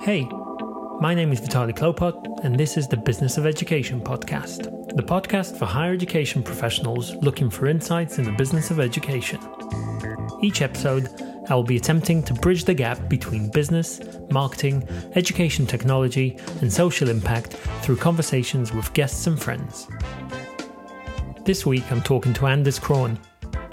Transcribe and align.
Hey, 0.00 0.28
my 1.00 1.14
name 1.14 1.30
is 1.30 1.40
Vitaly 1.40 1.72
Klopot, 1.72 2.44
and 2.44 2.58
this 2.58 2.76
is 2.76 2.88
the 2.88 2.96
Business 2.96 3.36
of 3.36 3.46
Education 3.46 4.00
podcast, 4.00 4.64
the 4.96 5.02
podcast 5.02 5.56
for 5.56 5.66
higher 5.66 5.92
education 5.92 6.42
professionals 6.42 7.14
looking 7.16 7.48
for 7.48 7.68
insights 7.68 8.18
in 8.18 8.24
the 8.24 8.32
business 8.32 8.72
of 8.72 8.80
education. 8.80 9.38
Each 10.42 10.60
episode, 10.60 11.08
I 11.48 11.54
will 11.54 11.62
be 11.62 11.76
attempting 11.76 12.22
to 12.24 12.34
bridge 12.34 12.64
the 12.64 12.74
gap 12.74 13.08
between 13.08 13.50
business, 13.50 14.00
marketing, 14.30 14.88
education 15.14 15.66
technology, 15.66 16.36
and 16.60 16.72
social 16.72 17.08
impact 17.08 17.52
through 17.82 17.96
conversations 17.96 18.72
with 18.72 18.92
guests 18.94 19.26
and 19.28 19.40
friends. 19.40 19.86
This 21.44 21.64
week, 21.64 21.84
I'm 21.92 22.02
talking 22.02 22.32
to 22.34 22.46
Anders 22.46 22.80
Krohn, 22.80 23.18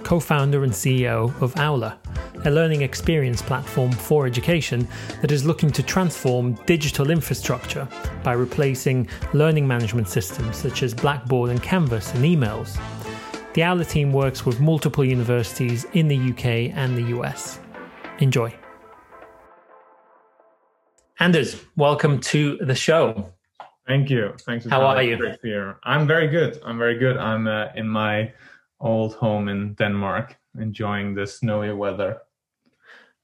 co 0.04 0.20
founder 0.20 0.64
and 0.64 0.74
CEO 0.74 1.40
of 1.42 1.58
Aula, 1.60 1.98
a 2.46 2.52
learning 2.52 2.82
experience 2.82 3.42
platform 3.42 3.92
for 3.92 4.26
education 4.26 4.88
that 5.22 5.32
is 5.32 5.46
looking 5.46 5.70
to 5.72 5.84
transform 5.84 6.54
digital 6.66 7.12
infrastructure 7.12 7.88
by 8.24 8.34
replacing 8.34 9.08
learning 9.34 9.68
management 9.68 10.08
systems 10.08 10.58
such 10.58 10.84
as 10.84 10.94
Blackboard 10.94 11.50
and 11.50 11.62
Canvas 11.62 12.14
and 12.14 12.24
emails. 12.24 12.80
The 13.54 13.64
Aula 13.64 13.84
team 13.84 14.14
works 14.14 14.46
with 14.46 14.62
multiple 14.62 15.04
universities 15.04 15.86
in 15.94 16.08
the 16.08 16.18
UK 16.18 16.76
and 16.78 16.96
the 16.96 17.18
US. 17.18 17.60
Enjoy. 18.20 18.54
Anders, 21.20 21.62
welcome 21.76 22.20
to 22.22 22.58
the 22.62 22.76
show. 22.76 23.34
Thank 23.86 24.10
you. 24.10 24.34
Thanks. 24.42 24.66
How 24.66 24.82
are 24.86 25.04
you? 25.04 25.36
Here. 25.44 25.78
I'm 25.84 26.08
very 26.08 26.28
good. 26.28 26.62
I'm 26.64 26.78
very 26.78 26.98
good. 26.98 27.18
I'm 27.18 27.48
uh, 27.48 27.68
in 27.76 27.90
my 27.90 28.32
old 28.80 29.16
home 29.16 29.50
in 29.50 29.74
Denmark, 29.74 30.38
enjoying 30.60 31.16
the 31.16 31.28
snowy 31.28 31.74
weather. 31.74 32.22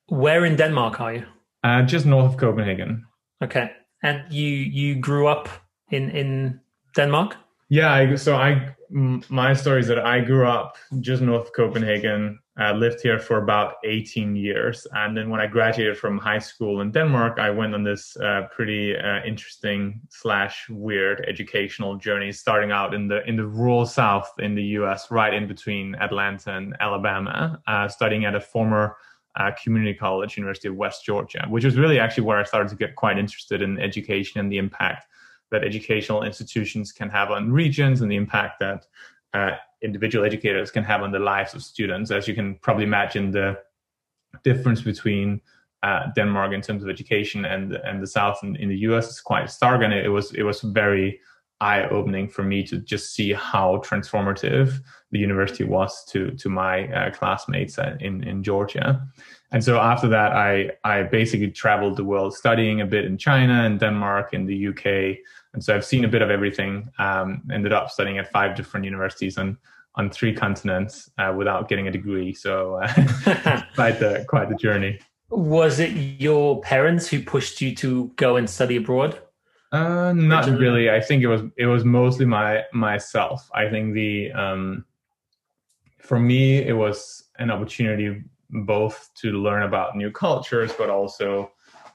Where 0.07 0.45
in 0.45 0.55
Denmark 0.55 1.01
are 1.01 1.13
you? 1.13 1.25
Uh, 1.63 1.81
just 1.81 2.05
north 2.05 2.33
of 2.33 2.37
Copenhagen. 2.37 3.05
Okay, 3.43 3.71
and 4.03 4.21
you 4.31 4.47
you 4.47 4.95
grew 4.95 5.27
up 5.27 5.49
in 5.89 6.09
in 6.11 6.59
Denmark? 6.95 7.37
Yeah. 7.69 7.91
I, 7.91 8.15
so 8.15 8.35
I 8.35 8.75
my 8.89 9.53
story 9.53 9.79
is 9.79 9.87
that 9.87 9.99
I 9.99 10.21
grew 10.21 10.47
up 10.47 10.77
just 10.99 11.21
north 11.21 11.47
of 11.47 11.53
Copenhagen. 11.53 12.39
I 12.57 12.71
lived 12.71 13.01
here 13.01 13.19
for 13.19 13.37
about 13.37 13.73
18 13.83 14.35
years, 14.35 14.87
and 14.93 15.17
then 15.17 15.29
when 15.29 15.41
I 15.41 15.47
graduated 15.47 15.97
from 15.97 16.17
high 16.17 16.39
school 16.39 16.79
in 16.79 16.91
Denmark, 16.91 17.37
I 17.37 17.49
went 17.49 17.73
on 17.73 17.83
this 17.83 18.15
uh, 18.15 18.43
pretty 18.55 18.95
uh, 18.95 19.25
interesting 19.25 19.99
slash 20.09 20.69
weird 20.69 21.25
educational 21.27 21.97
journey, 21.97 22.31
starting 22.31 22.71
out 22.71 22.93
in 22.93 23.07
the 23.07 23.27
in 23.27 23.35
the 23.35 23.45
rural 23.45 23.85
South 23.85 24.31
in 24.39 24.55
the 24.55 24.63
U.S., 24.79 25.11
right 25.11 25.33
in 25.33 25.47
between 25.47 25.95
Atlanta 25.95 26.51
and 26.55 26.75
Alabama, 26.79 27.59
uh, 27.67 27.89
studying 27.89 28.23
at 28.23 28.35
a 28.35 28.39
former 28.39 28.95
uh, 29.37 29.51
community 29.61 29.93
college, 29.93 30.37
University 30.37 30.67
of 30.67 30.75
West 30.75 31.05
Georgia, 31.05 31.45
which 31.49 31.65
was 31.65 31.77
really 31.77 31.99
actually 31.99 32.23
where 32.23 32.37
I 32.37 32.43
started 32.43 32.69
to 32.69 32.75
get 32.75 32.95
quite 32.95 33.17
interested 33.17 33.61
in 33.61 33.79
education 33.79 34.39
and 34.39 34.51
the 34.51 34.57
impact 34.57 35.07
that 35.51 35.63
educational 35.63 36.23
institutions 36.23 36.91
can 36.91 37.09
have 37.09 37.31
on 37.31 37.51
regions 37.51 38.01
and 38.01 38.11
the 38.11 38.15
impact 38.15 38.59
that 38.59 38.85
uh, 39.33 39.51
individual 39.81 40.25
educators 40.25 40.71
can 40.71 40.83
have 40.83 41.01
on 41.01 41.11
the 41.11 41.19
lives 41.19 41.53
of 41.53 41.63
students. 41.63 42.11
As 42.11 42.27
you 42.27 42.33
can 42.33 42.55
probably 42.55 42.83
imagine, 42.85 43.31
the 43.31 43.59
difference 44.43 44.81
between 44.81 45.41
uh, 45.83 46.07
Denmark 46.15 46.53
in 46.53 46.61
terms 46.61 46.83
of 46.83 46.89
education 46.89 47.45
and 47.45 47.73
and 47.73 48.01
the 48.01 48.07
South 48.07 48.39
in, 48.43 48.55
in 48.55 48.69
the 48.69 48.77
U.S. 48.89 49.09
is 49.09 49.21
quite 49.21 49.49
stark, 49.51 49.83
and 49.83 49.93
it, 49.93 50.05
it 50.05 50.09
was 50.09 50.33
it 50.33 50.43
was 50.43 50.61
very 50.61 51.19
eye 51.61 51.87
opening 51.89 52.27
for 52.27 52.43
me 52.43 52.63
to 52.63 52.77
just 52.79 53.13
see 53.13 53.33
how 53.33 53.77
transformative 53.77 54.79
the 55.11 55.19
university 55.19 55.63
was 55.63 56.03
to 56.05 56.31
to 56.31 56.49
my 56.49 56.87
uh, 56.93 57.11
classmates 57.11 57.77
in 57.99 58.23
in 58.23 58.43
Georgia. 58.43 59.01
And 59.51 59.63
so 59.63 59.79
after 59.79 60.07
that, 60.09 60.33
I 60.33 60.71
I 60.83 61.03
basically 61.03 61.51
traveled 61.51 61.95
the 61.97 62.03
world 62.03 62.35
studying 62.35 62.81
a 62.81 62.85
bit 62.85 63.05
in 63.05 63.17
China 63.17 63.63
and 63.63 63.79
Denmark 63.79 64.33
and 64.33 64.47
the 64.47 64.67
UK. 64.67 65.17
And 65.53 65.63
so 65.63 65.73
I've 65.73 65.85
seen 65.85 66.03
a 66.03 66.09
bit 66.09 66.21
of 66.21 66.29
everything. 66.29 66.89
Um, 66.99 67.43
ended 67.51 67.71
up 67.71 67.89
studying 67.89 68.17
at 68.17 68.31
five 68.31 68.55
different 68.55 68.85
universities 68.85 69.37
on 69.37 69.57
on 69.95 70.09
three 70.09 70.33
continents 70.33 71.09
uh, 71.17 71.33
without 71.35 71.69
getting 71.69 71.87
a 71.87 71.91
degree. 71.91 72.33
So 72.33 72.75
uh, 72.75 73.61
quite 73.75 73.99
the 73.99 74.25
quite 74.27 74.49
the 74.49 74.55
journey. 74.55 74.99
Was 75.29 75.79
it 75.79 75.91
your 76.21 76.61
parents 76.61 77.07
who 77.07 77.21
pushed 77.21 77.61
you 77.61 77.73
to 77.75 78.11
go 78.15 78.35
and 78.35 78.49
study 78.49 78.75
abroad? 78.75 79.19
Uh, 79.75 80.13
not 80.13 80.47
really. 80.47 80.89
I 80.89 81.01
think 81.01 81.21
it 81.21 81.27
was 81.27 81.41
it 81.57 81.65
was 81.65 81.83
mostly 81.83 82.25
my 82.25 82.63
myself. 82.71 83.49
I 83.53 83.69
think 83.69 83.93
the 83.93 84.31
um, 84.31 84.85
for 85.99 86.17
me 86.17 86.59
it 86.59 86.73
was 86.73 87.25
an 87.39 87.51
opportunity 87.51 88.23
both 88.49 89.09
to 89.15 89.33
learn 89.33 89.63
about 89.63 89.97
new 89.97 90.11
cultures, 90.11 90.71
but 90.77 90.89
also 90.89 91.51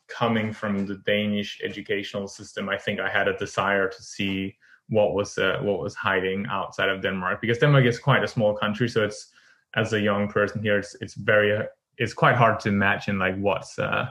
coming 0.08 0.52
from 0.52 0.86
the 0.86 0.96
Danish 1.06 1.60
educational 1.64 2.28
system. 2.28 2.68
I 2.68 2.76
think 2.76 3.00
I 3.00 3.08
had 3.08 3.28
a 3.28 3.38
desire 3.38 3.88
to 3.88 4.02
see 4.02 4.56
what 4.90 5.14
was 5.14 5.38
uh, 5.38 5.58
what 5.62 5.80
was 5.80 5.94
hiding 5.94 6.46
outside 6.50 6.90
of 6.90 7.00
Denmark 7.00 7.40
because 7.40 7.58
Denmark 7.58 7.86
is 7.86 7.98
quite 7.98 8.22
a 8.22 8.28
small 8.28 8.54
country. 8.54 8.88
So 8.90 9.04
it's 9.04 9.28
as 9.74 9.94
a 9.94 10.00
young 10.00 10.28
person 10.28 10.62
here, 10.62 10.78
it's 10.78 10.96
it's 11.00 11.14
very 11.14 11.66
it's 11.96 12.12
quite 12.12 12.36
hard 12.36 12.60
to 12.60 12.68
imagine 12.68 13.18
like 13.18 13.38
what's 13.38 13.78
uh, 13.78 14.10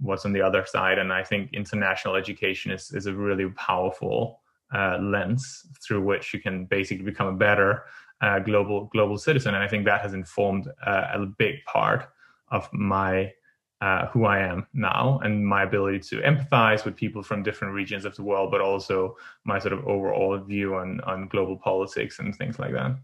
what's 0.00 0.24
on 0.24 0.32
the 0.32 0.42
other 0.42 0.64
side. 0.66 0.98
And 0.98 1.12
I 1.12 1.22
think 1.22 1.52
international 1.52 2.16
education 2.16 2.72
is 2.72 2.92
is 2.92 3.06
a 3.06 3.14
really 3.14 3.48
powerful 3.50 4.40
uh, 4.74 4.98
lens 5.00 5.66
through 5.84 6.02
which 6.02 6.32
you 6.34 6.40
can 6.40 6.64
basically 6.66 7.04
become 7.04 7.26
a 7.26 7.36
better 7.36 7.84
uh, 8.20 8.38
global 8.38 8.86
global 8.86 9.18
citizen, 9.18 9.54
and 9.54 9.62
I 9.62 9.68
think 9.68 9.84
that 9.86 10.02
has 10.02 10.14
informed 10.14 10.68
uh, 10.86 11.06
a 11.12 11.26
big 11.26 11.64
part 11.64 12.08
of 12.48 12.68
my 12.72 13.32
uh, 13.80 14.06
who 14.08 14.26
I 14.26 14.40
am 14.40 14.66
now 14.74 15.20
and 15.24 15.46
my 15.46 15.62
ability 15.62 16.00
to 16.00 16.20
empathize 16.20 16.84
with 16.84 16.96
people 16.96 17.22
from 17.22 17.42
different 17.42 17.72
regions 17.72 18.04
of 18.04 18.14
the 18.14 18.22
world, 18.22 18.50
but 18.50 18.60
also 18.60 19.16
my 19.44 19.58
sort 19.58 19.72
of 19.72 19.86
overall 19.86 20.36
view 20.38 20.74
on 20.74 21.00
on 21.02 21.28
global 21.28 21.56
politics 21.56 22.18
and 22.18 22.36
things 22.36 22.58
like 22.58 22.72
that. 22.72 22.96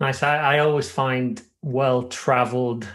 Nice. 0.00 0.22
I, 0.22 0.56
I 0.56 0.58
always 0.60 0.90
find 0.90 1.42
well 1.62 2.04
traveled 2.04 2.88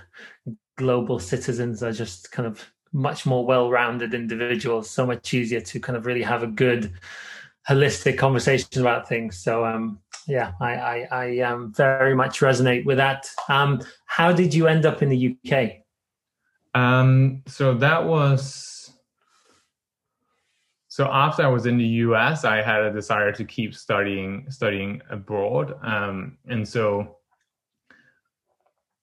global 0.77 1.19
citizens 1.19 1.83
are 1.83 1.91
just 1.91 2.31
kind 2.31 2.47
of 2.47 2.72
much 2.93 3.25
more 3.25 3.45
well 3.45 3.69
rounded 3.69 4.13
individuals, 4.13 4.89
so 4.89 5.05
much 5.05 5.33
easier 5.33 5.61
to 5.61 5.79
kind 5.79 5.97
of 5.97 6.05
really 6.05 6.21
have 6.21 6.43
a 6.43 6.47
good 6.47 6.93
holistic 7.67 8.17
conversation 8.17 8.81
about 8.81 9.09
things. 9.09 9.37
So 9.37 9.65
um, 9.65 9.99
yeah, 10.27 10.53
I, 10.61 10.75
I, 10.75 11.07
I 11.11 11.39
um, 11.39 11.73
very 11.73 12.15
much 12.15 12.39
resonate 12.39 12.85
with 12.85 12.97
that. 12.97 13.27
Um, 13.49 13.81
how 14.05 14.31
did 14.31 14.53
you 14.53 14.67
end 14.67 14.85
up 14.85 15.01
in 15.01 15.09
the 15.09 15.37
UK? 15.51 15.83
Um, 16.75 17.43
so 17.47 17.73
that 17.75 18.05
was 18.05 18.73
so 20.87 21.09
after 21.11 21.41
I 21.41 21.47
was 21.47 21.65
in 21.65 21.77
the 21.77 21.87
US, 22.05 22.45
I 22.45 22.61
had 22.61 22.83
a 22.83 22.93
desire 22.93 23.31
to 23.31 23.43
keep 23.43 23.73
studying 23.73 24.45
studying 24.49 25.01
abroad, 25.09 25.75
um, 25.81 26.37
and 26.47 26.67
so 26.67 27.17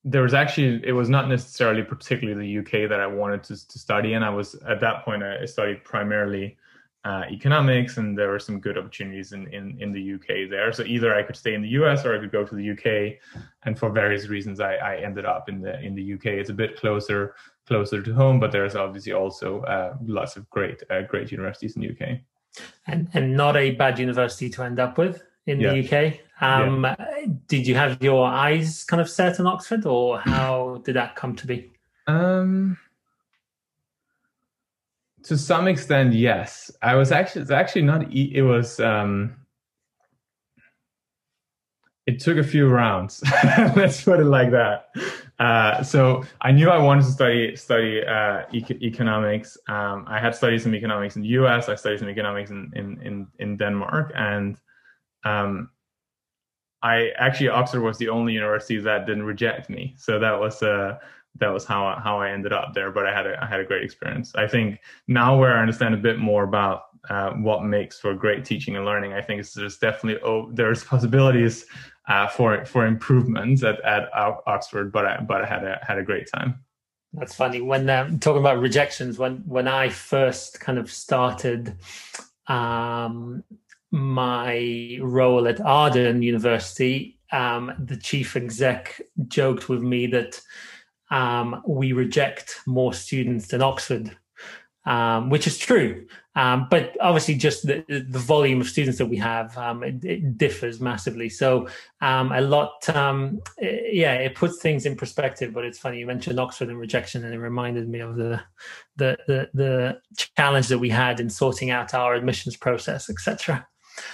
there 0.05 0.23
was 0.23 0.35
actually 0.35 0.81
it 0.87 0.93
was 0.93 1.09
not 1.09 1.29
necessarily 1.29 1.83
particularly 1.83 2.41
the 2.41 2.59
UK 2.61 2.89
that 2.89 3.01
I 3.01 3.07
wanted 3.07 3.43
to, 3.45 3.69
to 3.69 3.79
study 3.79 4.15
and 4.15 4.25
I 4.25 4.31
was 4.31 4.55
at 4.67 4.81
that 4.81 5.05
point 5.05 5.23
I 5.23 5.45
studied 5.45 5.85
primarily 5.85 6.57
uh, 7.05 7.25
economics, 7.31 7.97
and 7.97 8.17
there 8.17 8.29
were 8.29 8.39
some 8.39 8.61
good 8.61 8.77
opportunities 8.77 9.33
in, 9.33 9.47
in, 9.55 9.77
in 9.81 9.93
the 9.93 10.15
UK 10.15 10.51
there. 10.51 10.73
So 10.73 10.83
either 10.83 11.15
I 11.15 11.23
could 11.23 11.37
stay 11.37 11.55
in 11.55 11.63
the 11.63 11.69
US 11.69 12.05
or 12.05 12.15
I 12.15 12.21
could 12.21 12.31
go 12.31 12.45
to 12.45 12.55
the 12.55 12.71
UK. 12.71 13.19
And 13.63 13.79
for 13.79 13.91
various 13.91 14.29
reasons, 14.29 14.61
I, 14.61 14.75
I 14.75 14.97
ended 14.97 15.25
up 15.25 15.49
in 15.49 15.63
the 15.63 15.81
in 15.81 15.95
the 15.95 16.15
UK. 16.15 16.27
It's 16.27 16.51
a 16.51 16.55
bit 16.55 16.77
closer 16.79 17.35
closer 17.67 18.03
to 18.03 18.15
home, 18.15 18.39
but 18.39 18.53
there's 18.53 18.77
obviously 18.77 19.13
also 19.13 19.63
uh, 19.63 19.97
lots 20.05 20.37
of 20.37 20.49
great 20.51 20.83
uh, 20.91 21.03
great 21.03 21.33
universities 21.33 21.77
in 21.77 21.83
the 21.83 21.91
UK. 21.91 22.19
And 22.87 23.09
and 23.15 23.35
not 23.35 23.57
a 23.57 23.71
bad 23.73 23.99
university 23.99 24.51
to 24.51 24.63
end 24.63 24.79
up 24.79 24.99
with 24.99 25.23
in 25.47 25.61
yeah. 25.61 25.73
the 25.73 25.79
UK. 25.81 26.21
Um, 26.43 26.85
yeah. 26.85 26.97
Did 27.47 27.67
you 27.67 27.75
have 27.75 28.03
your 28.03 28.27
eyes 28.27 28.85
kind 28.85 29.01
of 29.01 29.09
set 29.09 29.41
on 29.41 29.47
Oxford, 29.47 29.87
or 29.87 30.21
how 30.21 30.81
did 30.85 30.97
that 30.97 31.17
come 31.17 31.35
to 31.37 31.47
be? 31.47 31.73
Um, 32.07 32.79
to 35.25 35.37
some 35.37 35.69
extent, 35.69 36.15
yes. 36.15 36.71
I 36.83 36.95
was 36.95 37.13
actually 37.13 37.43
it's 37.43 37.51
actually 37.51 37.83
not. 37.83 38.13
It 38.13 38.43
was. 38.43 38.81
um 38.81 39.37
It 42.07 42.19
took 42.19 42.39
a 42.39 42.43
few 42.43 42.67
rounds. 42.67 43.23
Let's 43.77 44.03
put 44.03 44.19
it 44.19 44.25
like 44.25 44.51
that. 44.51 44.89
Uh, 45.39 45.83
so 45.83 46.25
I 46.41 46.51
knew 46.51 46.69
I 46.69 46.79
wanted 46.79 47.05
to 47.05 47.13
study 47.13 47.57
study 47.57 48.03
uh, 48.05 48.43
e- 48.53 48.79
economics. 48.83 49.57
Um, 49.69 50.07
I 50.09 50.19
had 50.19 50.35
studied 50.35 50.61
some 50.61 50.75
economics 50.75 51.15
in 51.17 51.23
the 51.23 51.29
U.S. 51.41 51.69
I 51.69 51.77
studied 51.77 52.01
some 52.01 52.09
economics 52.09 52.51
in 52.51 52.73
in 52.75 53.01
in, 53.03 53.27
in 53.39 53.57
Denmark, 53.57 54.13
and 54.17 54.57
um, 55.25 55.71
I 56.83 57.11
actually 57.19 57.49
Oxford 57.49 57.83
was 57.83 57.99
the 57.99 58.09
only 58.09 58.33
university 58.33 58.79
that 58.79 59.07
didn't 59.07 59.25
reject 59.25 59.69
me. 59.69 59.95
So 59.99 60.19
that 60.19 60.39
was 60.39 60.63
uh, 60.63 60.99
that 61.37 61.49
was 61.49 61.65
how 61.65 61.99
how 62.03 62.21
I 62.21 62.31
ended 62.31 62.53
up 62.53 62.75
there. 62.75 62.91
But 62.91 63.07
I 63.07 63.15
had 63.15 63.27
a 63.27 63.43
I 63.43 63.47
had 63.47 63.61
a 63.61 63.65
great 63.65 63.85
experience. 63.85 64.35
I 64.35 64.47
think 64.47 64.81
now 65.07 65.39
where 65.39 65.57
I 65.57 65.61
understand 65.61 65.95
a 65.95 65.99
bit 65.99 66.19
more 66.19 66.45
about 66.45 66.85
uh, 67.09 67.31
what 67.33 67.65
makes 67.65 67.99
for 67.99 68.15
great 68.15 68.45
teaching 68.45 68.77
and 68.77 68.85
learning, 68.85 69.13
I 69.13 69.23
think 69.23 69.47
there's 69.53 69.79
definitely 69.79 70.23
oh, 70.23 70.51
there's 70.53 70.85
possibilities 70.85 71.67
uh, 72.09 72.29
for 72.29 72.65
for 72.65 72.87
improvements 72.87 73.63
at, 73.63 73.81
at 73.85 74.09
Oxford. 74.15 74.93
But 74.93 75.07
I 75.07 75.21
but 75.21 75.43
I 75.43 75.47
had 75.47 75.65
a 75.65 75.79
had 75.87 75.99
a 75.99 76.03
great 76.03 76.29
time. 76.35 76.61
That's 77.13 77.35
funny. 77.35 77.61
When 77.61 77.91
um, 77.91 78.19
talking 78.21 78.41
about 78.41 78.61
rejections, 78.61 79.19
when 79.19 79.39
when 79.47 79.69
I 79.69 79.89
first 79.89 80.61
kind 80.61 80.79
of 80.79 80.91
started 80.91 81.77
um, 82.47 83.45
my 83.91 84.99
role 85.01 85.49
at 85.49 85.61
Arden 85.61 86.23
University, 86.23 87.19
um, 87.33 87.73
the 87.79 87.97
chief 87.97 88.37
exec 88.37 89.01
joked 89.29 89.69
with 89.69 89.83
me 89.83 90.07
that 90.09 90.41
um, 91.11 91.63
we 91.67 91.93
reject 91.93 92.61
more 92.67 92.93
students 92.93 93.49
than 93.49 93.63
Oxford, 93.63 94.17
um, 94.87 95.31
which 95.31 95.47
is 95.47 95.59
true. 95.59 96.07
Um, 96.37 96.69
but 96.71 96.97
obviously, 97.01 97.35
just 97.35 97.67
the, 97.67 97.85
the 97.89 98.19
volume 98.19 98.61
of 98.61 98.69
students 98.69 98.99
that 98.99 99.07
we 99.07 99.17
have, 99.17 99.57
um, 99.59 99.83
it, 99.83 100.05
it, 100.05 100.39
differs 100.39 100.81
massively. 100.81 101.29
So 101.29 101.69
um, 102.01 102.31
a 102.31 102.41
lot, 102.41 102.89
um, 102.91 103.41
yeah, 103.61 104.15
it 104.15 104.37
puts 104.37 104.63
things 104.63 104.87
in 104.87 104.97
perspective. 104.97 105.53
But 105.53 105.65
it's 105.65 105.79
funny 105.79 105.99
you 105.99 106.07
mentioned 106.07 106.39
Oxford 106.39 106.69
and 106.69 106.79
rejection, 106.79 107.25
and 107.25 107.35
it 107.35 107.39
reminded 107.39 107.89
me 107.89 107.99
of 107.99 108.15
the 108.15 108.41
the 108.97 109.19
the, 109.27 109.51
the 109.55 110.01
challenge 110.37 110.69
that 110.69 110.79
we 110.79 110.89
had 110.89 111.19
in 111.19 111.29
sorting 111.29 111.71
out 111.71 111.95
our 111.95 112.15
admissions 112.15 112.57
process, 112.57 113.11
etc. 113.11 113.67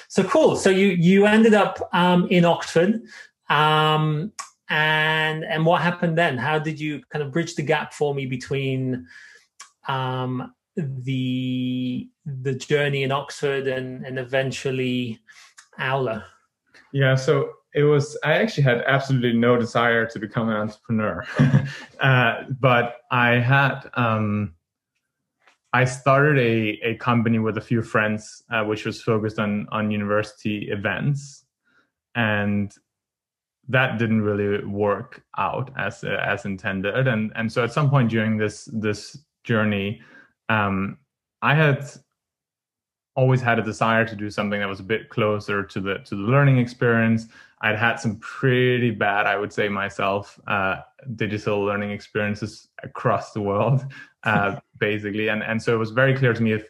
So 0.09 0.25
cool. 0.25 0.57
So 0.57 0.71
you 0.71 0.89
you 0.89 1.27
ended 1.27 1.55
up 1.55 1.89
um, 1.93 2.27
in 2.29 2.45
Oxford, 2.45 3.03
um, 3.49 4.33
and 4.69 5.45
and 5.45 5.65
what 5.65 5.83
happened 5.83 6.19
then? 6.19 6.39
How 6.39 6.59
did 6.59 6.81
you 6.81 7.03
kind 7.11 7.23
of 7.23 7.33
bridge 7.33 7.55
the 7.55 7.63
gap 7.63 7.93
for 7.93 8.15
me 8.15 8.27
between 8.27 9.07
um, 9.89 10.53
the 10.77 12.09
the 12.25 12.55
journey 12.55 13.03
in 13.03 13.13
Oxford 13.13 13.67
and 13.67 14.05
and 14.05 14.19
eventually 14.19 15.21
Aula? 15.79 16.25
Yeah, 16.93 17.15
so 17.15 17.53
it 17.75 17.85
was 17.85 18.19
I 18.25 18.33
actually 18.35 18.65
had 18.65 18.83
absolutely 18.87 19.39
no 19.39 19.57
desire 19.57 20.07
to 20.07 20.19
become 20.19 20.49
an 20.49 20.57
entrepreneur, 20.57 21.25
uh, 22.01 22.45
but 22.61 22.97
I 23.11 23.35
had. 23.35 23.89
Um, 23.95 24.56
I 25.73 25.85
started 25.85 26.39
a, 26.39 26.91
a 26.91 26.95
company 26.97 27.39
with 27.39 27.59
a 27.59 27.61
few 27.61 27.83
friends, 27.83 28.43
uh, 28.51 28.65
which 28.65 28.87
was 28.87 29.03
focused 29.03 29.39
on 29.39 29.67
on 29.73 29.91
university 29.91 30.69
events, 30.71 31.45
and 32.15 32.73
that 33.69 33.99
didn't 33.99 34.23
really 34.23 34.65
work 34.65 35.23
out 35.39 35.71
as 35.77 36.05
uh, 36.05 36.23
as 36.25 36.45
intended. 36.45 37.09
And 37.09 37.33
and 37.35 37.51
so 37.53 37.65
at 37.65 37.73
some 37.73 37.91
point 37.91 38.11
during 38.11 38.37
this 38.39 38.69
this 38.73 39.19
journey, 39.45 40.01
um, 40.49 40.99
I 41.43 41.55
had 41.55 41.91
always 43.17 43.41
had 43.41 43.59
a 43.59 43.63
desire 43.63 44.05
to 44.05 44.15
do 44.15 44.31
something 44.31 44.61
that 44.61 44.69
was 44.69 44.81
a 44.81 44.85
bit 44.85 45.09
closer 45.09 45.63
to 45.65 45.81
the 45.81 45.99
to 46.05 46.15
the 46.15 46.23
learning 46.23 46.59
experience. 46.59 47.27
I'd 47.63 47.77
had 47.77 47.97
some 47.97 48.17
pretty 48.17 48.91
bad, 48.91 49.27
I 49.27 49.37
would 49.37 49.53
say 49.53 49.69
myself, 49.69 50.39
uh, 50.47 50.77
digital 51.17 51.65
learning 51.65 51.91
experiences 51.91 52.69
across 52.83 53.33
the 53.33 53.41
world, 53.41 53.87
uh, 54.25 54.61
basically, 54.79 55.29
and 55.29 55.43
and 55.43 55.61
so 55.61 55.75
it 55.75 55.79
was 55.79 55.91
very 55.91 56.15
clear 56.17 56.35
to 56.35 56.43
me 56.43 56.53
if 56.53 56.69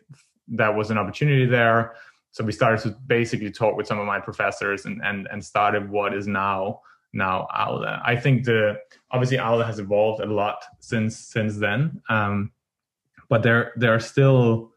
that 0.48 0.74
was 0.74 0.90
an 0.90 0.98
opportunity 0.98 1.44
there. 1.44 1.96
So 2.30 2.44
we 2.44 2.52
started 2.52 2.80
to 2.82 2.90
basically 3.06 3.50
talk 3.50 3.76
with 3.76 3.86
some 3.86 3.98
of 3.98 4.06
my 4.06 4.20
professors 4.20 4.86
and 4.86 5.02
and 5.04 5.28
and 5.30 5.44
started 5.44 5.90
what 5.90 6.14
is 6.14 6.26
now 6.26 6.80
now 7.12 7.48
Aula. 7.52 8.00
I 8.04 8.14
think 8.14 8.44
the 8.44 8.78
obviously 9.10 9.40
Aula 9.40 9.64
has 9.64 9.80
evolved 9.80 10.22
a 10.22 10.26
lot 10.26 10.64
since 10.78 11.16
since 11.16 11.56
then. 11.56 12.00
Um, 12.08 12.52
but 13.28 13.42
there 13.42 13.72
there 13.76 13.92
are 13.92 14.00
still 14.00 14.72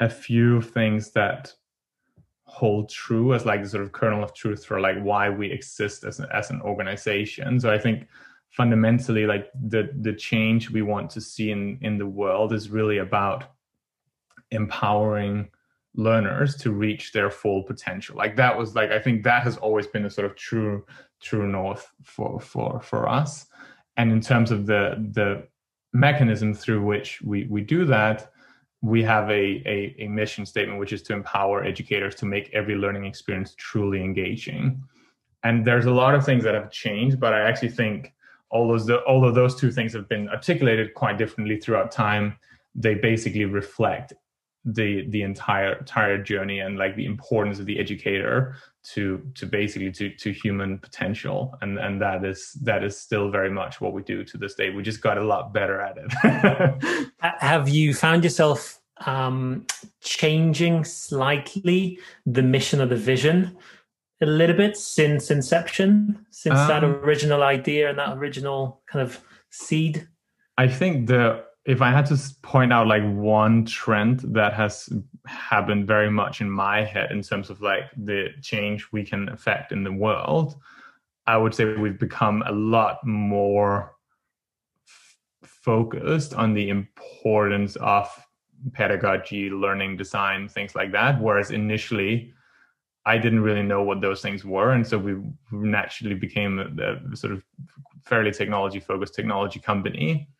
a 0.00 0.08
few 0.08 0.60
things 0.60 1.10
that 1.12 1.52
hold 2.44 2.88
true 2.88 3.34
as 3.34 3.44
like 3.44 3.62
the 3.62 3.68
sort 3.68 3.82
of 3.82 3.92
kernel 3.92 4.24
of 4.24 4.34
truth 4.34 4.64
for 4.64 4.80
like 4.80 4.98
why 5.02 5.28
we 5.28 5.50
exist 5.50 6.04
as, 6.04 6.18
a, 6.18 6.28
as 6.34 6.50
an 6.50 6.60
organization. 6.62 7.60
So 7.60 7.70
i 7.70 7.78
think 7.78 8.06
fundamentally 8.50 9.26
like 9.26 9.50
the 9.68 9.90
the 10.00 10.14
change 10.14 10.70
we 10.70 10.80
want 10.80 11.10
to 11.10 11.20
see 11.20 11.50
in 11.50 11.78
in 11.82 11.98
the 11.98 12.06
world 12.06 12.52
is 12.52 12.70
really 12.70 12.98
about 12.98 13.44
empowering 14.50 15.48
learners 15.94 16.56
to 16.56 16.72
reach 16.72 17.12
their 17.12 17.30
full 17.30 17.62
potential. 17.62 18.16
Like 18.16 18.36
that 18.36 18.56
was 18.56 18.74
like 18.74 18.90
i 18.90 18.98
think 18.98 19.24
that 19.24 19.42
has 19.42 19.56
always 19.58 19.86
been 19.86 20.06
a 20.06 20.10
sort 20.10 20.30
of 20.30 20.36
true 20.36 20.84
true 21.20 21.46
north 21.46 21.90
for 22.02 22.40
for 22.40 22.80
for 22.80 23.08
us. 23.08 23.46
And 23.96 24.10
in 24.12 24.20
terms 24.20 24.50
of 24.50 24.66
the 24.66 24.82
the 25.12 25.46
mechanism 25.92 26.54
through 26.54 26.82
which 26.84 27.20
we, 27.22 27.46
we 27.48 27.62
do 27.62 27.84
that, 27.86 28.30
we 28.80 29.02
have 29.02 29.28
a, 29.28 29.62
a, 29.66 29.94
a, 29.98 30.08
mission 30.08 30.46
statement, 30.46 30.78
which 30.78 30.92
is 30.92 31.02
to 31.02 31.12
empower 31.12 31.64
educators 31.64 32.14
to 32.16 32.26
make 32.26 32.48
every 32.52 32.76
learning 32.76 33.04
experience 33.04 33.54
truly 33.56 34.02
engaging. 34.02 34.82
And 35.42 35.64
there's 35.64 35.86
a 35.86 35.90
lot 35.90 36.14
of 36.14 36.24
things 36.24 36.44
that 36.44 36.54
have 36.54 36.70
changed, 36.70 37.18
but 37.18 37.34
I 37.34 37.40
actually 37.40 37.70
think 37.70 38.12
all 38.50 38.68
those, 38.68 38.88
although 38.90 39.32
those 39.32 39.56
two 39.56 39.72
things 39.72 39.92
have 39.94 40.08
been 40.08 40.28
articulated 40.28 40.94
quite 40.94 41.18
differently 41.18 41.58
throughout 41.58 41.90
time, 41.90 42.36
they 42.74 42.94
basically 42.94 43.44
reflect 43.44 44.12
the 44.74 45.08
the 45.08 45.22
entire 45.22 45.74
entire 45.74 46.22
journey 46.22 46.60
and 46.60 46.78
like 46.78 46.94
the 46.94 47.06
importance 47.06 47.58
of 47.58 47.66
the 47.66 47.78
educator 47.78 48.56
to 48.82 49.22
to 49.34 49.46
basically 49.46 49.90
to 49.92 50.10
to 50.16 50.32
human 50.32 50.78
potential. 50.78 51.56
And 51.60 51.78
and 51.78 52.00
that 52.02 52.24
is 52.24 52.52
that 52.62 52.84
is 52.84 53.00
still 53.00 53.30
very 53.30 53.50
much 53.50 53.80
what 53.80 53.92
we 53.92 54.02
do 54.02 54.24
to 54.24 54.38
this 54.38 54.54
day. 54.54 54.70
We 54.70 54.82
just 54.82 55.00
got 55.00 55.18
a 55.18 55.24
lot 55.24 55.52
better 55.52 55.80
at 55.80 55.96
it. 55.96 57.10
Have 57.20 57.68
you 57.68 57.94
found 57.94 58.24
yourself 58.24 58.80
um 59.06 59.64
changing 60.00 60.84
slightly 60.84 61.98
the 62.26 62.42
mission 62.42 62.80
or 62.80 62.86
the 62.86 62.96
vision 62.96 63.56
a 64.20 64.26
little 64.26 64.56
bit 64.56 64.76
since 64.76 65.30
inception 65.30 66.26
since 66.30 66.58
um, 66.58 66.68
that 66.68 66.84
original 66.84 67.44
idea 67.44 67.88
and 67.88 67.98
that 67.98 68.16
original 68.16 68.82
kind 68.86 69.02
of 69.02 69.20
seed? 69.50 70.08
I 70.56 70.66
think 70.66 71.06
the 71.06 71.44
if 71.68 71.82
I 71.82 71.90
had 71.90 72.06
to 72.06 72.18
point 72.40 72.72
out 72.72 72.86
like 72.86 73.02
one 73.04 73.66
trend 73.66 74.20
that 74.20 74.54
has 74.54 74.88
happened 75.26 75.86
very 75.86 76.10
much 76.10 76.40
in 76.40 76.50
my 76.50 76.82
head 76.82 77.12
in 77.12 77.20
terms 77.20 77.50
of 77.50 77.60
like 77.60 77.84
the 77.94 78.30
change 78.40 78.86
we 78.90 79.04
can 79.04 79.28
affect 79.28 79.70
in 79.70 79.84
the 79.84 79.92
world, 79.92 80.56
I 81.26 81.36
would 81.36 81.54
say 81.54 81.66
we've 81.66 81.98
become 81.98 82.42
a 82.46 82.52
lot 82.52 83.06
more 83.06 83.94
f- 84.86 85.16
focused 85.44 86.32
on 86.32 86.54
the 86.54 86.70
importance 86.70 87.76
of 87.76 88.08
pedagogy, 88.72 89.50
learning 89.50 89.98
design, 89.98 90.48
things 90.48 90.74
like 90.74 90.90
that. 90.92 91.20
Whereas 91.20 91.50
initially, 91.50 92.32
I 93.04 93.18
didn't 93.18 93.40
really 93.40 93.62
know 93.62 93.82
what 93.82 94.00
those 94.00 94.22
things 94.22 94.42
were, 94.42 94.70
and 94.72 94.86
so 94.86 94.96
we 94.96 95.16
naturally 95.52 96.14
became 96.14 96.58
a, 96.60 97.12
a 97.12 97.14
sort 97.14 97.34
of 97.34 97.42
fairly 98.06 98.30
technology 98.30 98.80
focused 98.80 99.14
technology 99.14 99.60
company 99.60 100.30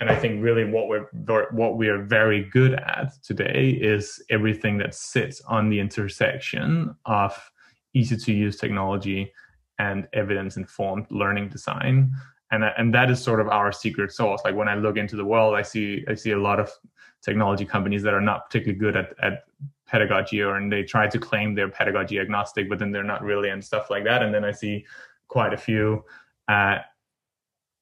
and 0.00 0.10
I 0.10 0.16
think 0.16 0.42
really 0.42 0.64
what 0.64 0.88
we're 0.88 1.06
what 1.52 1.76
we 1.76 1.88
are 1.88 2.02
very 2.02 2.44
good 2.44 2.74
at 2.74 3.12
today 3.22 3.78
is 3.80 4.22
everything 4.28 4.76
that 4.78 4.94
sits 4.94 5.40
on 5.42 5.70
the 5.70 5.78
intersection 5.78 6.94
of 7.06 7.50
easy 7.94 8.16
to 8.16 8.32
use 8.32 8.56
technology 8.56 9.32
and 9.78 10.08
evidence 10.12 10.56
informed 10.56 11.06
learning 11.10 11.48
design. 11.48 12.10
And 12.50 12.64
and 12.76 12.92
that 12.92 13.10
is 13.10 13.22
sort 13.22 13.40
of 13.40 13.48
our 13.48 13.70
secret 13.70 14.10
sauce. 14.10 14.40
Like 14.44 14.56
when 14.56 14.68
i 14.68 14.74
look 14.74 14.96
into 14.96 15.16
the 15.16 15.24
world 15.24 15.54
i 15.54 15.62
see 15.62 16.04
i 16.08 16.14
see 16.14 16.32
a 16.32 16.38
lot 16.38 16.58
of 16.58 16.70
technology 17.22 17.64
companies 17.64 18.02
that 18.02 18.14
are 18.14 18.20
not 18.20 18.46
particularly 18.46 18.78
good 18.78 18.96
at, 18.96 19.14
at 19.22 19.44
pedagogy 19.86 20.42
or 20.42 20.56
and 20.56 20.72
they 20.72 20.82
try 20.82 21.06
to 21.06 21.18
claim 21.18 21.54
they're 21.54 21.68
pedagogy 21.68 22.18
agnostic 22.18 22.68
but 22.68 22.78
then 22.78 22.90
they're 22.90 23.04
not 23.04 23.22
really 23.22 23.50
and 23.50 23.64
stuff 23.64 23.90
like 23.90 24.04
that. 24.04 24.22
And 24.22 24.34
then 24.34 24.44
i 24.44 24.50
see 24.50 24.84
quite 25.28 25.54
a 25.54 25.56
few 25.56 26.04
uh, 26.48 26.78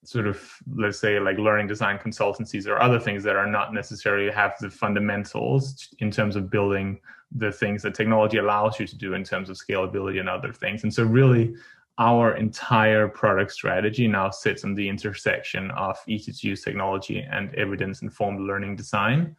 sort 0.04 0.26
of 0.26 0.42
let's 0.74 0.98
say 0.98 1.20
like 1.20 1.38
learning 1.38 1.68
design 1.68 1.98
consultancies 1.98 2.66
or 2.66 2.80
other 2.80 2.98
things 2.98 3.22
that 3.22 3.36
are 3.36 3.46
not 3.46 3.72
necessarily 3.72 4.30
have 4.30 4.54
the 4.60 4.68
fundamentals 4.68 5.94
in 6.00 6.10
terms 6.10 6.34
of 6.34 6.50
building 6.50 7.00
the 7.34 7.52
things 7.52 7.82
that 7.82 7.94
technology 7.94 8.38
allows 8.38 8.78
you 8.78 8.86
to 8.86 8.96
do 8.96 9.14
in 9.14 9.24
terms 9.24 9.48
of 9.48 9.56
scalability 9.56 10.20
and 10.20 10.28
other 10.28 10.52
things. 10.52 10.82
And 10.82 10.92
so 10.92 11.04
really 11.04 11.54
our 11.98 12.36
entire 12.36 13.06
product 13.06 13.52
strategy 13.52 14.08
now 14.08 14.30
sits 14.30 14.64
on 14.64 14.74
the 14.74 14.88
intersection 14.88 15.70
of 15.72 15.96
easy 16.08 16.32
to 16.32 16.48
use 16.48 16.62
technology 16.62 17.20
and 17.20 17.54
evidence 17.54 18.02
informed 18.02 18.40
learning 18.40 18.76
design. 18.76 19.36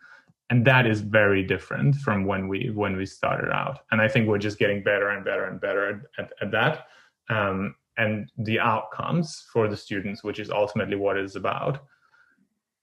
And 0.49 0.65
that 0.65 0.85
is 0.85 1.01
very 1.01 1.43
different 1.43 1.95
from 1.95 2.25
when 2.25 2.47
we 2.47 2.69
when 2.69 2.95
we 2.95 3.05
started 3.05 3.51
out. 3.51 3.79
And 3.91 4.01
i 4.01 4.07
think 4.07 4.27
we're 4.27 4.37
just 4.37 4.59
getting 4.59 4.83
better 4.83 5.09
and 5.09 5.25
better 5.25 5.45
and 5.45 5.59
better 5.59 6.03
at, 6.17 6.25
at, 6.25 6.33
at 6.41 6.51
that. 6.51 6.87
Um, 7.29 7.75
and 7.97 8.29
the 8.37 8.59
outcomes 8.59 9.45
for 9.51 9.67
the 9.67 9.77
students 9.77 10.23
which 10.23 10.39
is 10.39 10.49
ultimately 10.49 10.95
what 10.95 11.17
it 11.17 11.23
is 11.23 11.35
about 11.35 11.79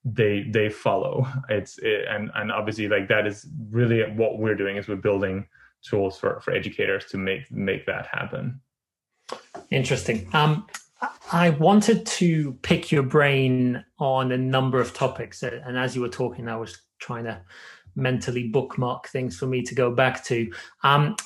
they 0.05 0.45
they 0.51 0.69
follow. 0.69 1.27
It's 1.49 1.79
it, 1.79 2.07
and 2.09 2.31
and 2.35 2.51
obviously 2.51 2.89
like 2.89 3.09
that 3.09 3.27
is 3.27 3.47
really 3.71 4.03
what 4.13 4.39
we're 4.39 4.55
doing 4.55 4.77
is 4.77 4.89
we're 4.89 4.97
building 4.97 5.47
tools 5.83 6.19
for 6.19 6.41
for 6.41 6.53
educators 6.53 7.05
to 7.07 7.19
make 7.19 7.51
make 7.51 7.87
that 7.87 8.07
happen. 8.07 8.61
Interesting. 9.71 10.29
Um 10.33 10.67
i 11.33 11.49
wanted 11.49 12.05
to 12.05 12.53
pick 12.61 12.93
your 12.93 13.03
brain 13.03 13.83
on 13.99 14.33
a 14.33 14.37
number 14.37 14.79
of 14.79 14.93
topics 14.93 15.43
and 15.43 15.79
as 15.79 15.97
you 15.97 16.03
were 16.03 16.11
talking 16.11 16.47
i 16.47 16.55
was 16.55 16.83
trying 16.99 17.25
to 17.25 17.41
mentally 17.95 18.49
bookmark 18.49 19.09
things 19.09 19.39
for 19.39 19.47
me 19.47 19.63
to 19.63 19.75
go 19.75 19.91
back 19.91 20.25
to. 20.25 20.53
Um 20.83 21.17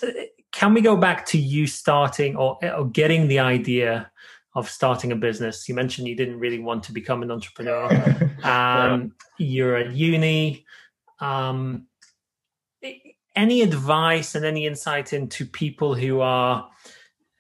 can 0.55 0.73
we 0.73 0.81
go 0.81 0.97
back 0.97 1.27
to 1.27 1.39
you 1.39 1.67
starting 1.67 2.37
or, 2.37 2.59
or 2.65 2.87
getting 2.87 3.27
the 3.29 3.41
idea 3.41 4.11
of 4.55 4.71
starting 4.71 5.11
a 5.11 5.17
business. 5.17 5.69
You 5.69 5.75
mentioned 5.75 6.07
you 6.07 6.15
didn't 6.15 6.39
really 6.39 6.61
want 6.61 6.85
to 6.85 6.93
become 6.93 7.23
an 7.23 7.31
entrepreneur. 7.31 7.91
Um, 8.45 9.15
yeah. 9.39 9.47
You're 9.47 9.77
at 9.77 9.93
uni. 9.93 10.67
Um, 11.19 11.87
any 13.35 13.63
advice 13.63 14.35
and 14.35 14.45
any 14.45 14.67
insight 14.67 15.15
into 15.15 15.47
people 15.47 15.95
who 15.95 16.21
are, 16.21 16.69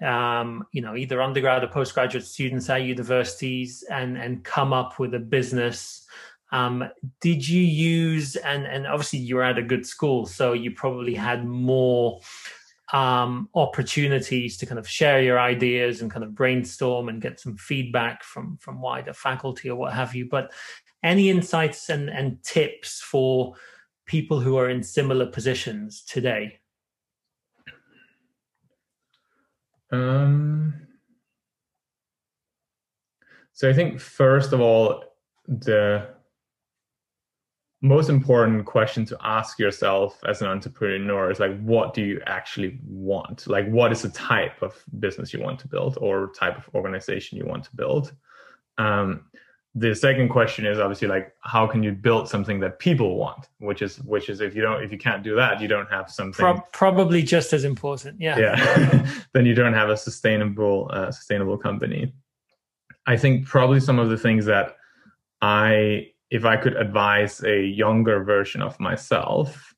um, 0.00 0.64
you 0.72 0.80
know, 0.80 0.96
either 0.96 1.20
undergrad 1.20 1.62
or 1.62 1.66
postgraduate 1.66 2.24
students 2.24 2.70
at 2.70 2.84
universities 2.84 3.84
and 3.90 4.16
and 4.16 4.44
come 4.44 4.72
up 4.72 4.98
with 4.98 5.12
a 5.12 5.18
business? 5.18 6.06
Um, 6.52 6.88
did 7.20 7.46
you 7.46 7.60
use 7.60 8.36
and 8.36 8.64
and 8.64 8.86
obviously 8.86 9.18
you're 9.18 9.42
at 9.42 9.58
a 9.58 9.62
good 9.62 9.84
school, 9.84 10.24
so 10.24 10.54
you 10.54 10.70
probably 10.70 11.14
had 11.14 11.46
more 11.46 12.18
um, 12.94 13.48
opportunities 13.56 14.56
to 14.56 14.66
kind 14.66 14.78
of 14.78 14.88
share 14.88 15.20
your 15.20 15.40
ideas 15.40 16.00
and 16.00 16.12
kind 16.12 16.22
of 16.22 16.32
brainstorm 16.32 17.08
and 17.08 17.20
get 17.20 17.40
some 17.40 17.56
feedback 17.56 18.22
from 18.22 18.56
from 18.58 18.80
wider 18.80 19.12
faculty 19.12 19.68
or 19.68 19.74
what 19.74 19.92
have 19.92 20.14
you. 20.14 20.28
But 20.28 20.52
any 21.02 21.28
insights 21.28 21.90
and, 21.90 22.08
and 22.08 22.40
tips 22.44 23.00
for 23.00 23.54
people 24.06 24.38
who 24.38 24.56
are 24.56 24.70
in 24.70 24.80
similar 24.80 25.26
positions 25.26 26.04
today? 26.04 26.60
Um, 29.90 30.74
so 33.52 33.68
I 33.68 33.72
think 33.72 33.98
first 34.00 34.52
of 34.52 34.60
all, 34.60 35.02
the 35.48 36.14
most 37.84 38.08
important 38.08 38.64
question 38.64 39.04
to 39.04 39.16
ask 39.22 39.58
yourself 39.58 40.18
as 40.26 40.40
an 40.40 40.48
entrepreneur 40.48 41.30
is 41.30 41.38
like 41.38 41.60
what 41.60 41.92
do 41.92 42.02
you 42.02 42.18
actually 42.24 42.78
want? 42.86 43.46
Like 43.46 43.68
what 43.68 43.92
is 43.92 44.00
the 44.00 44.08
type 44.08 44.62
of 44.62 44.82
business 45.00 45.34
you 45.34 45.40
want 45.42 45.60
to 45.60 45.68
build 45.68 45.98
or 46.00 46.32
type 46.32 46.56
of 46.56 46.66
organization 46.74 47.36
you 47.36 47.44
want 47.44 47.64
to 47.64 47.76
build? 47.76 48.14
Um, 48.78 49.26
the 49.74 49.94
second 49.94 50.30
question 50.30 50.64
is 50.64 50.78
obviously 50.78 51.08
like 51.08 51.34
how 51.40 51.66
can 51.66 51.82
you 51.82 51.92
build 51.92 52.26
something 52.26 52.58
that 52.60 52.78
people 52.78 53.18
want? 53.18 53.50
Which 53.58 53.82
is 53.82 53.98
which 53.98 54.30
is 54.30 54.40
if 54.40 54.56
you 54.56 54.62
don't 54.62 54.82
if 54.82 54.90
you 54.90 54.98
can't 54.98 55.22
do 55.22 55.36
that 55.36 55.60
you 55.60 55.68
don't 55.68 55.90
have 55.90 56.10
something 56.10 56.42
Pro- 56.42 56.62
probably 56.72 57.22
just 57.22 57.52
as 57.52 57.64
important 57.64 58.18
yeah. 58.18 58.38
Yeah. 58.38 59.06
Then 59.34 59.44
you 59.44 59.54
don't 59.54 59.74
have 59.74 59.90
a 59.90 59.96
sustainable 59.98 60.88
uh, 60.90 61.10
sustainable 61.10 61.58
company. 61.58 62.14
I 63.06 63.18
think 63.18 63.46
probably 63.46 63.80
some 63.80 63.98
of 63.98 64.08
the 64.08 64.16
things 64.16 64.46
that 64.46 64.76
i 65.42 66.08
if 66.34 66.44
I 66.44 66.56
could 66.56 66.76
advise 66.76 67.44
a 67.44 67.62
younger 67.62 68.24
version 68.24 68.60
of 68.60 68.80
myself, 68.80 69.72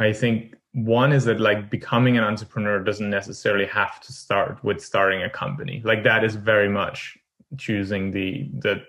I 0.00 0.12
think 0.12 0.56
one 0.72 1.12
is 1.12 1.24
that 1.26 1.38
like 1.38 1.70
becoming 1.70 2.18
an 2.18 2.24
entrepreneur 2.24 2.82
doesn't 2.82 3.08
necessarily 3.08 3.66
have 3.66 4.00
to 4.00 4.12
start 4.12 4.62
with 4.64 4.84
starting 4.84 5.22
a 5.22 5.30
company. 5.30 5.82
Like 5.84 6.02
that 6.02 6.24
is 6.24 6.34
very 6.34 6.68
much 6.68 7.16
choosing 7.56 8.10
the 8.10 8.50
the 8.58 8.82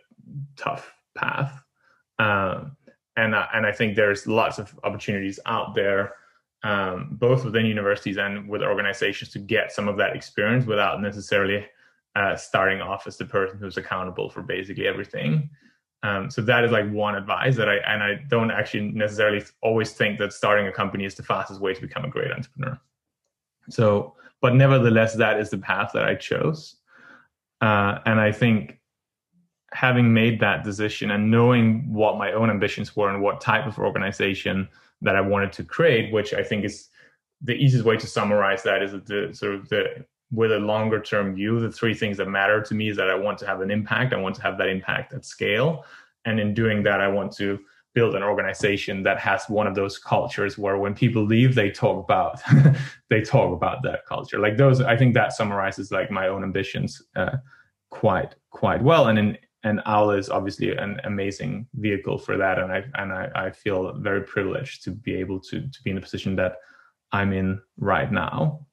tough 0.56 0.92
path. 1.16 1.54
Um, 2.18 2.76
and 3.18 3.36
uh, 3.36 3.46
and 3.54 3.68
I 3.68 3.72
think 3.72 3.96
there's 3.96 4.26
lots 4.26 4.58
of 4.58 4.74
opportunities 4.84 5.40
out 5.46 5.76
there, 5.76 6.16
um, 6.64 7.10
both 7.12 7.46
within 7.46 7.68
universities 7.68 8.18
and 8.18 8.50
with 8.50 8.64
organizations, 8.64 9.30
to 9.34 9.40
get 9.40 9.72
some 9.72 9.88
of 9.88 9.96
that 9.98 10.16
experience 10.16 10.66
without 10.66 11.04
necessarily 11.04 11.68
uh, 12.18 12.36
starting 12.36 12.82
off 12.82 13.06
as 13.06 13.16
the 13.16 13.26
person 13.26 13.60
who's 13.60 13.78
accountable 13.78 14.28
for 14.28 14.42
basically 14.42 14.88
everything. 14.88 15.48
Um, 16.02 16.32
so 16.32 16.42
that 16.42 16.64
is 16.64 16.72
like 16.72 16.90
one 16.90 17.14
advice 17.14 17.56
that 17.58 17.70
I 17.70 17.76
and 17.76 18.02
I 18.02 18.16
don't 18.28 18.50
actually 18.50 18.90
necessarily 18.92 19.44
always 19.62 19.92
think 19.92 20.18
that 20.18 20.34
starting 20.34 20.68
a 20.68 20.72
company 20.72 21.06
is 21.06 21.14
the 21.14 21.22
fastest 21.22 21.62
way 21.62 21.76
to 21.76 21.82
become 21.82 22.06
a 22.06 22.10
great 22.10 22.32
entrepreneur. 22.32 22.80
So, 23.70 24.16
but 24.42 24.56
nevertheless, 24.56 25.14
that 25.16 25.40
is 25.40 25.52
the 25.52 25.60
path 25.60 25.92
that 25.94 26.06
I 26.06 26.16
chose, 26.16 26.78
uh, 27.62 28.00
and 28.08 28.20
I 28.20 28.32
think 28.32 28.80
having 29.74 30.12
made 30.12 30.40
that 30.40 30.64
decision 30.64 31.12
and 31.12 31.30
knowing 31.30 31.94
what 31.94 32.18
my 32.18 32.32
own 32.32 32.50
ambitions 32.50 32.96
were 32.96 33.10
and 33.10 33.22
what 33.22 33.42
type 33.42 33.68
of 33.68 33.78
organization 33.78 34.68
that 35.02 35.16
I 35.16 35.22
wanted 35.22 35.52
to 35.54 35.64
create, 35.64 36.12
which 36.12 36.34
I 36.34 36.42
think 36.42 36.66
is 36.66 36.90
the 37.42 37.54
easiest 37.54 37.86
way 37.86 37.98
to 37.98 38.08
summarize 38.08 38.64
that 38.64 38.82
is 38.82 38.92
the 38.92 39.30
sort 39.34 39.54
of 39.54 39.70
the 39.70 40.06
with 40.32 40.52
a 40.52 40.60
longer 40.60 41.02
term 41.02 41.36
view, 41.36 41.60
the 41.60 41.72
three 41.72 41.94
things 41.94 42.18
that 42.18 42.28
matter 42.28 42.62
to 42.62 42.74
me 42.74 42.90
is 42.90 42.98
that 42.98 43.10
I 43.10 43.16
want 43.16 43.38
to 43.40 43.48
have 43.48 43.62
an 43.62 43.72
impact. 43.72 44.14
I 44.14 44.18
want 44.18 44.36
to 44.36 44.42
have 44.42 44.58
that 44.58 44.68
impact 44.68 45.14
at 45.14 45.26
scale. 45.26 45.86
And 46.26 46.40
in 46.40 46.54
doing 46.54 46.84
that, 46.84 47.00
I 47.00 47.08
want 47.08 47.32
to 47.38 47.60
build 47.94 48.14
an 48.14 48.22
organization 48.22 49.02
that 49.04 49.18
has 49.18 49.46
one 49.48 49.66
of 49.66 49.74
those 49.74 49.98
cultures 49.98 50.58
where 50.58 50.78
when 50.78 50.94
people 50.94 51.26
leave, 51.26 51.56
they 51.56 51.72
talk 51.72 52.04
about 52.04 52.40
they 53.10 53.22
talk 53.22 53.54
about 53.54 53.82
that 53.84 54.06
culture. 54.06 54.40
Like 54.40 54.58
those, 54.58 54.82
I 54.82 54.98
think 54.98 55.14
that 55.14 55.34
summarizes 55.34 55.92
like 55.92 56.12
my 56.12 56.28
own 56.28 56.44
ambitions 56.44 57.02
uh, 57.16 57.38
quite 57.90 58.36
quite 58.52 58.84
well. 58.84 59.08
And 59.08 59.18
in 59.18 59.38
and 59.64 59.82
Aula 59.86 60.18
is 60.18 60.30
obviously 60.30 60.78
an 60.78 61.00
amazing 61.04 61.68
vehicle 61.74 62.18
for 62.18 62.38
that. 62.38 62.60
And 62.60 62.72
I 62.72 62.84
and 62.96 63.12
I, 63.14 63.30
I 63.34 63.52
feel 63.52 63.94
very 63.94 64.22
privileged 64.22 64.84
to 64.84 64.92
be 64.92 65.16
able 65.16 65.40
to 65.42 65.62
to 65.62 65.84
be 65.84 65.92
in 65.92 65.96
the 65.96 66.02
position 66.02 66.36
that 66.36 66.58
I'm 67.14 67.32
in 67.32 67.62
right 67.78 68.12
now 68.12 68.67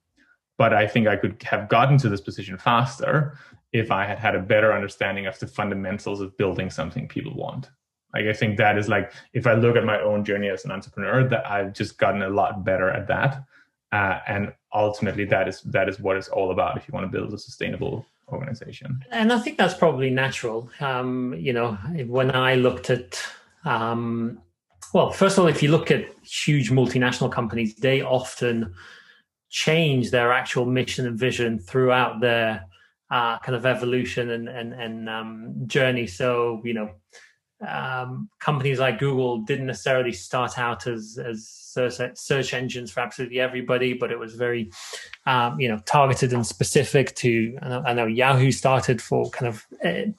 but 0.56 0.72
I 0.72 0.86
think 0.86 1.08
I 1.08 1.16
could 1.16 1.42
have 1.42 1.68
gotten 1.68 1.98
to 1.98 2.08
this 2.08 2.20
position 2.20 2.56
faster 2.58 3.36
if 3.72 3.90
I 3.90 4.06
had 4.06 4.18
had 4.18 4.34
a 4.34 4.40
better 4.40 4.72
understanding 4.72 5.26
of 5.26 5.38
the 5.38 5.46
fundamentals 5.46 6.20
of 6.20 6.36
building 6.36 6.70
something 6.70 7.08
people 7.08 7.34
want. 7.34 7.70
Like 8.14 8.26
I 8.26 8.32
think 8.32 8.56
that 8.58 8.78
is 8.78 8.88
like 8.88 9.12
if 9.32 9.46
I 9.46 9.54
look 9.54 9.76
at 9.76 9.84
my 9.84 10.00
own 10.00 10.24
journey 10.24 10.48
as 10.48 10.64
an 10.64 10.70
entrepreneur, 10.70 11.28
that 11.28 11.50
I've 11.50 11.72
just 11.72 11.98
gotten 11.98 12.22
a 12.22 12.28
lot 12.28 12.64
better 12.64 12.88
at 12.88 13.08
that, 13.08 13.44
uh, 13.90 14.20
and 14.28 14.52
ultimately 14.72 15.24
that 15.26 15.48
is 15.48 15.60
that 15.62 15.88
is 15.88 15.98
what 15.98 16.16
it's 16.16 16.28
all 16.28 16.52
about. 16.52 16.76
If 16.76 16.86
you 16.86 16.92
want 16.92 17.10
to 17.10 17.18
build 17.18 17.34
a 17.34 17.38
sustainable 17.38 18.06
organization, 18.28 19.00
and 19.10 19.32
I 19.32 19.40
think 19.40 19.58
that's 19.58 19.74
probably 19.74 20.10
natural. 20.10 20.70
Um, 20.78 21.34
you 21.36 21.52
know, 21.52 21.72
when 22.06 22.34
I 22.34 22.54
looked 22.54 22.88
at 22.88 23.20
um, 23.64 24.40
well, 24.92 25.10
first 25.10 25.36
of 25.36 25.42
all, 25.42 25.50
if 25.50 25.60
you 25.60 25.72
look 25.72 25.90
at 25.90 26.06
huge 26.22 26.70
multinational 26.70 27.32
companies, 27.32 27.74
they 27.74 28.00
often 28.00 28.72
change 29.54 30.10
their 30.10 30.32
actual 30.32 30.66
mission 30.66 31.06
and 31.06 31.16
vision 31.16 31.60
throughout 31.60 32.20
their 32.20 32.66
uh, 33.12 33.38
kind 33.38 33.54
of 33.54 33.64
evolution 33.64 34.30
and 34.30 34.48
and, 34.48 34.74
and 34.74 35.08
um, 35.08 35.54
journey. 35.68 36.08
So 36.08 36.60
you 36.64 36.74
know, 36.74 36.90
um, 37.66 38.28
companies 38.40 38.80
like 38.80 38.98
Google 38.98 39.42
didn't 39.42 39.66
necessarily 39.66 40.12
start 40.12 40.58
out 40.58 40.88
as 40.88 41.20
as 41.24 41.46
search, 41.46 42.52
engines 42.52 42.90
for 42.90 42.98
absolutely 42.98 43.38
everybody, 43.38 43.92
but 43.92 44.10
it 44.10 44.18
was 44.18 44.34
very 44.34 44.72
um, 45.24 45.60
you 45.60 45.68
know 45.68 45.78
targeted 45.86 46.32
and 46.32 46.44
specific 46.44 47.14
to. 47.16 47.56
I 47.62 47.68
know, 47.68 47.82
I 47.86 47.92
know 47.94 48.06
Yahoo 48.06 48.50
started 48.50 49.00
for 49.00 49.30
kind 49.30 49.48
of. 49.48 49.66
Uh, 49.84 50.12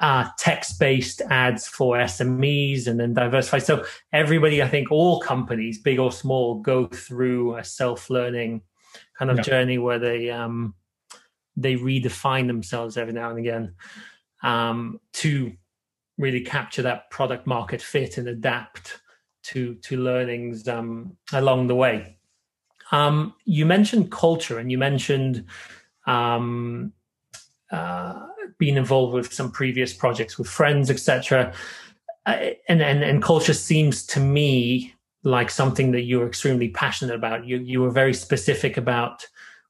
uh, 0.00 0.28
text-based 0.38 1.22
ads 1.30 1.68
for 1.68 1.96
SMEs 1.96 2.88
and 2.88 2.98
then 2.98 3.14
diversify. 3.14 3.58
So 3.58 3.86
everybody, 4.12 4.60
I 4.60 4.68
think 4.68 4.90
all 4.90 5.20
companies, 5.20 5.78
big 5.78 6.00
or 6.00 6.10
small, 6.10 6.56
go 6.56 6.86
through 6.88 7.56
a 7.56 7.64
self-learning 7.64 8.60
kind 9.18 9.30
of 9.30 9.38
yeah. 9.38 9.42
journey 9.42 9.78
where 9.78 9.98
they 9.98 10.30
um, 10.30 10.74
they 11.56 11.76
redefine 11.76 12.46
themselves 12.46 12.96
every 12.96 13.12
now 13.12 13.30
and 13.30 13.38
again 13.38 13.74
um, 14.42 15.00
to 15.12 15.52
really 16.18 16.40
capture 16.40 16.82
that 16.82 17.10
product 17.10 17.46
market 17.46 17.82
fit 17.82 18.18
and 18.18 18.28
adapt 18.28 19.00
to 19.42 19.74
to 19.76 19.96
learnings 19.96 20.68
um, 20.68 21.16
along 21.32 21.66
the 21.66 21.74
way. 21.74 22.16
Um, 22.92 23.34
you 23.44 23.66
mentioned 23.66 24.10
culture 24.12 24.58
and 24.58 24.70
you 24.70 24.78
mentioned 24.78 25.46
um, 26.06 26.92
uh, 27.70 28.26
being 28.58 28.76
involved 28.76 29.14
with 29.14 29.32
some 29.32 29.50
previous 29.50 29.92
projects 29.92 30.38
with 30.38 30.48
friends, 30.48 30.90
etc. 30.90 31.52
Uh, 32.26 32.50
and, 32.68 32.82
and 32.82 33.02
and 33.02 33.22
culture 33.22 33.54
seems 33.54 34.06
to 34.06 34.20
me 34.20 34.93
like 35.24 35.50
something 35.50 35.90
that 35.92 36.02
you're 36.02 36.26
extremely 36.26 36.68
passionate 36.68 37.14
about. 37.14 37.46
You 37.46 37.58
you 37.58 37.80
were 37.80 37.90
very 37.90 38.14
specific 38.14 38.76
about 38.76 39.26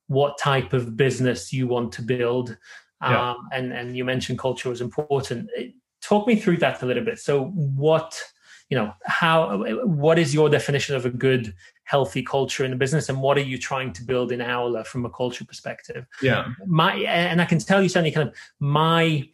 what 0.09 0.37
type 0.37 0.73
of 0.73 0.97
business 0.97 1.53
you 1.53 1.67
want 1.67 1.93
to 1.93 2.03
build, 2.03 2.57
yeah. 3.01 3.31
um, 3.31 3.49
and 3.53 3.73
and 3.73 3.97
you 3.97 4.05
mentioned 4.05 4.39
culture 4.39 4.69
was 4.69 4.81
important. 4.81 5.49
Talk 6.03 6.27
me 6.27 6.37
through 6.37 6.59
that 6.59 6.83
a 6.83 6.87
little 6.87 7.05
bit. 7.05 7.19
So 7.19 7.47
what 7.47 8.21
you 8.71 8.77
know 8.77 8.93
how 9.05 9.65
what 9.85 10.19
is 10.19 10.35
your 10.35 10.49
definition 10.49 10.97
of 10.97 11.07
a 11.07 11.11
good 11.11 11.55
healthy 11.85 12.23
culture 12.23 12.65
in 12.65 12.71
the 12.71 12.77
business 12.77 13.09
and 13.09 13.21
what 13.21 13.37
are 13.37 13.43
you 13.43 13.59
trying 13.59 13.93
to 13.93 14.03
build 14.03 14.33
in 14.33 14.41
Aula 14.41 14.85
from 14.85 15.05
a 15.05 15.11
culture 15.11 15.45
perspective 15.45 16.07
yeah 16.23 16.49
my 16.67 16.95
and 16.95 17.43
i 17.43 17.45
can 17.45 17.59
tell 17.59 17.83
you 17.83 17.89
certainly 17.89 18.11
kind 18.11 18.29
of 18.29 18.35
my 18.59 19.29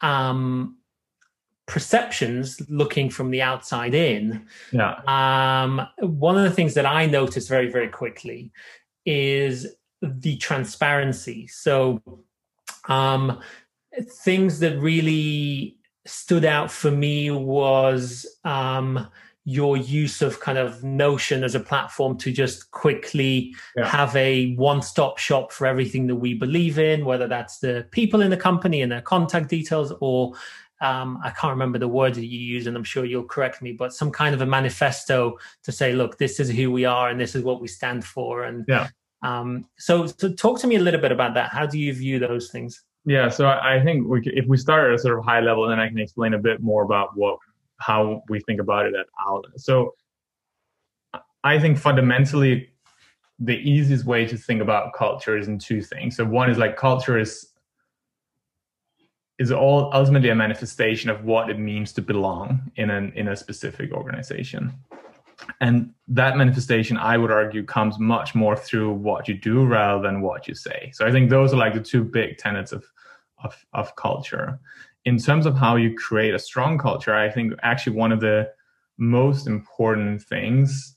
um 0.00 0.78
perceptions 1.70 2.60
looking 2.68 3.08
from 3.08 3.30
the 3.30 3.40
outside 3.40 3.94
in. 3.94 4.44
Yeah. 4.72 4.94
Um 5.06 5.86
one 6.00 6.36
of 6.36 6.42
the 6.42 6.50
things 6.58 6.74
that 6.74 6.84
i 6.84 7.06
noticed 7.06 7.48
very 7.48 7.70
very 7.70 7.88
quickly 7.88 8.50
is 9.06 9.54
the 10.02 10.36
transparency. 10.36 11.46
So 11.46 12.02
um 12.88 13.40
things 14.24 14.58
that 14.62 14.78
really 14.80 15.76
stood 16.06 16.44
out 16.44 16.70
for 16.72 16.90
me 16.90 17.30
was 17.30 18.26
um 18.44 19.06
your 19.44 19.76
use 19.76 20.20
of 20.22 20.38
kind 20.40 20.58
of 20.58 20.84
Notion 20.84 21.42
as 21.44 21.54
a 21.54 21.60
platform 21.60 22.16
to 22.18 22.30
just 22.32 22.70
quickly 22.72 23.54
Yeah. 23.76 23.88
have 23.88 24.14
a 24.14 24.54
one-stop 24.56 25.18
shop 25.18 25.50
for 25.50 25.66
everything 25.66 26.06
that 26.08 26.16
we 26.16 26.34
believe 26.34 26.78
in, 26.78 27.04
whether 27.04 27.26
that's 27.26 27.58
the 27.58 27.86
people 27.90 28.20
in 28.20 28.30
the 28.30 28.36
company 28.36 28.82
and 28.82 28.92
their 28.92 29.00
contact 29.14 29.48
details, 29.48 29.92
or 30.00 30.34
um, 30.80 31.20
I 31.22 31.30
can't 31.30 31.50
remember 31.50 31.78
the 31.78 31.88
word 31.88 32.14
that 32.14 32.24
you 32.24 32.38
use, 32.38 32.66
and 32.66 32.76
I'm 32.76 32.84
sure 32.84 33.04
you'll 33.04 33.24
correct 33.24 33.60
me, 33.60 33.72
but 33.72 33.92
some 33.92 34.10
kind 34.10 34.34
of 34.34 34.40
a 34.40 34.46
manifesto 34.46 35.38
to 35.64 35.72
say, 35.72 35.92
look, 35.92 36.18
this 36.18 36.40
is 36.40 36.50
who 36.50 36.70
we 36.70 36.84
are 36.84 37.10
and 37.10 37.20
this 37.20 37.34
is 37.34 37.44
what 37.44 37.60
we 37.60 37.68
stand 37.68 38.04
for. 38.04 38.44
And 38.44 38.64
Yeah. 38.66 38.88
um, 39.22 39.66
so, 39.78 40.06
so 40.06 40.32
talk 40.32 40.58
to 40.60 40.66
me 40.66 40.76
a 40.76 40.80
little 40.80 41.00
bit 41.00 41.12
about 41.12 41.34
that. 41.34 41.50
How 41.50 41.66
do 41.66 41.78
you 41.78 41.92
view 41.92 42.18
those 42.18 42.50
things? 42.50 42.82
Yeah, 43.04 43.28
so 43.28 43.48
I 43.48 43.82
think 43.82 44.06
we, 44.08 44.20
if 44.24 44.46
we 44.46 44.56
start 44.56 44.88
at 44.90 44.94
a 44.94 44.98
sort 44.98 45.18
of 45.18 45.24
high 45.24 45.40
level, 45.40 45.68
then 45.68 45.80
I 45.80 45.88
can 45.88 45.98
explain 45.98 46.34
a 46.34 46.38
bit 46.38 46.60
more 46.60 46.82
about 46.82 47.16
what 47.16 47.38
how 47.78 48.22
we 48.28 48.40
think 48.40 48.60
about 48.60 48.84
it 48.84 48.94
at 48.94 49.06
Aula. 49.26 49.48
So 49.56 49.94
I 51.42 51.58
think 51.58 51.78
fundamentally, 51.78 52.70
the 53.38 53.56
easiest 53.56 54.04
way 54.04 54.26
to 54.26 54.36
think 54.36 54.60
about 54.60 54.92
culture 54.92 55.38
is 55.38 55.48
in 55.48 55.58
two 55.58 55.80
things. 55.80 56.16
So 56.16 56.26
one 56.26 56.50
is 56.50 56.58
like 56.58 56.76
culture 56.76 57.18
is 57.18 57.49
is 59.40 59.50
all 59.50 59.90
ultimately 59.94 60.28
a 60.28 60.34
manifestation 60.34 61.08
of 61.08 61.24
what 61.24 61.48
it 61.48 61.58
means 61.58 61.92
to 61.94 62.02
belong 62.02 62.70
in 62.76 62.90
an 62.90 63.10
in 63.16 63.26
a 63.28 63.34
specific 63.34 63.90
organization. 63.90 64.72
And 65.62 65.94
that 66.08 66.36
manifestation, 66.36 66.98
I 66.98 67.16
would 67.16 67.30
argue, 67.30 67.64
comes 67.64 67.98
much 67.98 68.34
more 68.34 68.54
through 68.54 68.92
what 68.92 69.26
you 69.26 69.34
do 69.34 69.64
rather 69.64 70.02
than 70.02 70.20
what 70.20 70.46
you 70.46 70.54
say. 70.54 70.90
So 70.92 71.06
I 71.06 71.10
think 71.10 71.30
those 71.30 71.54
are 71.54 71.56
like 71.56 71.72
the 71.72 71.80
two 71.80 72.04
big 72.04 72.36
tenets 72.36 72.70
of 72.70 72.84
of, 73.42 73.56
of 73.72 73.96
culture. 73.96 74.60
In 75.06 75.16
terms 75.16 75.46
of 75.46 75.56
how 75.56 75.76
you 75.76 75.96
create 75.96 76.34
a 76.34 76.38
strong 76.38 76.76
culture, 76.76 77.14
I 77.14 77.30
think 77.30 77.54
actually 77.62 77.96
one 77.96 78.12
of 78.12 78.20
the 78.20 78.52
most 78.98 79.46
important 79.46 80.22
things 80.22 80.96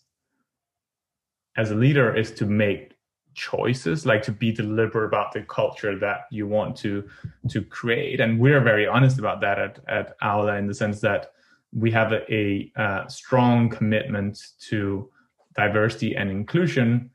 as 1.56 1.72
a 1.72 1.76
leader 1.76 2.14
is 2.14 2.32
to 2.32 2.46
make 2.46 2.93
choices 3.34 4.06
like 4.06 4.22
to 4.24 4.32
be 4.32 4.52
deliberate 4.52 5.06
about 5.06 5.32
the 5.32 5.42
culture 5.42 5.98
that 6.00 6.28
you 6.32 6.48
want 6.48 6.76
to 6.78 7.08
to 7.50 7.62
create. 7.62 8.20
And 8.20 8.40
we're 8.40 8.62
very 8.62 8.88
honest 8.88 9.20
about 9.20 9.42
that 9.42 9.60
at, 9.60 9.80
at 9.88 10.16
aula 10.22 10.56
in 10.56 10.68
the 10.68 10.74
sense 10.74 11.02
that 11.02 11.32
we 11.72 11.92
have 11.92 12.12
a, 12.12 12.34
a 12.34 12.72
uh, 12.76 13.08
strong 13.08 13.70
commitment 13.70 14.40
to 14.70 15.10
diversity 15.56 16.16
and 16.16 16.30
inclusion 16.30 17.10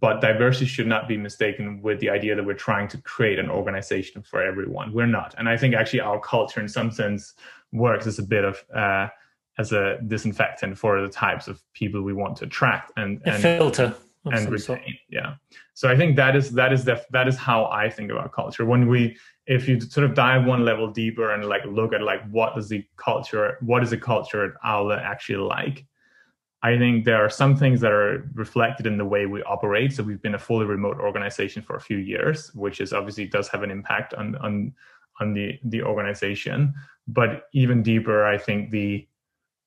but 0.00 0.20
diversity 0.20 0.66
should 0.66 0.86
not 0.86 1.06
be 1.06 1.16
mistaken 1.16 1.82
with 1.82 2.00
the 2.00 2.08
idea 2.08 2.34
that 2.34 2.44
we're 2.44 2.54
trying 2.54 2.88
to 2.88 2.98
create 3.02 3.38
an 3.38 3.50
organization 3.50 4.22
for 4.22 4.42
everyone. 4.42 4.92
We're 4.92 5.06
not. 5.06 5.34
And 5.36 5.48
i 5.48 5.56
think 5.56 5.74
actually 5.74 6.00
our 6.00 6.18
culture 6.20 6.60
in 6.60 6.68
some 6.68 6.90
sense 6.90 7.34
works 7.72 8.06
as 8.06 8.18
a 8.18 8.22
bit 8.22 8.44
of 8.44 8.64
uh, 8.74 9.08
as 9.58 9.72
a 9.72 9.98
disinfectant 10.06 10.76
for 10.76 11.00
the 11.00 11.08
types 11.08 11.48
of 11.48 11.62
people 11.74 12.02
we 12.02 12.12
want 12.12 12.36
to 12.36 12.44
attract 12.44 12.92
and, 12.96 13.20
A 13.26 13.34
and 13.34 13.42
filter. 13.42 13.94
Of 14.24 14.32
and 14.32 14.42
some 14.42 14.58
sort. 14.58 14.78
retain. 14.80 14.94
Yeah. 15.08 15.34
So 15.74 15.88
I 15.88 15.96
think 15.96 16.16
that 16.16 16.36
is 16.36 16.50
that 16.52 16.72
is 16.72 16.84
def- 16.84 17.08
that 17.10 17.28
is 17.28 17.36
how 17.36 17.66
I 17.66 17.90
think 17.90 18.10
about 18.10 18.32
culture. 18.32 18.64
When 18.64 18.88
we 18.88 19.16
if 19.46 19.68
you 19.68 19.80
sort 19.80 20.08
of 20.08 20.14
dive 20.14 20.44
one 20.46 20.64
level 20.64 20.90
deeper 20.90 21.32
and 21.32 21.44
like 21.44 21.64
look 21.66 21.92
at 21.92 22.02
like 22.02 22.28
what 22.30 22.54
does 22.54 22.68
the 22.68 22.84
culture 22.96 23.58
what 23.60 23.82
is 23.82 23.90
the 23.90 23.98
culture 23.98 24.44
at 24.44 24.52
Aula 24.64 24.96
actually 24.96 25.38
like? 25.38 25.84
I 26.62 26.78
think 26.78 27.04
there 27.04 27.22
are 27.22 27.28
some 27.28 27.56
things 27.56 27.82
that 27.82 27.92
are 27.92 28.30
reflected 28.32 28.86
in 28.86 28.96
the 28.96 29.04
way 29.04 29.26
we 29.26 29.42
operate. 29.42 29.92
So 29.92 30.02
we've 30.02 30.22
been 30.22 30.34
a 30.34 30.38
fully 30.38 30.64
remote 30.64 30.98
organization 30.98 31.60
for 31.60 31.76
a 31.76 31.80
few 31.80 31.98
years, 31.98 32.54
which 32.54 32.80
is 32.80 32.94
obviously 32.94 33.26
does 33.26 33.48
have 33.48 33.62
an 33.62 33.70
impact 33.70 34.14
on 34.14 34.36
on 34.36 34.72
on 35.20 35.34
the 35.34 35.58
the 35.64 35.82
organization. 35.82 36.72
But 37.06 37.48
even 37.52 37.82
deeper, 37.82 38.24
I 38.24 38.38
think 38.38 38.70
the 38.70 39.06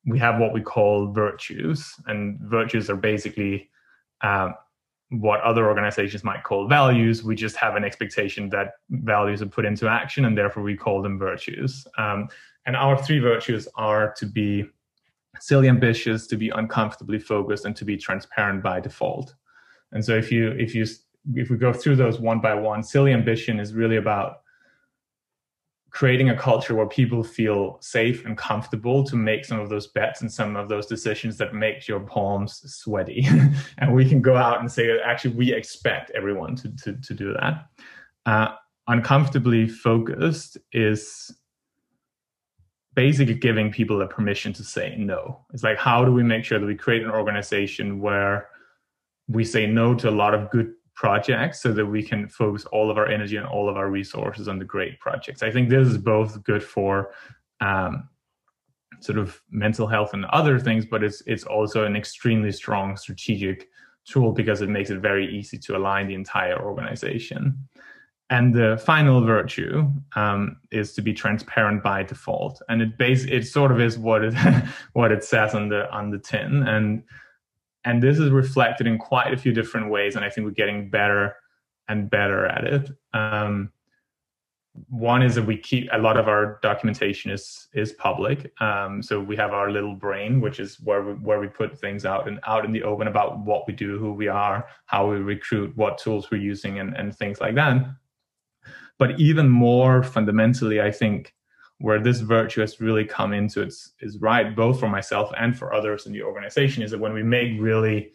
we 0.08 0.18
have 0.18 0.40
what 0.40 0.54
we 0.54 0.62
call 0.62 1.12
virtues, 1.12 1.94
and 2.08 2.40
virtues 2.40 2.90
are 2.90 2.96
basically 2.96 3.70
um, 4.22 4.54
what 5.10 5.40
other 5.42 5.68
organizations 5.68 6.24
might 6.24 6.44
call 6.44 6.68
values. 6.68 7.24
We 7.24 7.36
just 7.36 7.56
have 7.58 7.76
an 7.76 7.84
expectation 7.84 8.50
that 8.50 8.74
values 8.90 9.42
are 9.42 9.48
put 9.48 9.66
into 9.66 9.88
action, 9.88 10.26
and 10.26 10.38
therefore 10.38 10.64
we 10.64 10.76
call 10.76 11.02
them 11.02 11.18
virtues. 11.18 11.88
Um, 11.98 12.28
and 12.66 12.76
our 12.76 13.02
three 13.02 13.20
virtues 13.20 13.68
are 13.76 14.14
to 14.18 14.26
be 14.26 14.66
silly 15.40 15.70
ambitious, 15.70 16.28
to 16.28 16.36
be 16.36 16.50
uncomfortably 16.50 17.20
focused, 17.20 17.66
and 17.66 17.76
to 17.78 17.86
be 17.86 17.96
transparent 17.96 18.62
by 18.62 18.80
default. 18.80 19.34
And 19.94 20.04
so, 20.04 20.18
if 20.18 20.32
you 20.32 20.50
if 20.52 20.76
you 20.76 20.86
if 21.36 21.50
we 21.50 21.58
go 21.58 21.72
through 21.72 21.96
those 21.96 22.20
one 22.20 22.42
by 22.42 22.54
one, 22.54 22.84
silly 22.84 23.14
ambition 23.14 23.60
is 23.60 23.74
really 23.74 23.98
about 23.98 24.42
creating 25.90 26.30
a 26.30 26.38
culture 26.38 26.76
where 26.76 26.88
people 26.88 27.24
feel 27.24 27.78
safe 27.82 28.26
and 28.26 28.38
comfortable 28.38 29.04
to 29.04 29.16
make 29.16 29.46
some 29.46 29.60
of 29.60 29.70
those 29.70 29.88
bets 29.88 30.22
and 30.22 30.32
some 30.32 30.56
of 30.56 30.70
those 30.70 30.86
decisions 30.86 31.38
that 31.38 31.54
makes 31.54 31.88
your 31.88 32.00
palms 32.00 32.62
sweaty. 32.66 33.26
and 33.78 33.94
we 33.94 34.08
can 34.08 34.22
go 34.22 34.36
out 34.36 34.60
and 34.60 34.72
say, 34.72 34.88
that 34.88 35.00
actually, 35.06 35.34
we 35.34 35.54
expect 35.54 36.12
everyone 36.12 36.56
to, 36.56 36.70
to, 36.76 36.94
to 37.02 37.14
do 37.14 37.34
that. 37.34 37.66
Uh, 38.26 38.54
uncomfortably 38.88 39.68
focused 39.68 40.58
is 40.72 41.32
basically 42.94 43.36
giving 43.36 43.72
people 43.72 44.00
the 44.00 44.08
permission 44.08 44.52
to 44.52 44.64
say 44.64 44.96
no. 44.98 45.46
It's 45.54 45.64
like, 45.64 45.78
how 45.78 46.04
do 46.04 46.12
we 46.12 46.24
make 46.24 46.44
sure 46.44 46.60
that 46.60 46.66
we 46.66 46.76
create 46.76 47.04
an 47.04 47.12
organization 47.12 48.00
where 48.00 48.50
we 49.28 49.46
say 49.46 49.68
no 49.68 49.94
to 49.96 50.10
a 50.10 50.12
lot 50.12 50.34
of 50.34 50.50
good 50.50 50.74
projects 50.98 51.62
so 51.62 51.72
that 51.72 51.86
we 51.86 52.04
can 52.04 52.28
focus 52.28 52.66
all 52.66 52.90
of 52.90 52.98
our 52.98 53.08
energy 53.08 53.38
and 53.38 53.46
all 53.46 53.70
of 53.70 53.78
our 53.78 53.90
resources 53.90 54.48
on 54.48 54.58
the 54.58 54.66
great 54.66 55.00
projects. 55.00 55.44
I 55.44 55.52
think 55.52 55.70
this 55.70 55.88
is 55.88 55.98
both 55.98 56.44
good 56.44 56.64
for 56.64 57.12
um, 57.62 58.10
sort 59.00 59.20
of 59.20 59.40
mental 59.52 59.88
health 59.88 60.14
and 60.14 60.26
other 60.26 60.60
things, 60.60 60.86
but 60.86 61.04
it's 61.04 61.22
it's 61.28 61.44
also 61.44 61.86
an 61.86 61.96
extremely 61.96 62.52
strong 62.52 62.98
strategic 62.98 63.70
tool 64.06 64.32
because 64.32 64.62
it 64.62 64.70
makes 64.70 64.90
it 64.90 65.00
very 65.00 65.28
easy 65.34 65.58
to 65.60 65.78
align 65.78 66.08
the 66.08 66.16
entire 66.16 66.60
organization. 66.60 67.56
And 68.30 68.54
the 68.54 68.82
final 68.84 69.24
virtue 69.24 69.90
um, 70.16 70.58
is 70.72 70.94
to 70.96 71.02
be 71.02 71.14
transparent 71.14 71.84
by 71.84 72.04
default, 72.04 72.60
and 72.70 72.82
it 72.82 72.98
base 72.98 73.24
it 73.26 73.46
sort 73.46 73.72
of 73.72 73.80
is 73.80 74.00
what 74.00 74.24
it 74.24 74.34
what 74.94 75.12
it 75.12 75.24
says 75.24 75.54
on 75.54 75.70
the 75.70 75.90
on 75.92 76.10
the 76.10 76.18
tin 76.18 76.64
and 76.64 77.04
and 77.88 78.04
this 78.04 78.20
is 78.20 78.30
reflected 78.30 78.86
in 78.86 78.98
quite 78.98 79.34
a 79.34 79.38
few 79.38 79.54
different 79.54 79.90
ways 79.90 80.16
and 80.16 80.24
i 80.24 80.30
think 80.30 80.46
we're 80.46 80.62
getting 80.64 80.90
better 80.90 81.36
and 81.88 82.10
better 82.10 82.46
at 82.46 82.64
it. 82.64 82.90
Um, 83.14 83.72
one 84.90 85.24
is 85.24 85.34
that 85.34 85.46
we 85.46 85.58
keep 85.58 85.90
a 85.92 85.98
lot 85.98 86.18
of 86.18 86.28
our 86.28 86.60
documentation 86.62 87.32
is 87.32 87.68
is 87.74 87.94
public. 87.94 88.52
Um, 88.62 89.02
so 89.02 89.20
we 89.20 89.36
have 89.36 89.52
our 89.52 89.72
little 89.72 89.96
brain 89.96 90.40
which 90.40 90.60
is 90.60 90.80
where 90.82 91.02
we 91.02 91.14
where 91.14 91.40
we 91.40 91.48
put 91.48 91.80
things 91.80 92.06
out 92.06 92.28
and 92.28 92.40
out 92.46 92.64
in 92.64 92.72
the 92.72 92.84
open 92.84 93.08
about 93.08 93.40
what 93.40 93.66
we 93.66 93.74
do 93.74 93.98
who 93.98 94.14
we 94.14 94.28
are 94.28 94.68
how 94.86 95.10
we 95.10 95.18
recruit 95.18 95.76
what 95.76 95.98
tools 95.98 96.30
we're 96.30 96.42
using 96.42 96.80
and, 96.80 96.96
and 96.96 97.16
things 97.16 97.42
like 97.42 97.56
that. 97.56 97.88
But 99.00 99.20
even 99.20 99.50
more 99.50 100.04
fundamentally 100.04 100.80
i 100.80 100.92
think 100.92 101.34
where 101.80 102.00
this 102.00 102.22
virtue 102.22 102.62
has 102.62 102.82
really 102.82 103.06
come 103.06 103.34
into 103.34 103.62
its 103.62 103.94
is 104.02 104.18
right 104.20 104.56
both 104.56 104.80
for 104.80 104.90
myself 104.90 105.32
and 105.38 105.58
for 105.58 105.74
others 105.74 106.06
in 106.06 106.12
the 106.12 106.24
organization 106.24 106.84
is 106.84 106.92
that 106.92 107.00
when 107.00 107.14
we 107.14 107.24
make 107.24 107.60
really 107.60 108.12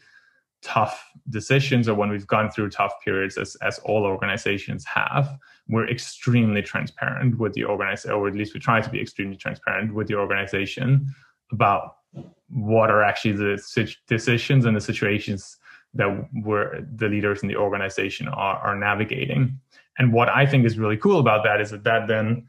tough 0.62 1.10
decisions 1.30 1.88
or 1.88 1.94
when 1.94 2.08
we've 2.08 2.26
gone 2.26 2.50
through 2.50 2.70
tough 2.70 2.92
periods 3.04 3.36
as, 3.36 3.56
as 3.62 3.78
all 3.80 4.04
organizations 4.04 4.84
have 4.84 5.36
we're 5.68 5.88
extremely 5.88 6.62
transparent 6.62 7.38
with 7.38 7.52
the 7.54 7.64
organization 7.64 8.12
or 8.12 8.28
at 8.28 8.34
least 8.34 8.54
we 8.54 8.60
try 8.60 8.80
to 8.80 8.90
be 8.90 9.00
extremely 9.00 9.36
transparent 9.36 9.92
with 9.94 10.06
the 10.06 10.14
organization 10.14 11.06
about 11.52 11.96
what 12.48 12.90
are 12.90 13.02
actually 13.02 13.32
the 13.32 13.96
decisions 14.06 14.64
and 14.64 14.76
the 14.76 14.80
situations 14.80 15.56
that 15.94 16.28
we're 16.44 16.80
the 16.96 17.08
leaders 17.08 17.42
in 17.42 17.48
the 17.48 17.56
organization 17.56 18.26
are, 18.28 18.58
are 18.58 18.76
navigating. 18.76 19.58
And 19.98 20.12
what 20.12 20.28
i 20.28 20.46
think 20.46 20.64
is 20.64 20.78
really 20.78 20.96
cool 20.96 21.20
about 21.20 21.44
that 21.44 21.60
is 21.60 21.70
that 21.70 21.84
that 21.84 22.08
then 22.08 22.46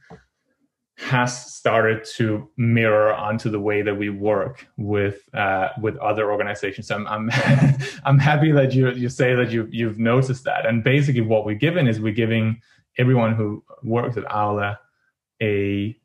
has 0.98 1.52
started 1.54 2.06
to 2.16 2.48
mirror 2.56 3.14
onto 3.14 3.50
the 3.50 3.60
way 3.60 3.82
that 3.82 3.96
we 3.96 4.10
work 4.10 4.68
with 4.78 5.28
uh, 5.34 5.70
with 5.82 5.98
other 5.98 6.32
organizations. 6.32 6.92
I'm 6.92 7.08
I'm, 7.08 7.32
I'm 8.06 8.20
happy 8.20 8.52
that 8.52 8.74
you 8.74 8.92
you 8.92 9.10
say 9.10 9.34
that 9.34 9.52
you 9.52 9.68
you've 9.72 10.00
noticed 10.00 10.44
that. 10.44 10.66
And 10.66 10.84
basically, 10.84 11.22
what 11.22 11.46
we're 11.46 11.56
giving 11.56 11.88
is 11.88 12.00
we're 12.00 12.14
giving 12.14 12.62
everyone 12.98 13.34
who 13.34 13.64
works 13.84 14.18
at 14.18 14.32
Aula 14.32 14.80
a 15.42 15.98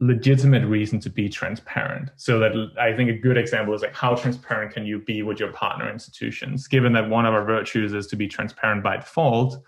legitimate 0.00 0.66
reason 0.66 1.00
to 1.00 1.10
be 1.10 1.28
transparent. 1.28 2.10
So 2.16 2.38
that 2.38 2.52
I 2.78 2.94
think 2.94 3.10
a 3.10 3.18
good 3.18 3.36
example 3.36 3.74
is 3.74 3.82
like 3.82 3.94
how 3.94 4.14
transparent 4.14 4.72
can 4.72 4.86
you 4.86 5.00
be 5.00 5.22
with 5.22 5.38
your 5.38 5.52
partner 5.52 5.90
institutions? 5.90 6.66
Given 6.66 6.94
that 6.94 7.10
one 7.10 7.26
of 7.26 7.34
our 7.34 7.44
virtues 7.44 7.92
is 7.92 8.06
to 8.08 8.16
be 8.16 8.26
transparent 8.26 8.82
by 8.82 8.96
default, 8.96 9.62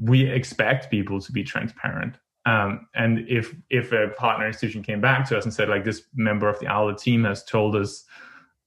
we 0.00 0.28
expect 0.28 0.90
people 0.90 1.20
to 1.20 1.32
be 1.32 1.44
transparent 1.44 2.16
um, 2.46 2.86
and 2.94 3.28
if 3.28 3.54
if 3.70 3.92
a 3.92 4.08
partner 4.16 4.46
institution 4.46 4.82
came 4.82 5.00
back 5.00 5.28
to 5.28 5.36
us 5.36 5.44
and 5.44 5.52
said 5.52 5.68
like 5.68 5.84
this 5.84 6.02
member 6.14 6.48
of 6.48 6.58
the 6.60 6.68
Aula 6.68 6.96
team 6.96 7.24
has 7.24 7.44
told 7.44 7.74
us 7.74 8.04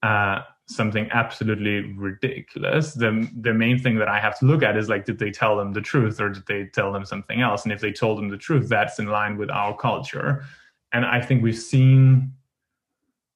uh, 0.03 0.41
something 0.67 1.09
absolutely 1.11 1.93
ridiculous, 1.93 2.93
the 2.93 3.29
the 3.39 3.53
main 3.53 3.79
thing 3.79 3.95
that 3.95 4.09
I 4.09 4.19
have 4.19 4.37
to 4.39 4.45
look 4.45 4.63
at 4.63 4.75
is 4.75 4.89
like 4.89 5.05
did 5.05 5.17
they 5.17 5.31
tell 5.31 5.55
them 5.55 5.71
the 5.71 5.81
truth 5.81 6.19
or 6.19 6.29
did 6.29 6.45
they 6.45 6.65
tell 6.65 6.91
them 6.91 7.05
something 7.05 7.39
else? 7.39 7.63
And 7.63 7.71
if 7.71 7.79
they 7.79 7.93
told 7.93 8.17
them 8.17 8.27
the 8.27 8.37
truth, 8.37 8.67
that's 8.67 8.99
in 8.99 9.07
line 9.07 9.37
with 9.37 9.49
our 9.49 9.75
culture. 9.75 10.43
And 10.91 11.05
I 11.05 11.21
think 11.21 11.41
we've 11.41 11.57
seen 11.57 12.33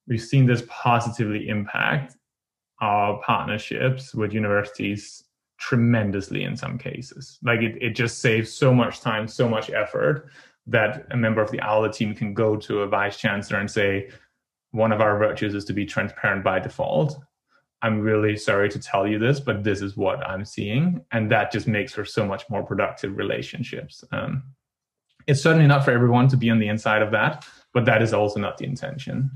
we've 0.06 0.20
seen 0.20 0.44
this 0.44 0.62
positively 0.68 1.48
impact 1.48 2.16
our 2.82 3.18
partnerships 3.22 4.14
with 4.14 4.34
universities 4.34 5.23
tremendously 5.58 6.44
in 6.44 6.56
some 6.56 6.78
cases. 6.78 7.38
Like 7.42 7.60
it, 7.60 7.76
it 7.80 7.90
just 7.90 8.20
saves 8.20 8.52
so 8.52 8.74
much 8.74 9.00
time, 9.00 9.28
so 9.28 9.48
much 9.48 9.70
effort 9.70 10.28
that 10.66 11.06
a 11.10 11.16
member 11.16 11.42
of 11.42 11.50
the 11.50 11.60
Aula 11.60 11.92
team 11.92 12.14
can 12.14 12.34
go 12.34 12.56
to 12.56 12.80
a 12.80 12.88
vice 12.88 13.16
chancellor 13.16 13.58
and 13.60 13.70
say, 13.70 14.10
one 14.70 14.92
of 14.92 15.00
our 15.00 15.18
virtues 15.18 15.54
is 15.54 15.64
to 15.66 15.72
be 15.72 15.86
transparent 15.86 16.42
by 16.42 16.58
default. 16.58 17.16
I'm 17.82 18.00
really 18.00 18.36
sorry 18.36 18.70
to 18.70 18.78
tell 18.78 19.06
you 19.06 19.18
this, 19.18 19.40
but 19.40 19.62
this 19.62 19.82
is 19.82 19.96
what 19.96 20.26
I'm 20.26 20.44
seeing. 20.44 21.04
And 21.12 21.30
that 21.30 21.52
just 21.52 21.68
makes 21.68 21.92
for 21.92 22.04
so 22.04 22.26
much 22.26 22.48
more 22.48 22.62
productive 22.62 23.16
relationships. 23.16 24.02
Um, 24.10 24.42
it's 25.26 25.42
certainly 25.42 25.66
not 25.66 25.84
for 25.84 25.90
everyone 25.90 26.28
to 26.28 26.36
be 26.36 26.50
on 26.50 26.58
the 26.58 26.68
inside 26.68 27.02
of 27.02 27.10
that, 27.12 27.46
but 27.72 27.84
that 27.84 28.02
is 28.02 28.12
also 28.12 28.40
not 28.40 28.56
the 28.56 28.64
intention. 28.64 29.30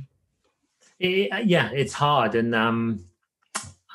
It, 0.98 1.46
yeah, 1.46 1.70
it's 1.72 1.92
hard. 1.92 2.35
And 2.35 2.54
um, 2.54 3.04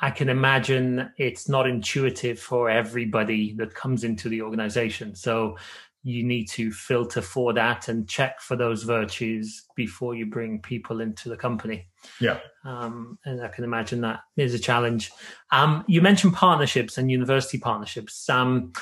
I 0.04 0.10
can 0.10 0.28
imagine 0.28 1.10
it's 1.16 1.48
not 1.48 1.66
intuitive 1.66 2.38
for 2.38 2.68
everybody 2.68 3.54
that 3.54 3.74
comes 3.74 4.04
into 4.04 4.28
the 4.28 4.42
organization. 4.42 5.14
So 5.14 5.56
you 6.02 6.22
need 6.22 6.44
to 6.50 6.70
filter 6.70 7.22
for 7.22 7.54
that 7.54 7.88
and 7.88 8.06
check 8.06 8.38
for 8.42 8.54
those 8.54 8.82
virtues 8.82 9.64
before 9.74 10.14
you 10.14 10.26
bring 10.26 10.60
people 10.60 11.00
into 11.00 11.30
the 11.30 11.38
company. 11.38 11.88
Yeah. 12.20 12.40
Um, 12.66 13.18
and 13.24 13.40
I 13.40 13.48
can 13.48 13.64
imagine 13.64 14.02
that 14.02 14.20
is 14.36 14.52
a 14.52 14.58
challenge. 14.58 15.10
Um, 15.50 15.86
you 15.88 16.02
mentioned 16.02 16.34
partnerships 16.34 16.98
and 16.98 17.10
university 17.10 17.56
partnerships. 17.56 18.28
Um, 18.28 18.74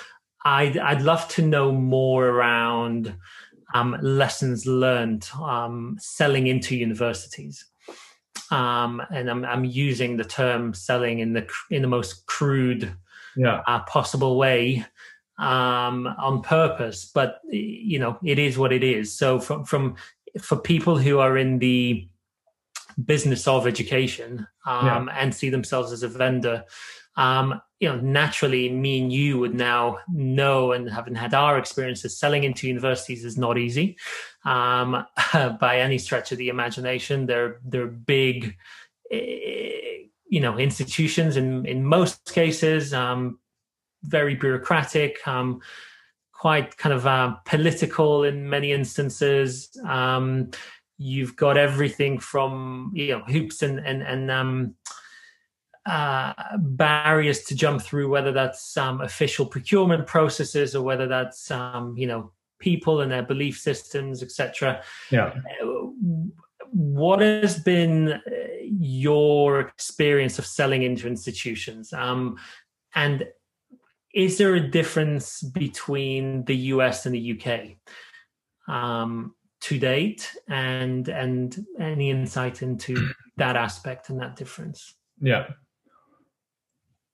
I'd, 0.45 0.77
I'd 0.77 1.03
love 1.03 1.29
to 1.29 1.43
know 1.47 1.71
more 1.71 2.27
around 2.27 3.15
um, 3.75 3.97
lessons 4.03 4.67
learned 4.67 5.29
um, 5.41 5.99
selling 6.01 6.49
into 6.49 6.77
universities. 6.77 7.65
Um, 8.53 9.03
and 9.11 9.31
I'm, 9.31 9.45
I'm 9.47 9.65
using 9.65 10.19
the 10.19 10.25
term 10.25 10.75
selling 10.75 11.21
in 11.21 11.33
the 11.33 11.49
in 11.71 11.81
the 11.81 11.89
most 11.89 12.27
crude 12.27 12.93
yeah. 13.35 13.63
uh, 13.67 13.81
possible 13.85 14.37
way 14.37 14.85
um, 15.39 16.07
on 16.07 16.43
purpose, 16.43 17.11
but 17.13 17.41
you 17.49 17.99
know 17.99 18.19
it 18.23 18.39
is 18.39 18.59
what 18.59 18.73
it 18.73 18.85
is. 18.85 19.17
So 19.17 19.41
from 19.41 19.65
from 19.65 19.97
for 20.41 20.57
people 20.57 20.99
who 20.99 21.19
are 21.19 21.39
in 21.39 21.59
the 21.59 22.07
business 23.07 23.49
of 23.49 23.67
education 23.67 24.47
um, 24.67 25.09
yeah. 25.09 25.17
and 25.19 25.35
see 25.35 25.49
themselves 25.49 25.91
as 25.91 26.03
a 26.03 26.09
vendor, 26.09 26.65
um, 27.17 27.61
you 27.83 27.89
know, 27.89 27.97
naturally, 27.97 28.69
me 28.69 29.01
and 29.01 29.13
you 29.13 29.41
would 29.41 29.57
now 29.57 29.99
know 30.09 30.71
and 30.71 30.89
having 30.89 31.17
had 31.17 31.35
our 31.35 31.59
experiences 31.59 32.17
selling 32.17 32.45
into 32.45 32.69
universities 32.69 33.25
is 33.25 33.37
not 33.37 33.59
easy 33.59 33.99
um, 34.45 35.05
by 35.61 35.81
any 35.81 35.99
stretch 35.99 36.31
of 36.31 36.39
the 36.39 36.49
imagination. 36.49 37.27
They're 37.27 37.59
they're 37.65 37.89
big. 37.89 38.57
Eh, 39.11 40.05
you 40.29 40.41
know, 40.41 40.57
institutions 40.59 41.37
in 41.37 41.67
in 41.67 41.85
most 41.85 42.33
cases, 42.33 42.95
um, 42.95 43.41
very 44.05 44.37
bureaucratic, 44.37 45.19
um, 45.27 45.61
quite 46.33 46.77
kind 46.77 46.95
of 46.95 47.05
uh, 47.05 47.35
political 47.45 48.23
in 48.23 48.49
many 48.49 48.71
instances. 48.71 49.77
Um, 49.87 50.53
you've 50.99 51.35
got 51.35 51.57
everything 51.57 52.21
from 52.21 52.93
you 52.95 53.09
know 53.09 53.25
hoops 53.25 53.61
and 53.61 53.81
and 53.81 54.03
and 54.03 54.31
um, 54.31 54.77
uh, 55.87 56.33
barriers 56.59 57.43
to 57.43 57.55
jump 57.55 57.83
through, 57.83 58.09
whether 58.09 58.33
that's 58.33 58.77
um, 58.77 59.01
official 59.01 59.47
procurement 59.47 60.07
processes 60.07 60.77
or 60.77 60.83
whether 60.83 61.07
that's 61.07 61.51
um, 61.51 61.97
you 61.97 62.07
know 62.07 62.33
people 62.59 63.01
and 63.01 63.11
their 63.11 63.23
belief 63.23 63.59
systems, 63.59 64.23
etc. 64.23 64.83
Yeah. 65.11 65.35
What 66.71 67.21
has 67.21 67.59
been 67.59 68.13
uh, 68.13 68.21
your 68.63 69.61
experience 69.61 70.39
of 70.39 70.47
selling 70.47 70.85
into 70.85 71.07
institutions? 71.07 71.93
Um, 71.93 72.39
and 72.95 73.27
is 74.15 74.39
there 74.39 74.55
a 74.55 74.61
difference 74.61 75.43
between 75.43 76.45
the 76.45 76.57
US 76.57 77.07
and 77.07 77.15
the 77.15 77.41
UK 77.41 77.77
um, 78.73 79.35
to 79.63 79.79
date, 79.79 80.33
and 80.49 81.09
and 81.09 81.67
any 81.81 82.11
insight 82.11 82.63
into 82.63 83.11
that 83.37 83.57
aspect 83.57 84.11
and 84.11 84.21
that 84.21 84.37
difference? 84.37 84.95
Yeah. 85.21 85.49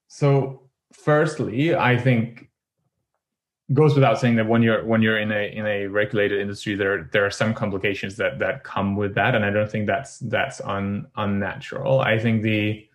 So, 0.09 0.63
firstly, 0.93 1.75
I 1.75 1.97
think 1.97 2.49
goes 3.75 3.95
without 3.95 4.19
saying 4.19 4.37
that 4.37 4.49
when 4.49 4.63
you're 4.63 4.85
when 4.85 5.03
you're 5.03 5.19
in 5.19 5.31
a 5.31 5.53
in 5.55 5.67
a 5.67 5.87
regulated 5.87 6.41
industry, 6.41 6.75
there 6.75 7.09
there 7.13 7.25
are 7.25 7.31
some 7.31 7.55
complications 7.55 8.17
that 8.17 8.39
that 8.39 8.65
come 8.65 8.97
with 8.97 9.15
that, 9.15 9.35
and 9.35 9.45
I 9.45 9.51
don't 9.51 9.71
think 9.71 9.87
that's 9.87 10.19
that's 10.21 10.61
un, 10.63 11.07
unnatural. 11.17 12.01
I 12.01 12.19
think 12.19 12.43
the 12.43 12.87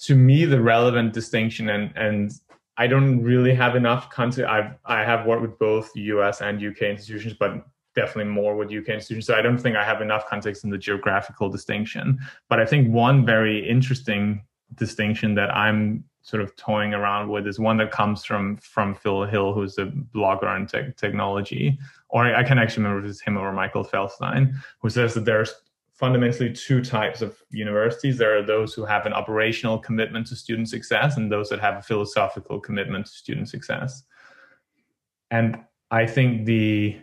to 0.00 0.16
me 0.16 0.44
the 0.44 0.60
relevant 0.60 1.12
distinction 1.12 1.68
and 1.68 1.92
and 1.96 2.32
I 2.78 2.86
don't 2.86 3.22
really 3.22 3.54
have 3.54 3.76
enough 3.76 4.10
context. 4.10 4.48
I've 4.48 4.74
I 4.86 5.04
have 5.04 5.26
worked 5.26 5.42
with 5.42 5.58
both 5.58 5.90
US 5.94 6.40
and 6.40 6.64
UK 6.64 6.82
institutions, 6.82 7.34
but 7.38 7.66
definitely 7.94 8.32
more 8.32 8.56
with 8.56 8.68
UK 8.68 8.88
institutions. 8.88 9.26
So 9.26 9.34
I 9.34 9.42
don't 9.42 9.58
think 9.58 9.76
I 9.76 9.84
have 9.84 10.00
enough 10.00 10.26
context 10.26 10.64
in 10.64 10.70
the 10.70 10.78
geographical 10.78 11.50
distinction. 11.50 12.18
But 12.48 12.58
I 12.58 12.64
think 12.64 12.90
one 12.90 13.26
very 13.26 13.68
interesting 13.68 14.42
distinction 14.74 15.34
that 15.34 15.54
I'm 15.54 16.04
sort 16.22 16.42
of 16.42 16.54
toying 16.56 16.94
around 16.94 17.28
with 17.28 17.46
is 17.46 17.58
one 17.58 17.76
that 17.78 17.90
comes 17.90 18.24
from 18.24 18.56
from 18.58 18.94
Phil 18.94 19.24
Hill, 19.24 19.52
who's 19.52 19.76
a 19.78 19.86
blogger 19.86 20.44
on 20.44 20.66
te- 20.66 20.92
technology, 20.96 21.78
or 22.08 22.24
I 22.34 22.44
can 22.44 22.58
actually 22.58 22.84
remember 22.84 23.04
if 23.04 23.10
it's 23.10 23.20
him 23.20 23.36
or 23.36 23.52
Michael 23.52 23.84
Feldstein, 23.84 24.54
who 24.80 24.88
says 24.88 25.14
that 25.14 25.24
there's 25.24 25.52
fundamentally 25.92 26.52
two 26.52 26.82
types 26.82 27.22
of 27.22 27.40
universities. 27.50 28.18
There 28.18 28.36
are 28.36 28.42
those 28.42 28.74
who 28.74 28.84
have 28.84 29.06
an 29.06 29.12
operational 29.12 29.78
commitment 29.78 30.26
to 30.28 30.36
student 30.36 30.68
success 30.68 31.16
and 31.16 31.30
those 31.30 31.48
that 31.50 31.60
have 31.60 31.76
a 31.76 31.82
philosophical 31.82 32.58
commitment 32.60 33.06
to 33.06 33.12
student 33.12 33.48
success. 33.48 34.02
And 35.30 35.58
I 35.90 36.06
think 36.06 36.46
the 36.46 36.98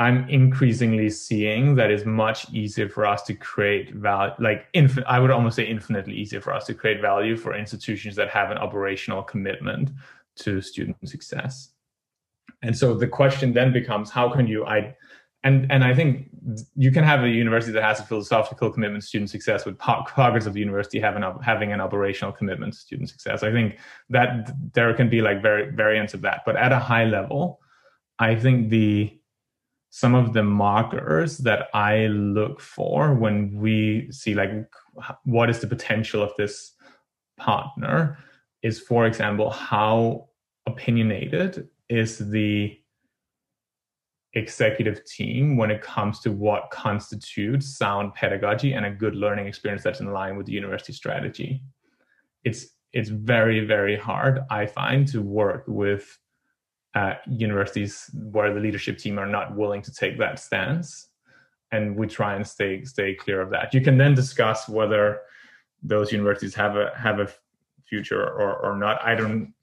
I'm 0.00 0.28
increasingly 0.28 1.10
seeing 1.10 1.74
that 1.74 1.90
it's 1.90 2.04
much 2.04 2.48
easier 2.52 2.88
for 2.88 3.04
us 3.04 3.22
to 3.24 3.34
create 3.34 3.94
value, 3.94 4.32
like 4.38 4.72
infin- 4.72 5.04
I 5.06 5.18
would 5.18 5.32
almost 5.32 5.56
say 5.56 5.64
infinitely 5.64 6.14
easier 6.14 6.40
for 6.40 6.54
us 6.54 6.66
to 6.66 6.74
create 6.74 7.00
value 7.00 7.36
for 7.36 7.54
institutions 7.54 8.14
that 8.16 8.30
have 8.30 8.52
an 8.52 8.58
operational 8.58 9.24
commitment 9.24 9.90
to 10.36 10.60
student 10.60 10.96
success. 11.08 11.70
And 12.62 12.76
so 12.76 12.94
the 12.94 13.08
question 13.08 13.52
then 13.52 13.72
becomes, 13.72 14.10
how 14.10 14.28
can 14.28 14.46
you 14.46 14.64
I 14.64 14.94
and 15.44 15.70
and 15.70 15.84
I 15.84 15.94
think 15.94 16.28
you 16.74 16.90
can 16.90 17.04
have 17.04 17.22
a 17.22 17.28
university 17.28 17.72
that 17.72 17.82
has 17.82 18.00
a 18.00 18.02
philosophical 18.04 18.70
commitment 18.70 19.02
to 19.02 19.08
student 19.08 19.30
success 19.30 19.64
with 19.64 19.78
pockets 19.78 20.46
of 20.46 20.52
the 20.52 20.60
university 20.60 20.98
having 20.98 21.22
having 21.42 21.72
an 21.72 21.80
operational 21.80 22.32
commitment 22.32 22.72
to 22.72 22.78
student 22.78 23.08
success. 23.08 23.42
I 23.42 23.52
think 23.52 23.78
that 24.10 24.52
there 24.74 24.92
can 24.94 25.08
be 25.08 25.22
like 25.22 25.40
very 25.42 25.70
variants 25.70 26.14
of 26.14 26.22
that, 26.22 26.42
but 26.44 26.56
at 26.56 26.72
a 26.72 26.78
high 26.78 27.04
level, 27.04 27.60
I 28.18 28.34
think 28.34 28.70
the 28.70 29.16
some 29.90 30.14
of 30.14 30.32
the 30.32 30.42
markers 30.42 31.38
that 31.38 31.68
I 31.74 32.06
look 32.06 32.60
for 32.60 33.14
when 33.14 33.58
we 33.58 34.08
see 34.10 34.34
like 34.34 34.50
what 35.24 35.48
is 35.48 35.60
the 35.60 35.66
potential 35.66 36.22
of 36.22 36.32
this 36.36 36.74
partner 37.38 38.18
is, 38.62 38.80
for 38.80 39.06
example, 39.06 39.50
how 39.50 40.28
opinionated 40.66 41.68
is 41.88 42.18
the 42.18 42.78
executive 44.34 45.04
team 45.06 45.56
when 45.56 45.70
it 45.70 45.80
comes 45.80 46.20
to 46.20 46.30
what 46.30 46.70
constitutes 46.70 47.78
sound 47.78 48.14
pedagogy 48.14 48.74
and 48.74 48.84
a 48.84 48.90
good 48.90 49.14
learning 49.14 49.46
experience 49.46 49.82
that's 49.82 50.00
in 50.00 50.12
line 50.12 50.36
with 50.36 50.46
the 50.46 50.52
university 50.52 50.92
strategy. 50.92 51.62
It's 52.44 52.66
it's 52.92 53.08
very 53.08 53.64
very 53.64 53.96
hard 53.96 54.40
I 54.50 54.66
find 54.66 55.06
to 55.08 55.22
work 55.22 55.64
with 55.66 56.18
uh, 56.94 57.14
universities 57.26 58.10
where 58.14 58.52
the 58.52 58.60
leadership 58.60 58.98
team 58.98 59.18
are 59.18 59.26
not 59.26 59.54
willing 59.54 59.82
to 59.82 59.92
take 59.92 60.18
that 60.18 60.38
stance, 60.38 61.08
and 61.72 61.96
we 61.96 62.06
try 62.06 62.34
and 62.34 62.46
stay 62.46 62.84
stay 62.84 63.14
clear 63.14 63.40
of 63.40 63.50
that. 63.50 63.74
You 63.74 63.80
can 63.80 63.98
then 63.98 64.14
discuss 64.14 64.68
whether 64.68 65.20
those 65.82 66.12
universities 66.12 66.54
have 66.54 66.76
a 66.76 66.90
have 66.96 67.20
a 67.20 67.28
future 67.88 68.22
or 68.22 68.56
or 68.56 68.76
not. 68.76 69.02
I 69.04 69.14
don't 69.14 69.54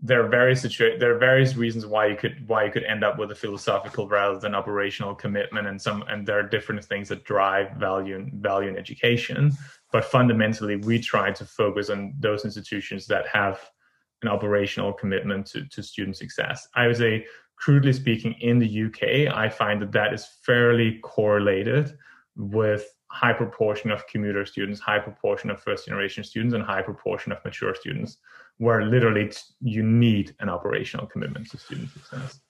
there 0.00 0.24
are 0.24 0.28
various 0.28 0.64
situa- 0.64 0.98
there 1.00 1.14
are 1.14 1.18
various 1.18 1.56
reasons 1.56 1.84
why 1.84 2.06
you 2.06 2.16
could 2.16 2.46
why 2.46 2.64
you 2.64 2.70
could 2.70 2.84
end 2.84 3.02
up 3.02 3.18
with 3.18 3.32
a 3.32 3.34
philosophical 3.34 4.08
rather 4.08 4.38
than 4.38 4.54
operational 4.54 5.14
commitment 5.14 5.66
and 5.66 5.80
some 5.80 6.04
and 6.08 6.26
there 6.26 6.38
are 6.38 6.42
different 6.42 6.84
things 6.84 7.08
that 7.08 7.24
drive 7.24 7.72
value 7.72 8.30
value 8.34 8.68
in 8.68 8.76
education 8.76 9.50
but 9.92 10.04
fundamentally 10.04 10.76
we 10.76 11.00
try 11.00 11.32
to 11.32 11.44
focus 11.44 11.90
on 11.90 12.14
those 12.20 12.44
institutions 12.44 13.06
that 13.06 13.26
have 13.26 13.60
an 14.22 14.28
operational 14.28 14.92
commitment 14.92 15.46
to, 15.46 15.64
to 15.66 15.82
student 15.82 16.16
success 16.16 16.68
i 16.74 16.86
would 16.86 16.96
say 16.96 17.24
crudely 17.56 17.92
speaking 17.92 18.32
in 18.40 18.58
the 18.58 18.84
uk 18.84 19.02
i 19.34 19.48
find 19.48 19.80
that 19.80 19.92
that 19.92 20.12
is 20.12 20.26
fairly 20.42 20.98
correlated 21.02 21.96
with 22.36 22.94
high 23.10 23.32
proportion 23.32 23.90
of 23.90 24.06
commuter 24.06 24.44
students 24.44 24.80
high 24.80 24.98
proportion 24.98 25.50
of 25.50 25.60
first 25.60 25.86
generation 25.86 26.22
students 26.22 26.54
and 26.54 26.62
high 26.62 26.82
proportion 26.82 27.32
of 27.32 27.42
mature 27.44 27.74
students 27.74 28.18
where 28.58 28.84
literally 28.84 29.32
you 29.60 29.82
need 29.82 30.34
an 30.40 30.48
operational 30.48 31.06
commitment 31.06 31.48
to 31.50 31.58
student 31.58 31.90
success. 31.90 32.40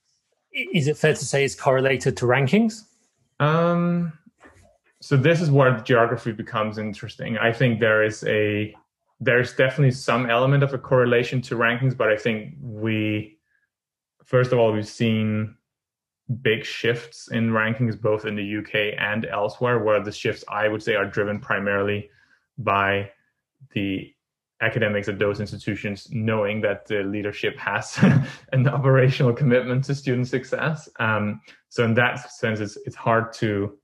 Is 0.52 0.88
it 0.88 0.96
fair 0.96 1.14
to 1.14 1.24
say 1.24 1.44
it's 1.44 1.54
correlated 1.54 2.16
to 2.16 2.24
rankings? 2.24 2.84
Um, 3.38 4.12
so 5.00 5.16
this 5.16 5.40
is 5.40 5.50
where 5.50 5.78
geography 5.80 6.32
becomes 6.32 6.78
interesting. 6.78 7.38
I 7.38 7.52
think 7.52 7.78
there 7.78 8.02
is 8.02 8.24
a 8.24 8.74
there's 9.20 9.54
definitely 9.54 9.90
some 9.90 10.30
element 10.30 10.62
of 10.62 10.72
a 10.74 10.78
correlation 10.78 11.42
to 11.42 11.56
rankings, 11.56 11.96
but 11.96 12.08
I 12.08 12.16
think 12.16 12.54
we 12.60 13.38
first 14.24 14.52
of 14.52 14.58
all 14.58 14.72
we've 14.72 14.86
seen 14.86 15.56
big 16.42 16.64
shifts 16.64 17.28
in 17.28 17.50
rankings 17.50 18.00
both 18.00 18.26
in 18.26 18.36
the 18.36 18.56
UK 18.58 18.94
and 18.98 19.24
elsewhere, 19.26 19.78
where 19.78 20.02
the 20.02 20.12
shifts 20.12 20.44
I 20.48 20.68
would 20.68 20.82
say 20.82 20.94
are 20.94 21.06
driven 21.06 21.40
primarily 21.40 22.10
by 22.58 23.10
the 23.72 24.14
academics 24.60 25.08
at 25.08 25.18
those 25.18 25.40
institutions 25.40 26.08
knowing 26.10 26.60
that 26.60 26.86
the 26.86 27.02
leadership 27.04 27.56
has 27.56 27.98
an 28.52 28.68
operational 28.68 29.32
commitment 29.32 29.84
to 29.84 29.94
student 29.94 30.26
success. 30.28 30.88
Um, 30.98 31.40
so 31.68 31.84
in 31.84 31.94
that 31.94 32.30
sense, 32.30 32.60
it's 32.60 32.76
it's 32.84 32.96
hard 32.96 33.32
to 33.34 33.78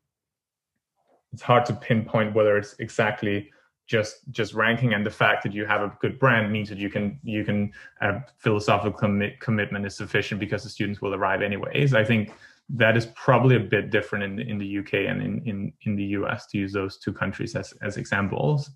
it's 1.33 1.43
hard 1.43 1.65
to 1.67 1.75
pinpoint 1.75 2.35
whether 2.35 2.57
it's 2.57 2.75
exactly 2.79 3.51
just 3.87 4.31
just 4.31 4.55
ranking 4.55 4.95
and 4.95 5.05
the 5.05 5.11
fact 5.11 5.43
that 5.43 5.53
you 5.53 5.67
have 5.67 5.83
a 5.83 5.93
good 6.01 6.19
brand 6.19 6.51
means 6.51 6.69
that 6.69 6.79
you 6.79 6.89
can 6.89 7.19
you 7.23 7.45
can 7.45 7.73
uh, 8.01 8.21
philosophical 8.39 8.99
commi- 8.99 9.39
commitment 9.41 9.85
is 9.85 9.95
sufficient 9.95 10.41
because 10.41 10.63
the 10.63 10.71
students 10.71 11.03
will 11.03 11.15
arrive 11.15 11.43
anyways. 11.43 11.93
I 11.95 12.05
think 12.05 12.33
that 12.71 12.97
is 12.97 13.07
probably 13.15 13.57
a 13.57 13.61
bit 13.61 13.91
different 13.91 14.25
in, 14.25 14.49
in 14.49 14.59
the 14.59 14.79
uk 14.79 14.95
and 14.95 15.21
in, 15.21 15.43
in, 15.45 15.73
in 15.83 15.97
the 15.97 16.05
us 16.05 16.47
to 16.47 16.59
use 16.59 16.73
those 16.73 16.97
two 16.97 17.13
countries 17.13 17.55
as, 17.55 17.75
as 17.83 17.99
examples. 17.99 18.71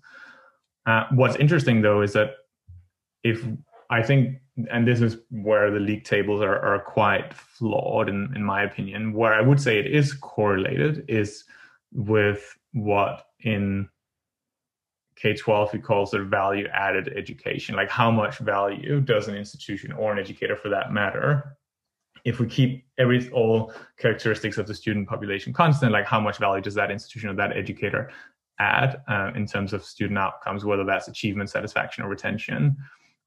Uh, 0.85 1.05
what's 1.11 1.35
interesting 1.37 1.81
though 1.81 2.01
is 2.01 2.13
that 2.13 2.35
if 3.23 3.43
i 3.89 4.01
think 4.01 4.37
and 4.69 4.87
this 4.87 5.01
is 5.01 5.17
where 5.31 5.71
the 5.71 5.79
league 5.79 6.03
tables 6.03 6.41
are, 6.41 6.59
are 6.59 6.79
quite 6.79 7.33
flawed 7.33 8.09
in, 8.09 8.31
in 8.35 8.43
my 8.43 8.63
opinion. 8.63 9.13
Where 9.13 9.33
i 9.33 9.41
would 9.41 9.59
say 9.59 9.79
it 9.79 9.87
is 9.87 10.13
correlated 10.13 11.05
is 11.07 11.45
with 11.93 12.55
what 12.73 13.25
in 13.39 13.89
K-12 15.21 15.73
we 15.73 15.79
calls 15.79 16.13
it 16.13 16.21
value 16.21 16.67
added 16.73 17.11
education. 17.15 17.75
Like 17.75 17.89
how 17.89 18.09
much 18.09 18.37
value 18.37 19.01
does 19.01 19.27
an 19.27 19.35
institution 19.35 19.91
or 19.91 20.13
an 20.13 20.19
educator 20.19 20.55
for 20.55 20.69
that 20.69 20.93
matter, 20.93 21.57
if 22.25 22.39
we 22.39 22.47
keep 22.47 22.85
every 22.97 23.29
all 23.31 23.73
characteristics 23.97 24.57
of 24.57 24.67
the 24.67 24.75
student 24.75 25.07
population 25.07 25.53
constant, 25.53 25.91
like 25.91 26.05
how 26.05 26.19
much 26.19 26.37
value 26.37 26.61
does 26.61 26.75
that 26.75 26.91
institution 26.91 27.29
or 27.29 27.33
that 27.35 27.55
educator 27.55 28.11
add 28.59 29.01
uh, 29.07 29.31
in 29.35 29.45
terms 29.45 29.73
of 29.73 29.83
student 29.83 30.17
outcomes, 30.17 30.65
whether 30.65 30.83
that's 30.83 31.07
achievement, 31.07 31.49
satisfaction, 31.49 32.03
or 32.03 32.09
retention. 32.09 32.75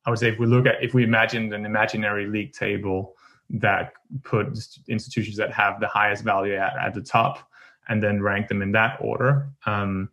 I 0.05 0.11
would 0.11 0.19
say 0.19 0.29
if 0.29 0.39
we 0.39 0.47
look 0.47 0.67
at 0.67 0.83
if 0.83 0.95
we 0.95 1.05
imagined 1.05 1.53
an 1.55 1.65
imaginary 1.65 2.27
league 2.27 2.53
table 2.53 3.15
that 3.51 3.93
put 4.25 4.59
institutions 4.89 5.37
that 5.37 5.53
have 5.53 5.81
the 5.81 5.89
highest 5.89 6.25
value 6.25 6.55
at, 6.55 6.73
at 6.77 6.95
the 6.95 7.03
top 7.03 7.49
and 7.89 8.03
then 8.03 8.23
rank 8.23 8.49
them 8.49 8.63
in 8.63 8.73
that 8.73 8.99
order, 9.01 9.51
um, 9.67 10.09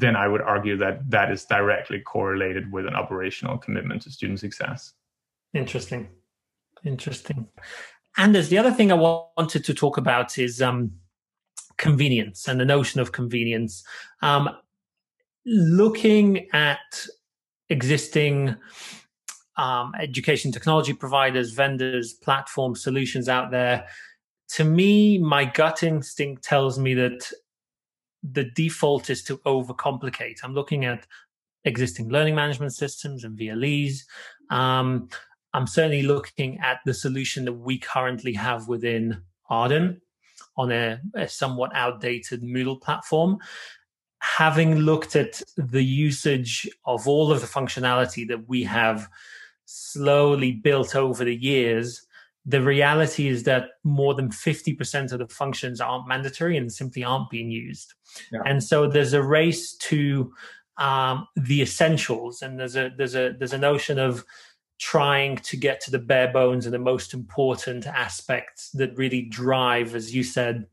then 0.00 0.16
I 0.16 0.28
would 0.28 0.42
argue 0.42 0.76
that 0.78 1.10
that 1.10 1.30
is 1.30 1.44
directly 1.44 2.00
correlated 2.00 2.70
with 2.72 2.86
an 2.86 2.94
operational 2.94 3.58
commitment 3.58 4.02
to 4.02 4.10
student 4.10 4.40
success. 4.40 4.92
Interesting. 5.54 6.08
Interesting. 6.84 7.48
Anders, 8.18 8.48
the 8.48 8.58
other 8.58 8.72
thing 8.72 8.92
I 8.92 8.94
wanted 8.94 9.64
to 9.64 9.74
talk 9.74 9.96
about 9.96 10.38
is 10.38 10.60
um, 10.60 10.92
convenience 11.76 12.48
and 12.48 12.60
the 12.60 12.64
notion 12.64 13.00
of 13.00 13.12
convenience. 13.12 13.84
Um, 14.22 14.48
looking 15.44 16.48
at 16.52 17.06
existing 17.68 18.56
um, 19.56 19.92
education 19.98 20.52
technology 20.52 20.92
providers, 20.92 21.52
vendors, 21.52 22.12
platform 22.12 22.74
solutions 22.74 23.28
out 23.28 23.50
there, 23.50 23.86
to 24.48 24.64
me, 24.64 25.18
my 25.18 25.44
gut 25.44 25.82
instinct 25.82 26.44
tells 26.44 26.78
me 26.78 26.94
that 26.94 27.30
the 28.32 28.44
default 28.44 29.10
is 29.10 29.22
to 29.24 29.38
overcomplicate. 29.38 30.38
I'm 30.42 30.54
looking 30.54 30.84
at 30.84 31.06
existing 31.64 32.08
learning 32.08 32.34
management 32.34 32.74
systems 32.74 33.24
and 33.24 33.38
VLEs. 33.38 34.00
Um, 34.50 35.08
I'm 35.52 35.66
certainly 35.66 36.02
looking 36.02 36.58
at 36.60 36.80
the 36.84 36.94
solution 36.94 37.44
that 37.46 37.52
we 37.52 37.78
currently 37.78 38.32
have 38.34 38.68
within 38.68 39.22
Arden 39.48 40.00
on 40.56 40.72
a, 40.72 41.00
a 41.14 41.28
somewhat 41.28 41.74
outdated 41.74 42.42
Moodle 42.42 42.80
platform. 42.80 43.38
Having 44.20 44.76
looked 44.76 45.16
at 45.16 45.42
the 45.56 45.84
usage 45.84 46.68
of 46.84 47.06
all 47.06 47.30
of 47.30 47.40
the 47.40 47.46
functionality 47.46 48.26
that 48.28 48.48
we 48.48 48.64
have 48.64 49.08
slowly 49.66 50.52
built 50.52 50.94
over 50.94 51.24
the 51.24 51.34
years, 51.34 52.05
the 52.46 52.62
reality 52.62 53.26
is 53.26 53.42
that 53.42 53.70
more 53.82 54.14
than 54.14 54.30
50% 54.30 55.12
of 55.12 55.18
the 55.18 55.26
functions 55.26 55.80
aren't 55.80 56.06
mandatory 56.06 56.56
and 56.56 56.72
simply 56.72 57.02
aren't 57.02 57.28
being 57.28 57.50
used. 57.50 57.94
Yeah. 58.32 58.40
And 58.46 58.62
so 58.62 58.86
there's 58.86 59.12
a 59.12 59.22
race 59.22 59.74
to 59.74 60.32
um, 60.78 61.26
the 61.34 61.60
essentials 61.60 62.42
and 62.42 62.58
there's 62.60 62.76
a 62.76 62.92
there's 62.96 63.16
a 63.16 63.34
there's 63.38 63.52
a 63.52 63.58
notion 63.58 63.98
of 63.98 64.24
trying 64.78 65.36
to 65.38 65.56
get 65.56 65.80
to 65.80 65.90
the 65.90 65.98
bare 65.98 66.30
bones 66.32 66.66
and 66.66 66.74
the 66.74 66.78
most 66.78 67.14
important 67.14 67.86
aspects 67.86 68.70
that 68.72 68.96
really 68.96 69.22
drive, 69.22 69.94
as 69.94 70.14
you 70.14 70.22
said, 70.22 70.66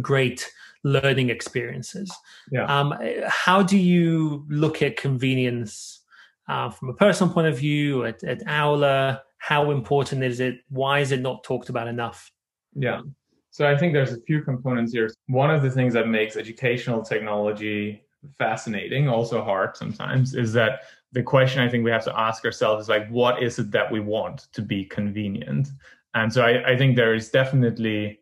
great 0.00 0.50
learning 0.84 1.30
experiences. 1.30 2.12
Yeah. 2.52 2.66
Um, 2.66 2.94
how 3.26 3.62
do 3.62 3.78
you 3.78 4.44
look 4.48 4.82
at 4.82 4.96
convenience 4.96 6.00
uh, 6.48 6.68
from 6.68 6.90
a 6.90 6.94
personal 6.94 7.32
point 7.32 7.46
of 7.46 7.58
view 7.58 8.04
at, 8.04 8.22
at 8.22 8.46
Aula? 8.46 9.22
How 9.46 9.70
important 9.72 10.24
is 10.24 10.40
it? 10.40 10.60
Why 10.70 11.00
is 11.00 11.12
it 11.12 11.20
not 11.20 11.44
talked 11.44 11.68
about 11.68 11.86
enough? 11.86 12.32
Yeah. 12.74 13.02
So 13.50 13.68
I 13.68 13.76
think 13.76 13.92
there's 13.92 14.14
a 14.14 14.20
few 14.22 14.40
components 14.40 14.94
here. 14.94 15.10
One 15.26 15.50
of 15.50 15.60
the 15.60 15.70
things 15.70 15.92
that 15.92 16.08
makes 16.08 16.34
educational 16.38 17.02
technology 17.02 18.06
fascinating, 18.38 19.06
also 19.06 19.44
hard 19.44 19.76
sometimes, 19.76 20.34
is 20.34 20.54
that 20.54 20.84
the 21.12 21.22
question 21.22 21.60
I 21.60 21.68
think 21.68 21.84
we 21.84 21.90
have 21.90 22.04
to 22.04 22.18
ask 22.18 22.42
ourselves 22.46 22.84
is 22.84 22.88
like, 22.88 23.06
what 23.10 23.42
is 23.42 23.58
it 23.58 23.70
that 23.72 23.92
we 23.92 24.00
want 24.00 24.46
to 24.54 24.62
be 24.62 24.86
convenient? 24.86 25.68
And 26.14 26.32
so 26.32 26.40
I, 26.40 26.72
I 26.72 26.78
think 26.78 26.96
there 26.96 27.12
is 27.12 27.28
definitely 27.28 28.20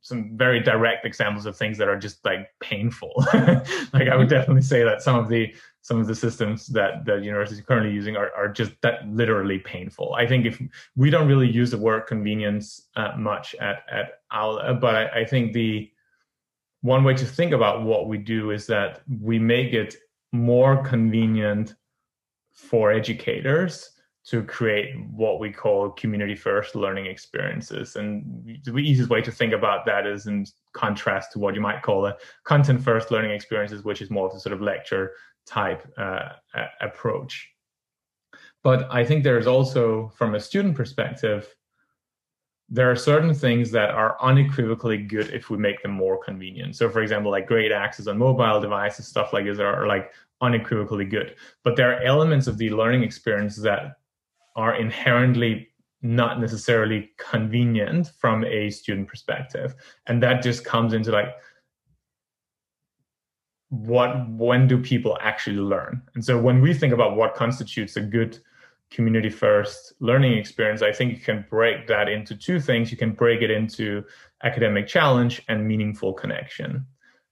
some 0.00 0.36
very 0.36 0.60
direct 0.60 1.04
examples 1.04 1.46
of 1.46 1.56
things 1.56 1.76
that 1.78 1.88
are 1.88 1.98
just 1.98 2.24
like 2.24 2.48
painful. 2.60 3.12
like 3.92 4.08
I 4.08 4.16
would 4.16 4.28
definitely 4.28 4.62
say 4.62 4.82
that 4.84 5.02
some 5.02 5.16
of 5.16 5.28
the 5.28 5.54
some 5.82 6.00
of 6.00 6.06
the 6.06 6.14
systems 6.14 6.66
that 6.66 7.04
the 7.04 7.16
university 7.16 7.60
is 7.60 7.66
currently 7.66 7.92
using 7.92 8.16
are, 8.16 8.30
are 8.36 8.48
just 8.48 8.72
that 8.82 9.08
literally 9.08 9.58
painful. 9.58 10.14
I 10.14 10.26
think 10.26 10.46
if 10.46 10.60
we 10.96 11.10
don't 11.10 11.26
really 11.26 11.50
use 11.50 11.70
the 11.70 11.78
word 11.78 12.06
convenience 12.06 12.88
uh, 12.96 13.12
much 13.16 13.54
at 13.56 13.84
at 13.90 14.20
Aula, 14.32 14.74
but 14.74 14.94
I, 14.94 15.20
I 15.20 15.24
think 15.24 15.52
the 15.52 15.90
one 16.82 17.04
way 17.04 17.14
to 17.14 17.26
think 17.26 17.52
about 17.52 17.82
what 17.82 18.06
we 18.06 18.18
do 18.18 18.50
is 18.50 18.66
that 18.68 19.02
we 19.20 19.38
make 19.38 19.72
it 19.72 19.96
more 20.32 20.82
convenient 20.84 21.74
for 22.52 22.92
educators 22.92 23.97
to 24.28 24.42
create 24.42 24.94
what 25.10 25.40
we 25.40 25.50
call 25.50 25.90
community 25.90 26.34
first 26.34 26.74
learning 26.74 27.06
experiences. 27.06 27.96
And 27.96 28.60
the 28.62 28.76
easiest 28.76 29.08
way 29.08 29.22
to 29.22 29.32
think 29.32 29.54
about 29.54 29.86
that 29.86 30.06
is 30.06 30.26
in 30.26 30.44
contrast 30.74 31.32
to 31.32 31.38
what 31.38 31.54
you 31.54 31.62
might 31.62 31.80
call 31.82 32.04
a 32.04 32.16
content 32.44 32.82
first 32.82 33.10
learning 33.10 33.30
experiences, 33.30 33.84
which 33.84 34.02
is 34.02 34.10
more 34.10 34.28
of 34.28 34.34
a 34.34 34.40
sort 34.40 34.52
of 34.52 34.60
lecture 34.60 35.12
type 35.46 35.90
uh, 35.96 36.28
approach. 36.82 37.48
But 38.62 38.86
I 38.92 39.02
think 39.02 39.24
there's 39.24 39.46
also, 39.46 40.12
from 40.14 40.34
a 40.34 40.40
student 40.40 40.76
perspective, 40.76 41.48
there 42.68 42.90
are 42.90 42.96
certain 42.96 43.32
things 43.32 43.70
that 43.70 43.90
are 43.92 44.18
unequivocally 44.20 44.98
good 44.98 45.32
if 45.32 45.48
we 45.48 45.56
make 45.56 45.82
them 45.82 45.92
more 45.92 46.22
convenient. 46.22 46.76
So, 46.76 46.90
for 46.90 47.00
example, 47.00 47.30
like 47.30 47.46
great 47.46 47.72
access 47.72 48.08
on 48.08 48.18
mobile 48.18 48.60
devices, 48.60 49.06
stuff 49.06 49.32
like 49.32 49.46
this 49.46 49.58
are, 49.58 49.84
are 49.84 49.86
like 49.86 50.12
unequivocally 50.42 51.06
good. 51.06 51.36
But 51.64 51.76
there 51.76 51.96
are 51.96 52.02
elements 52.02 52.46
of 52.46 52.58
the 52.58 52.68
learning 52.68 53.04
experience 53.04 53.56
that 53.56 53.94
are 54.58 54.74
inherently 54.74 55.68
not 56.02 56.40
necessarily 56.40 57.10
convenient 57.16 58.10
from 58.18 58.44
a 58.44 58.70
student 58.70 59.06
perspective. 59.06 59.72
And 60.08 60.20
that 60.22 60.42
just 60.42 60.64
comes 60.64 60.92
into 60.92 61.12
like 61.12 61.28
what 63.68 64.28
when 64.30 64.66
do 64.66 64.78
people 64.78 65.16
actually 65.20 65.58
learn? 65.58 66.02
And 66.14 66.24
so 66.24 66.40
when 66.40 66.60
we 66.60 66.74
think 66.74 66.92
about 66.92 67.16
what 67.16 67.34
constitutes 67.34 67.96
a 67.96 68.00
good 68.00 68.38
community 68.90 69.28
first 69.28 69.92
learning 70.00 70.32
experience 70.38 70.80
i 70.80 70.90
think 70.90 71.12
you 71.12 71.20
can 71.20 71.44
break 71.50 71.86
that 71.86 72.08
into 72.08 72.34
two 72.34 72.58
things. 72.58 72.90
You 72.90 72.96
can 72.96 73.12
break 73.12 73.42
it 73.42 73.50
into 73.50 74.02
academic 74.42 74.86
challenge 74.86 75.42
and 75.48 75.68
meaningful 75.68 76.14
connection. 76.14 76.86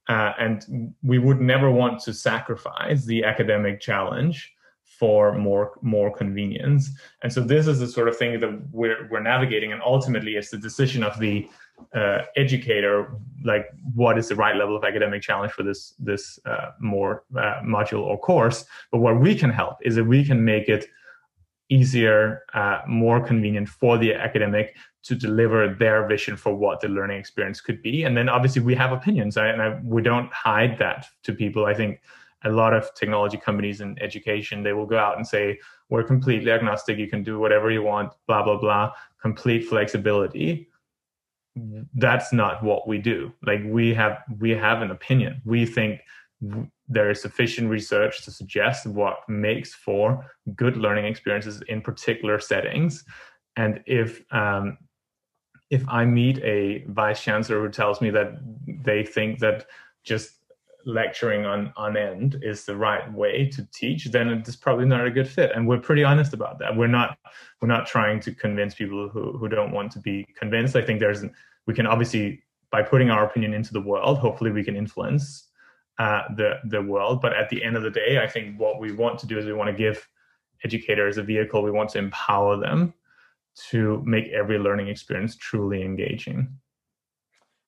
Uh, 0.07 0.33
and 0.39 0.95
we 1.03 1.19
would 1.19 1.41
never 1.41 1.71
want 1.71 1.99
to 2.03 2.13
sacrifice 2.13 3.07
the 3.07 3.25
academic 3.25 3.81
challenge 3.81 4.53
for 4.99 5.37
more 5.37 5.79
more 5.83 6.11
convenience. 6.17 6.91
And 7.23 7.33
so 7.33 7.41
this 7.41 7.67
is 7.67 7.79
the 7.81 7.87
sort 7.87 8.09
of 8.09 8.17
thing 8.17 8.41
that 8.41 8.53
we're 8.73 9.09
we're 9.11 9.23
navigating, 9.23 9.73
and 9.73 9.83
ultimately 9.83 10.33
it's 10.37 10.51
the 10.51 10.59
decision 10.59 11.03
of 11.03 11.19
the 11.19 11.49
uh, 11.95 12.23
educator, 12.37 13.13
like 13.45 13.67
what 13.95 14.19
is 14.19 14.29
the 14.29 14.37
right 14.37 14.57
level 14.57 14.77
of 14.77 14.85
academic 14.85 15.23
challenge 15.23 15.53
for 15.53 15.63
this 15.63 15.95
this 15.99 16.39
uh, 16.47 16.71
more 16.81 17.25
uh, 17.37 17.61
module 17.63 18.03
or 18.03 18.19
course. 18.19 18.65
But 18.91 18.99
what 18.99 19.21
we 19.21 19.35
can 19.35 19.51
help 19.51 19.77
is 19.83 19.97
that 19.97 20.05
we 20.05 20.25
can 20.25 20.45
make 20.45 20.69
it 20.69 20.87
easier, 21.69 22.43
uh, 22.55 22.81
more 22.87 23.21
convenient 23.21 23.69
for 23.69 23.99
the 23.99 24.15
academic 24.15 24.77
to 25.03 25.15
deliver 25.15 25.75
their 25.75 26.07
vision 26.07 26.37
for 26.37 26.55
what 26.55 26.81
the 26.81 26.89
learning 26.89 27.19
experience 27.19 27.61
could 27.61 27.83
be. 27.83 28.05
And 28.05 28.17
then 28.17 28.29
obviously 28.29 28.63
we 28.63 28.75
have 28.77 28.93
opinions, 28.93 29.37
and 29.37 29.61
I, 29.61 29.81
we 29.83 30.03
don't 30.03 30.33
hide 30.33 30.79
that 30.79 31.07
to 31.25 31.33
people. 31.33 31.67
I 31.67 31.75
think 31.75 32.01
a 32.47 32.51
lot 32.51 32.73
of 32.73 32.95
technology 32.95 33.37
companies 33.37 33.81
in 33.81 34.01
education 34.01 34.63
they 34.63 34.73
will 34.73 34.87
go 34.87 34.99
out 34.99 35.17
and 35.17 35.27
say 35.27 35.59
we're 35.89 36.03
completely 36.03 36.51
agnostic. 36.51 36.99
You 36.99 37.09
can 37.09 37.23
do 37.23 37.39
whatever 37.39 37.71
you 37.71 37.83
want. 37.83 38.13
Blah 38.27 38.43
blah 38.43 38.59
blah. 38.59 38.93
Complete 39.21 39.69
flexibility. 39.69 40.69
That's 41.95 42.33
not 42.33 42.63
what 42.63 42.87
we 42.87 42.99
do. 42.99 43.33
Like 43.45 43.63
we 43.65 43.95
have 43.95 44.19
we 44.39 44.51
have 44.51 44.83
an 44.83 44.91
opinion. 44.91 45.41
We 45.45 45.65
think 45.67 46.01
there 46.89 47.11
is 47.11 47.21
sufficient 47.23 47.71
research 47.71 48.25
to 48.25 48.31
suggest 48.31 48.87
what 48.87 49.17
makes 49.29 49.75
for 49.75 50.27
good 50.55 50.77
learning 50.77 51.07
experiences 51.07 51.63
in 51.69 51.81
particular 51.81 52.39
settings. 52.39 53.05
And 53.57 53.81
if 53.87 54.23
um, 54.33 54.77
if 55.71 55.83
I 55.89 56.05
meet 56.05 56.39
a 56.41 56.85
vice 56.89 57.23
chancellor 57.23 57.61
who 57.61 57.71
tells 57.71 58.01
me 58.01 58.11
that 58.11 58.35
they 58.85 59.05
think 59.05 59.41
that 59.41 59.67
just 60.05 60.33
lecturing 60.87 61.45
on 61.45 61.73
on 61.77 61.97
end 61.97 62.39
is 62.43 62.65
the 62.65 62.77
right 62.77 63.13
way 63.13 63.49
to 63.51 63.67
teach, 63.75 64.07
then 64.07 64.29
it's 64.29 64.57
probably 64.57 64.87
not 64.87 65.07
a 65.07 65.11
good 65.11 65.29
fit. 65.29 65.51
And 65.55 65.69
we're 65.69 65.81
pretty 65.81 66.05
honest 66.05 66.33
about 66.33 66.59
that. 66.61 66.77
We're 66.77 66.87
not 66.87 67.19
we're 67.61 67.69
not 67.69 67.87
trying 67.87 68.21
to 68.21 68.33
convince 68.33 68.75
people 68.75 69.09
who 69.09 69.37
who 69.37 69.49
don't 69.49 69.73
want 69.73 69.93
to 69.93 69.99
be 69.99 70.27
convinced. 70.39 70.77
I 70.77 70.83
think 70.83 71.01
there's 71.01 71.25
we 71.67 71.75
can 71.75 71.87
obviously 71.87 72.43
by 72.71 72.83
putting 72.83 73.11
our 73.11 73.25
opinion 73.25 73.53
into 73.53 73.73
the 73.73 73.81
world, 73.81 74.19
hopefully 74.19 74.51
we 74.51 74.65
can 74.65 74.77
influence 74.77 75.49
uh, 75.99 76.23
the 76.37 76.61
the 76.65 76.83
world. 76.83 77.21
But 77.21 77.35
at 77.35 77.49
the 77.49 77.63
end 77.63 77.77
of 77.77 77.83
the 77.83 77.91
day, 77.91 78.21
I 78.23 78.29
think 78.29 78.59
what 78.59 78.81
we 78.81 78.93
want 78.93 79.19
to 79.21 79.27
do 79.27 79.39
is 79.39 79.45
we 79.45 79.53
want 79.53 79.71
to 79.71 79.77
give 79.77 80.09
educators 80.65 81.19
a 81.19 81.23
vehicle. 81.23 81.63
We 81.63 81.71
want 81.71 81.91
to 81.91 81.99
empower 81.99 82.57
them 82.59 82.95
to 83.71 84.03
make 84.05 84.29
every 84.29 84.59
learning 84.59 84.89
experience 84.89 85.37
truly 85.37 85.83
engaging. 85.83 86.49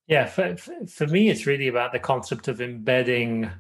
Yeah, 0.09 0.25
for, 0.25 0.57
for 0.57 1.07
me, 1.07 1.29
it's 1.29 1.47
really 1.47 1.69
about 1.69 1.93
the 1.93 1.99
concept 1.99 2.49
of 2.49 2.63
embedding, 2.63 3.51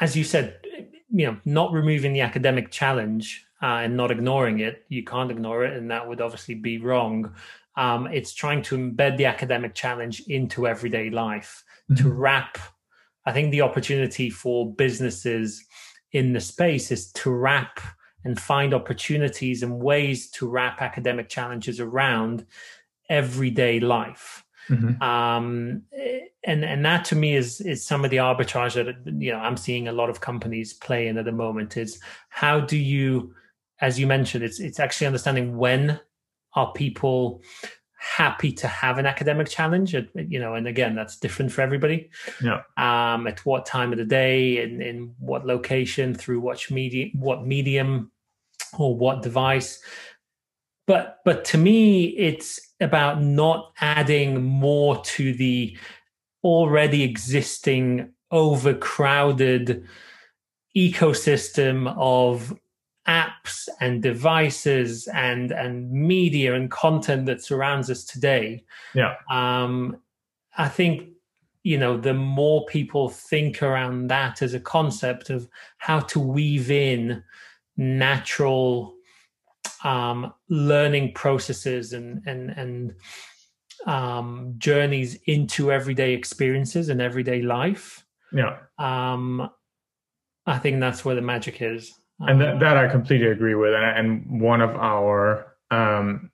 as 0.00 0.16
you 0.16 0.22
said, 0.22 0.60
you 1.10 1.26
know, 1.26 1.36
not 1.44 1.72
removing 1.72 2.12
the 2.12 2.20
academic 2.20 2.70
challenge 2.70 3.44
uh, 3.60 3.80
and 3.82 3.96
not 3.96 4.12
ignoring 4.12 4.60
it. 4.60 4.84
You 4.88 5.02
can't 5.02 5.32
ignore 5.32 5.64
it, 5.64 5.76
and 5.76 5.90
that 5.90 6.06
would 6.06 6.20
obviously 6.20 6.54
be 6.54 6.78
wrong. 6.78 7.34
Um, 7.76 8.06
it's 8.06 8.32
trying 8.32 8.62
to 8.62 8.78
embed 8.78 9.16
the 9.16 9.26
academic 9.26 9.74
challenge 9.74 10.20
into 10.28 10.68
everyday 10.68 11.10
life 11.10 11.64
mm-hmm. 11.90 12.02
to 12.02 12.10
wrap. 12.10 12.58
I 13.26 13.32
think 13.32 13.50
the 13.50 13.62
opportunity 13.62 14.30
for 14.30 14.72
businesses 14.72 15.64
in 16.12 16.32
the 16.32 16.40
space 16.40 16.92
is 16.92 17.10
to 17.12 17.30
wrap 17.30 17.80
and 18.24 18.38
find 18.38 18.74
opportunities 18.74 19.62
and 19.62 19.80
ways 19.80 20.30
to 20.30 20.48
wrap 20.48 20.82
academic 20.82 21.28
challenges 21.28 21.80
around 21.80 22.46
everyday 23.08 23.80
life. 23.80 24.44
Mm-hmm. 24.68 25.02
Um, 25.02 25.82
and 26.44 26.64
and 26.64 26.84
that 26.84 27.04
to 27.06 27.16
me 27.16 27.34
is 27.34 27.60
is 27.60 27.84
some 27.84 28.04
of 28.04 28.10
the 28.10 28.18
arbitrage 28.18 28.74
that 28.74 29.20
you 29.20 29.32
know 29.32 29.38
I'm 29.38 29.56
seeing 29.56 29.88
a 29.88 29.92
lot 29.92 30.10
of 30.10 30.20
companies 30.20 30.74
play 30.74 31.08
in 31.08 31.18
at 31.18 31.24
the 31.24 31.32
moment. 31.32 31.76
Is 31.76 32.00
how 32.28 32.60
do 32.60 32.76
you, 32.76 33.34
as 33.80 33.98
you 33.98 34.06
mentioned, 34.06 34.44
it's 34.44 34.60
it's 34.60 34.78
actually 34.78 35.06
understanding 35.06 35.56
when 35.56 35.98
are 36.54 36.72
people 36.72 37.42
happy 38.00 38.52
to 38.52 38.68
have 38.68 38.98
an 38.98 39.06
academic 39.06 39.48
challenge 39.48 39.92
you 40.14 40.38
know 40.38 40.54
and 40.54 40.68
again 40.68 40.94
that's 40.94 41.18
different 41.18 41.50
for 41.50 41.62
everybody 41.62 42.08
yeah 42.40 42.62
um 42.76 43.26
at 43.26 43.44
what 43.44 43.66
time 43.66 43.90
of 43.90 43.98
the 43.98 44.04
day 44.04 44.62
and 44.62 44.80
in 44.80 45.12
what 45.18 45.44
location 45.44 46.14
through 46.14 46.38
what 46.38 46.64
medium 46.70 47.10
what 47.14 47.44
medium 47.44 48.10
or 48.78 48.96
what 48.96 49.20
device 49.20 49.82
but 50.86 51.18
but 51.24 51.44
to 51.44 51.58
me 51.58 52.04
it's 52.10 52.67
about 52.80 53.22
not 53.22 53.72
adding 53.80 54.42
more 54.42 55.00
to 55.02 55.32
the 55.34 55.76
already 56.44 57.02
existing 57.02 58.10
overcrowded 58.30 59.86
ecosystem 60.76 61.92
of 61.96 62.56
apps 63.08 63.68
and 63.80 64.02
devices 64.02 65.08
and 65.14 65.50
and 65.50 65.90
media 65.90 66.54
and 66.54 66.70
content 66.70 67.24
that 67.26 67.42
surrounds 67.42 67.90
us 67.90 68.04
today. 68.04 68.62
Yeah. 68.94 69.14
Um 69.30 69.98
i 70.58 70.68
think 70.68 71.08
you 71.62 71.78
know 71.78 71.96
the 71.96 72.14
more 72.14 72.66
people 72.66 73.08
think 73.08 73.62
around 73.62 74.08
that 74.08 74.42
as 74.42 74.54
a 74.54 74.60
concept 74.60 75.30
of 75.30 75.48
how 75.78 76.00
to 76.00 76.18
weave 76.18 76.70
in 76.70 77.22
natural 77.76 78.94
um, 79.84 80.32
learning 80.48 81.12
processes 81.14 81.92
and 81.92 82.22
and 82.26 82.50
and 82.50 82.94
um, 83.86 84.54
journeys 84.58 85.18
into 85.26 85.70
everyday 85.72 86.12
experiences 86.12 86.88
and 86.88 87.00
everyday 87.00 87.42
life. 87.42 88.04
Yeah. 88.32 88.58
Um, 88.78 89.50
I 90.46 90.58
think 90.58 90.80
that's 90.80 91.04
where 91.04 91.14
the 91.14 91.22
magic 91.22 91.62
is. 91.62 91.94
And 92.20 92.40
that, 92.40 92.58
that 92.60 92.76
I 92.76 92.88
completely 92.88 93.28
agree 93.28 93.54
with. 93.54 93.74
And, 93.74 93.84
and 93.84 94.40
one 94.40 94.60
of 94.60 94.70
our 94.70 95.54
um, 95.70 96.30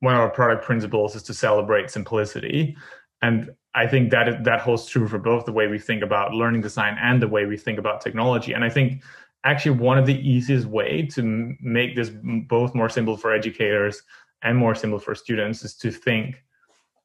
one 0.00 0.14
of 0.14 0.20
our 0.20 0.30
product 0.30 0.64
principles 0.64 1.14
is 1.14 1.22
to 1.24 1.34
celebrate 1.34 1.90
simplicity. 1.90 2.76
And 3.22 3.50
I 3.74 3.86
think 3.86 4.10
that 4.10 4.44
that 4.44 4.60
holds 4.60 4.86
true 4.86 5.08
for 5.08 5.18
both 5.18 5.46
the 5.46 5.52
way 5.52 5.68
we 5.68 5.78
think 5.78 6.02
about 6.02 6.34
learning 6.34 6.60
design 6.60 6.98
and 7.00 7.22
the 7.22 7.28
way 7.28 7.46
we 7.46 7.56
think 7.56 7.78
about 7.78 8.00
technology. 8.00 8.52
And 8.52 8.64
I 8.64 8.68
think 8.68 9.02
actually 9.44 9.72
one 9.72 9.98
of 9.98 10.06
the 10.06 10.28
easiest 10.28 10.66
way 10.66 11.06
to 11.06 11.56
make 11.60 11.96
this 11.96 12.10
both 12.48 12.74
more 12.74 12.88
simple 12.88 13.16
for 13.16 13.32
educators 13.32 14.02
and 14.42 14.56
more 14.56 14.74
simple 14.74 14.98
for 14.98 15.14
students 15.14 15.64
is 15.64 15.74
to 15.74 15.90
think 15.90 16.42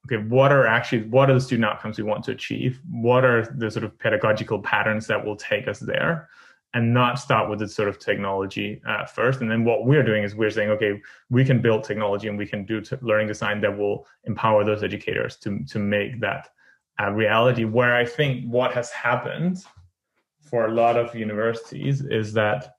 okay 0.05 0.23
what 0.27 0.51
are 0.51 0.67
actually 0.67 1.03
what 1.03 1.29
are 1.29 1.33
the 1.33 1.41
student 1.41 1.65
outcomes 1.65 1.97
we 1.97 2.03
want 2.03 2.23
to 2.25 2.31
achieve? 2.31 2.79
What 2.89 3.25
are 3.25 3.45
the 3.45 3.71
sort 3.71 3.85
of 3.85 3.97
pedagogical 3.97 4.59
patterns 4.59 5.07
that 5.07 5.23
will 5.23 5.35
take 5.35 5.67
us 5.67 5.79
there? 5.79 6.29
And 6.73 6.93
not 6.93 7.17
start 7.17 7.49
with 7.49 7.59
the 7.59 7.67
sort 7.67 7.89
of 7.89 7.97
technology 7.97 8.81
uh, 8.85 9.05
first. 9.05 9.39
And 9.41 9.49
then 9.49 9.63
what 9.63 9.85
we're 9.85 10.03
doing 10.03 10.23
is 10.23 10.35
we're 10.35 10.51
saying 10.51 10.69
okay 10.71 11.01
we 11.29 11.43
can 11.43 11.61
build 11.61 11.83
technology 11.83 12.27
and 12.27 12.37
we 12.37 12.45
can 12.45 12.65
do 12.65 12.83
learning 13.01 13.27
design 13.27 13.61
that 13.61 13.75
will 13.75 14.05
empower 14.25 14.63
those 14.63 14.83
educators 14.83 15.37
to 15.37 15.63
to 15.65 15.79
make 15.79 16.19
that 16.21 16.49
a 16.99 17.11
reality. 17.13 17.65
Where 17.65 17.95
i 17.95 18.05
think 18.05 18.45
what 18.45 18.73
has 18.73 18.91
happened 18.91 19.65
for 20.49 20.65
a 20.65 20.71
lot 20.71 20.97
of 20.97 21.15
universities 21.15 22.01
is 22.01 22.33
that 22.33 22.73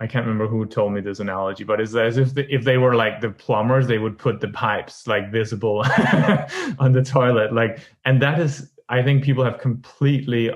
I 0.00 0.06
can't 0.06 0.24
remember 0.24 0.48
who 0.48 0.64
told 0.64 0.94
me 0.94 1.02
this 1.02 1.20
analogy, 1.20 1.62
but 1.62 1.78
it's 1.78 1.94
as 1.94 2.16
if 2.16 2.32
the, 2.32 2.52
if 2.52 2.64
they 2.64 2.78
were 2.78 2.94
like 2.94 3.20
the 3.20 3.30
plumbers, 3.30 3.86
they 3.86 3.98
would 3.98 4.16
put 4.16 4.40
the 4.40 4.48
pipes 4.48 5.06
like 5.06 5.30
visible 5.30 5.84
on 6.78 6.92
the 6.92 7.02
toilet, 7.04 7.52
like, 7.52 7.80
and 8.06 8.20
that 8.22 8.40
is, 8.40 8.70
I 8.88 9.02
think 9.02 9.22
people 9.22 9.44
have 9.44 9.58
completely, 9.58 10.50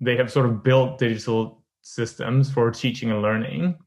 they 0.00 0.16
have 0.16 0.30
sort 0.30 0.44
of 0.44 0.62
built 0.62 0.98
digital 0.98 1.64
systems 1.80 2.52
for 2.52 2.70
teaching 2.70 3.10
and 3.10 3.22
learning 3.22 3.78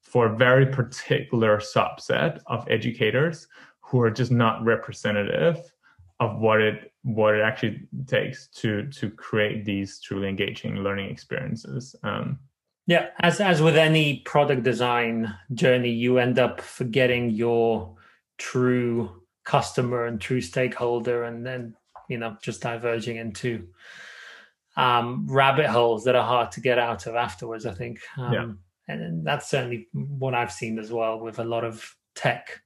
for 0.00 0.32
a 0.32 0.36
very 0.36 0.64
particular 0.64 1.58
subset 1.58 2.40
of 2.46 2.66
educators 2.70 3.46
who 3.80 4.00
are 4.00 4.10
just 4.10 4.32
not 4.32 4.64
representative 4.64 5.70
of 6.20 6.38
what 6.38 6.60
it 6.60 6.92
what 7.02 7.34
it 7.34 7.42
actually 7.42 7.80
takes 8.06 8.48
to 8.48 8.86
to 8.88 9.10
create 9.10 9.64
these 9.64 10.00
truly 10.00 10.28
engaging 10.28 10.76
learning 10.76 11.10
experiences 11.10 11.94
um, 12.02 12.38
yeah 12.86 13.08
as 13.20 13.40
as 13.40 13.60
with 13.60 13.76
any 13.76 14.20
product 14.20 14.62
design 14.62 15.32
journey 15.54 15.90
you 15.90 16.18
end 16.18 16.38
up 16.38 16.60
forgetting 16.60 17.30
your 17.30 17.94
true 18.38 19.22
customer 19.44 20.06
and 20.06 20.20
true 20.20 20.40
stakeholder 20.40 21.24
and 21.24 21.46
then 21.46 21.74
you 22.08 22.18
know 22.18 22.36
just 22.42 22.62
diverging 22.62 23.16
into 23.16 23.66
um, 24.76 25.26
rabbit 25.30 25.66
holes 25.66 26.04
that 26.04 26.16
are 26.16 26.26
hard 26.26 26.52
to 26.52 26.60
get 26.60 26.78
out 26.78 27.06
of 27.06 27.14
afterwards 27.14 27.66
i 27.66 27.72
think. 27.72 28.00
Um, 28.16 28.32
yeah. 28.32 28.94
and 28.94 29.26
that's 29.26 29.50
certainly 29.50 29.88
what 29.92 30.34
i've 30.34 30.52
seen 30.52 30.78
as 30.78 30.90
well 30.90 31.20
with 31.20 31.38
a 31.38 31.44
lot 31.44 31.64
of 31.64 31.94
tech 32.14 32.62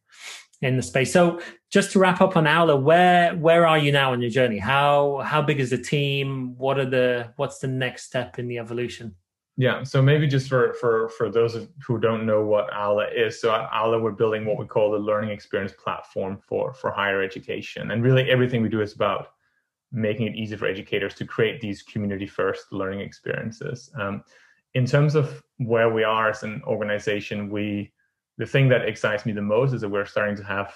in 0.63 0.77
the 0.77 0.83
space. 0.83 1.13
So 1.13 1.41
just 1.71 1.93
to 1.93 1.99
wrap 1.99 2.21
up 2.21 2.37
on 2.37 2.47
Aula, 2.47 2.77
where 2.77 3.35
where 3.37 3.67
are 3.67 3.79
you 3.79 3.93
now 3.93 4.13
on 4.13 4.21
your 4.21 4.31
journey? 4.31 4.59
How 4.59 5.23
how 5.25 5.43
big 5.43 5.61
is 5.61 5.71
the 5.71 5.79
team? 5.79 6.57
What 6.59 6.79
are 6.79 6.89
the 6.89 7.33
what's 7.37 7.59
the 7.59 7.69
next 7.69 8.05
step 8.05 8.39
in 8.39 8.49
the 8.49 8.59
evolution? 8.59 9.15
Yeah, 9.57 9.83
so 9.83 10.01
maybe 10.01 10.27
just 10.27 10.49
for 10.49 10.75
for 10.75 11.09
for 11.11 11.31
those 11.31 11.67
who 11.87 11.99
don't 11.99 12.25
know 12.25 12.43
what 12.45 12.73
Aula 12.73 13.09
is, 13.15 13.41
so 13.41 13.55
at 13.55 13.69
Aula 13.73 13.99
we're 13.99 14.13
building 14.13 14.47
what 14.47 14.59
we 14.59 14.65
call 14.65 14.91
the 14.91 14.99
learning 14.99 15.31
experience 15.31 15.73
platform 15.73 16.39
for 16.47 16.73
for 16.73 16.91
higher 16.91 17.23
education, 17.23 17.91
and 17.91 18.03
really 18.03 18.31
everything 18.31 18.63
we 18.63 18.69
do 18.69 18.81
is 18.81 18.95
about 18.95 19.33
making 19.93 20.29
it 20.29 20.37
easy 20.37 20.57
for 20.57 20.67
educators 20.67 21.15
to 21.15 21.27
create 21.27 21.61
these 21.61 21.83
community 21.83 22.27
first 22.27 22.73
learning 22.73 23.01
experiences. 23.01 23.91
Um, 23.99 24.23
in 24.75 24.87
terms 24.87 25.17
of 25.17 25.43
where 25.59 25.93
we 25.93 26.05
are 26.05 26.31
as 26.31 26.43
an 26.45 26.63
organization, 26.65 27.51
we 27.51 27.93
the 28.39 28.47
thing 28.47 28.69
that 28.69 28.89
excites 28.89 29.27
me 29.27 29.33
the 29.33 29.43
most 29.43 29.73
is 29.73 29.81
that 29.81 29.89
we're 29.89 30.07
starting 30.07 30.37
to 30.37 30.45
have 30.45 30.75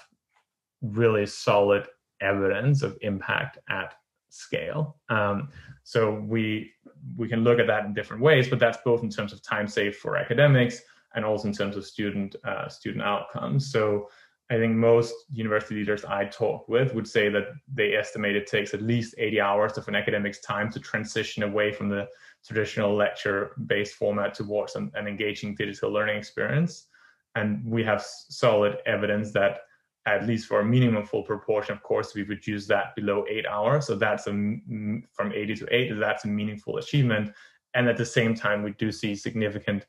really 0.81 1.25
solid 1.25 1.87
evidence 2.21 2.81
of 2.81 2.97
impact 3.01 3.57
at 3.69 3.95
scale. 4.29 4.97
Um, 5.09 5.49
so 5.83 6.19
we 6.27 6.71
we 7.17 7.27
can 7.27 7.43
look 7.43 7.59
at 7.59 7.67
that 7.67 7.85
in 7.85 7.93
different 7.93 8.21
ways, 8.21 8.47
but 8.49 8.59
that's 8.59 8.79
both 8.83 9.03
in 9.03 9.09
terms 9.09 9.31
of 9.31 9.41
time 9.43 9.67
saved 9.67 9.95
for 9.95 10.17
academics 10.17 10.81
and 11.13 11.23
also 11.23 11.47
in 11.47 11.53
terms 11.53 11.77
of 11.77 11.85
student 11.85 12.35
uh, 12.43 12.67
student 12.67 13.03
outcomes. 13.03 13.71
So 13.71 14.09
I 14.49 14.57
think 14.57 14.75
most 14.75 15.13
university 15.31 15.75
leaders 15.75 16.05
I 16.05 16.25
talk 16.25 16.67
with 16.69 16.93
would 16.93 17.07
say 17.07 17.29
that 17.29 17.45
they 17.73 17.95
estimate 17.95 18.35
it 18.35 18.45
takes 18.45 18.75
at 18.75 18.81
least 18.81 19.15
80 19.17 19.41
hours 19.41 19.77
of 19.77 19.87
an 19.87 19.95
academic's 19.95 20.39
time 20.41 20.69
to 20.71 20.79
transition 20.79 21.41
away 21.41 21.71
from 21.71 21.89
the 21.89 22.07
traditional 22.45 22.95
lecture-based 22.95 23.95
format 23.95 24.35
towards 24.35 24.75
an, 24.75 24.91
an 24.93 25.07
engaging 25.07 25.55
digital 25.55 25.91
learning 25.91 26.17
experience. 26.17 26.87
And 27.35 27.63
we 27.65 27.83
have 27.83 28.01
solid 28.03 28.77
evidence 28.85 29.31
that 29.33 29.59
at 30.07 30.27
least 30.27 30.47
for 30.47 30.59
a 30.59 30.65
meaningful 30.65 31.23
proportion 31.23 31.73
of 31.73 31.81
course 31.81 32.13
we've 32.13 32.29
reduced 32.29 32.67
that 32.67 32.95
below 32.95 33.25
eight 33.27 33.47
hours 33.47 33.87
so 33.87 33.95
that's 33.95 34.27
a 34.27 34.29
from 34.29 35.33
80 35.33 35.55
to 35.55 35.75
8 35.75 35.93
that's 35.99 36.25
a 36.25 36.27
meaningful 36.27 36.77
achievement 36.77 37.31
and 37.73 37.89
at 37.89 37.97
the 37.97 38.05
same 38.05 38.35
time 38.35 38.61
we 38.61 38.71
do 38.73 38.91
see 38.91 39.15
significant 39.15 39.87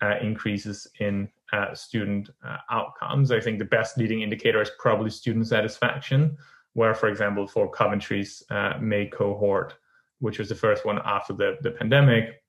uh, 0.00 0.14
increases 0.20 0.86
in 1.00 1.28
uh, 1.52 1.74
student 1.74 2.30
uh, 2.46 2.58
outcomes. 2.70 3.30
I 3.30 3.40
think 3.40 3.58
the 3.58 3.64
best 3.64 3.96
leading 3.96 4.22
indicator 4.22 4.60
is 4.60 4.70
probably 4.78 5.10
student 5.10 5.46
satisfaction, 5.46 6.36
where, 6.74 6.94
for 6.94 7.08
example, 7.08 7.46
for 7.46 7.70
Coventry's 7.70 8.42
uh, 8.50 8.74
May 8.80 9.06
cohort, 9.06 9.74
which 10.20 10.38
was 10.38 10.48
the 10.48 10.54
first 10.54 10.84
one 10.84 11.00
after 11.04 11.32
the, 11.32 11.56
the 11.62 11.70
pandemic, 11.70 12.42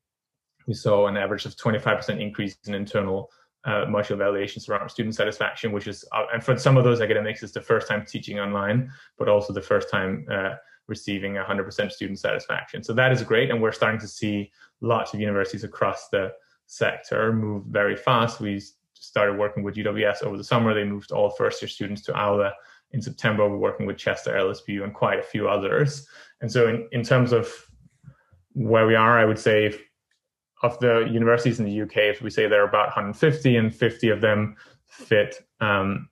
we 0.68 0.74
saw 0.74 1.08
an 1.08 1.18
average 1.18 1.46
of 1.46 1.56
25% 1.56 2.22
increase 2.22 2.58
in 2.68 2.76
internal 2.76 3.32
uh, 3.66 3.86
module 3.86 4.12
evaluations 4.12 4.70
around 4.70 4.90
student 4.90 5.16
satisfaction, 5.16 5.72
which 5.72 5.88
is, 5.88 6.06
uh, 6.14 6.26
and 6.34 6.44
for 6.44 6.58
some 6.58 6.78
of 6.78 6.84
those 6.84 7.02
academics, 7.02 7.44
it's 7.44 7.52
the 7.52 7.62
first 7.62 7.88
time 7.88 8.06
teaching 8.06 8.40
online, 8.40 8.90
but 9.18 9.28
also 9.28 9.54
the 9.54 9.62
first 9.62 9.90
time 9.90 10.26
receiving 10.90 11.36
100% 11.36 11.92
student 11.92 12.20
satisfaction. 12.20 12.84
So 12.84 12.94
that 12.94 13.12
is 13.12 13.24
great. 13.24 13.52
And 13.52 13.62
we're 13.62 13.72
starting 13.72 14.00
to 14.02 14.08
see 14.08 14.52
lots 14.82 15.14
of 15.14 15.22
universities 15.22 15.64
across 15.64 16.10
the 16.10 16.34
sector 16.66 17.32
move 17.32 17.66
very 17.66 17.96
fast. 17.96 18.42
We 18.42 18.62
started 18.94 19.38
working 19.38 19.64
with 19.64 19.76
UWS 19.76 20.24
over 20.24 20.36
the 20.36 20.44
summer. 20.44 20.74
They 20.74 20.84
moved 20.84 21.12
all 21.12 21.30
first 21.30 21.62
year 21.62 21.70
students 21.70 22.02
to 22.04 22.20
Aula. 22.20 22.54
In 22.92 23.02
September, 23.02 23.48
we're 23.48 23.58
working 23.58 23.86
with 23.86 23.98
Chester, 23.98 24.34
LSBU, 24.34 24.84
and 24.84 24.94
quite 24.94 25.20
a 25.20 25.24
few 25.24 25.48
others. 25.48 26.08
And 26.42 26.52
so, 26.52 26.68
in, 26.68 26.88
in 26.92 27.04
terms 27.04 27.32
of 27.32 27.54
where 28.54 28.88
we 28.88 28.96
are, 28.96 29.20
I 29.20 29.26
would 29.26 29.38
say 29.38 29.80
of 30.62 30.78
the 30.80 31.08
universities 31.10 31.60
in 31.60 31.66
the 31.66 31.82
UK, 31.82 31.98
if 31.98 32.22
we 32.22 32.30
say 32.30 32.48
there 32.48 32.62
are 32.62 32.68
about 32.68 32.88
150 32.88 33.56
and 33.56 33.74
50 33.74 34.10
of 34.10 34.22
them 34.22 34.56
fit 34.88 35.46
um, 35.62 36.10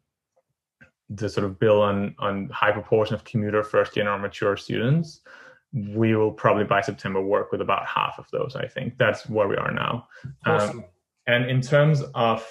the 1.09 1.29
sort 1.29 1.45
of 1.45 1.59
bill 1.59 1.81
on, 1.81 2.15
on 2.19 2.49
high 2.49 2.71
proportion 2.71 3.15
of 3.15 3.23
commuter 3.23 3.63
first 3.63 3.95
year 3.95 4.09
or 4.09 4.17
mature 4.17 4.55
students, 4.55 5.21
we 5.73 6.15
will 6.15 6.31
probably 6.31 6.63
by 6.63 6.81
September 6.81 7.21
work 7.21 7.51
with 7.51 7.61
about 7.61 7.85
half 7.85 8.15
of 8.17 8.25
those. 8.31 8.55
I 8.55 8.67
think 8.67 8.97
that's 8.97 9.27
where 9.29 9.47
we 9.47 9.57
are 9.57 9.71
now. 9.71 10.07
Um, 10.45 10.55
awesome. 10.55 10.77
Um, 10.79 10.85
and 11.27 11.49
in 11.49 11.61
terms 11.61 12.03
of 12.15 12.47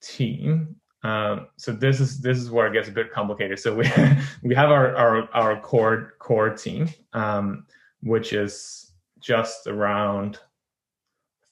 team, 0.00 0.76
um, 1.02 1.48
so 1.56 1.72
this 1.72 2.00
is 2.00 2.20
this 2.20 2.38
is 2.38 2.50
where 2.50 2.66
it 2.66 2.72
gets 2.72 2.88
a 2.88 2.92
bit 2.92 3.12
complicated. 3.12 3.58
So 3.58 3.74
we 3.74 3.90
we 4.42 4.54
have 4.54 4.70
our 4.70 4.94
our, 4.96 5.28
our 5.34 5.60
core 5.60 6.14
core 6.18 6.50
team, 6.50 6.88
um, 7.12 7.66
which 8.02 8.32
is 8.32 8.92
just 9.24 9.66
around 9.66 10.38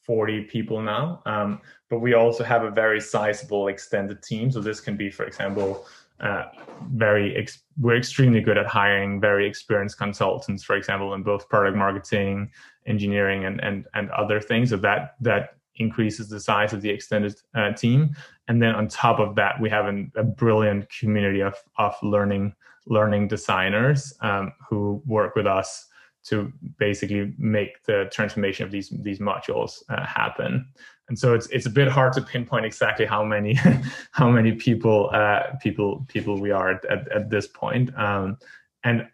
40 0.04 0.42
people 0.42 0.82
now. 0.82 1.22
Um, 1.26 1.60
but 1.88 2.00
we 2.00 2.14
also 2.14 2.44
have 2.44 2.64
a 2.64 2.70
very 2.70 3.00
sizable 3.00 3.68
extended 3.68 4.22
team. 4.22 4.50
So 4.50 4.60
this 4.60 4.80
can 4.80 4.96
be, 4.96 5.10
for 5.10 5.24
example, 5.24 5.86
uh, 6.20 6.44
very 6.92 7.34
ex- 7.36 7.62
we're 7.80 7.96
extremely 7.96 8.40
good 8.40 8.56
at 8.56 8.66
hiring 8.66 9.20
very 9.20 9.44
experienced 9.46 9.98
consultants 9.98 10.62
for 10.62 10.76
example 10.76 11.14
in 11.14 11.22
both 11.22 11.48
product 11.48 11.76
marketing 11.76 12.48
engineering 12.86 13.44
and 13.44 13.60
and 13.64 13.86
and 13.94 14.08
other 14.10 14.40
things 14.40 14.70
so 14.70 14.76
that 14.76 15.16
that 15.20 15.56
increases 15.76 16.28
the 16.28 16.38
size 16.38 16.72
of 16.72 16.80
the 16.80 16.88
extended 16.88 17.34
uh, 17.56 17.72
team 17.72 18.14
and 18.46 18.62
then 18.62 18.72
on 18.72 18.86
top 18.86 19.18
of 19.18 19.34
that 19.34 19.60
we 19.60 19.68
have 19.68 19.86
an, 19.86 20.12
a 20.14 20.22
brilliant 20.22 20.88
community 20.90 21.40
of 21.40 21.56
of 21.78 21.96
learning 22.04 22.54
learning 22.86 23.26
designers 23.26 24.12
um, 24.20 24.52
who 24.68 25.02
work 25.06 25.34
with 25.34 25.46
us 25.46 25.88
to 26.24 26.52
basically 26.78 27.34
make 27.38 27.84
the 27.84 28.08
transformation 28.12 28.64
of 28.64 28.70
these 28.70 28.90
these 29.02 29.18
modules 29.18 29.82
uh, 29.88 30.04
happen. 30.06 30.66
And 31.08 31.18
so 31.18 31.34
it's 31.34 31.48
it's 31.48 31.66
a 31.66 31.70
bit 31.70 31.88
hard 31.88 32.12
to 32.14 32.22
pinpoint 32.22 32.64
exactly 32.64 33.06
how 33.06 33.24
many 33.24 33.54
how 34.12 34.30
many 34.30 34.52
people 34.52 35.10
uh, 35.12 35.54
people 35.60 36.04
people 36.08 36.40
we 36.40 36.50
are 36.50 36.70
at, 36.70 36.84
at, 36.84 37.10
at 37.12 37.30
this 37.30 37.48
point. 37.48 37.96
Um, 37.98 38.38
and 38.84 39.08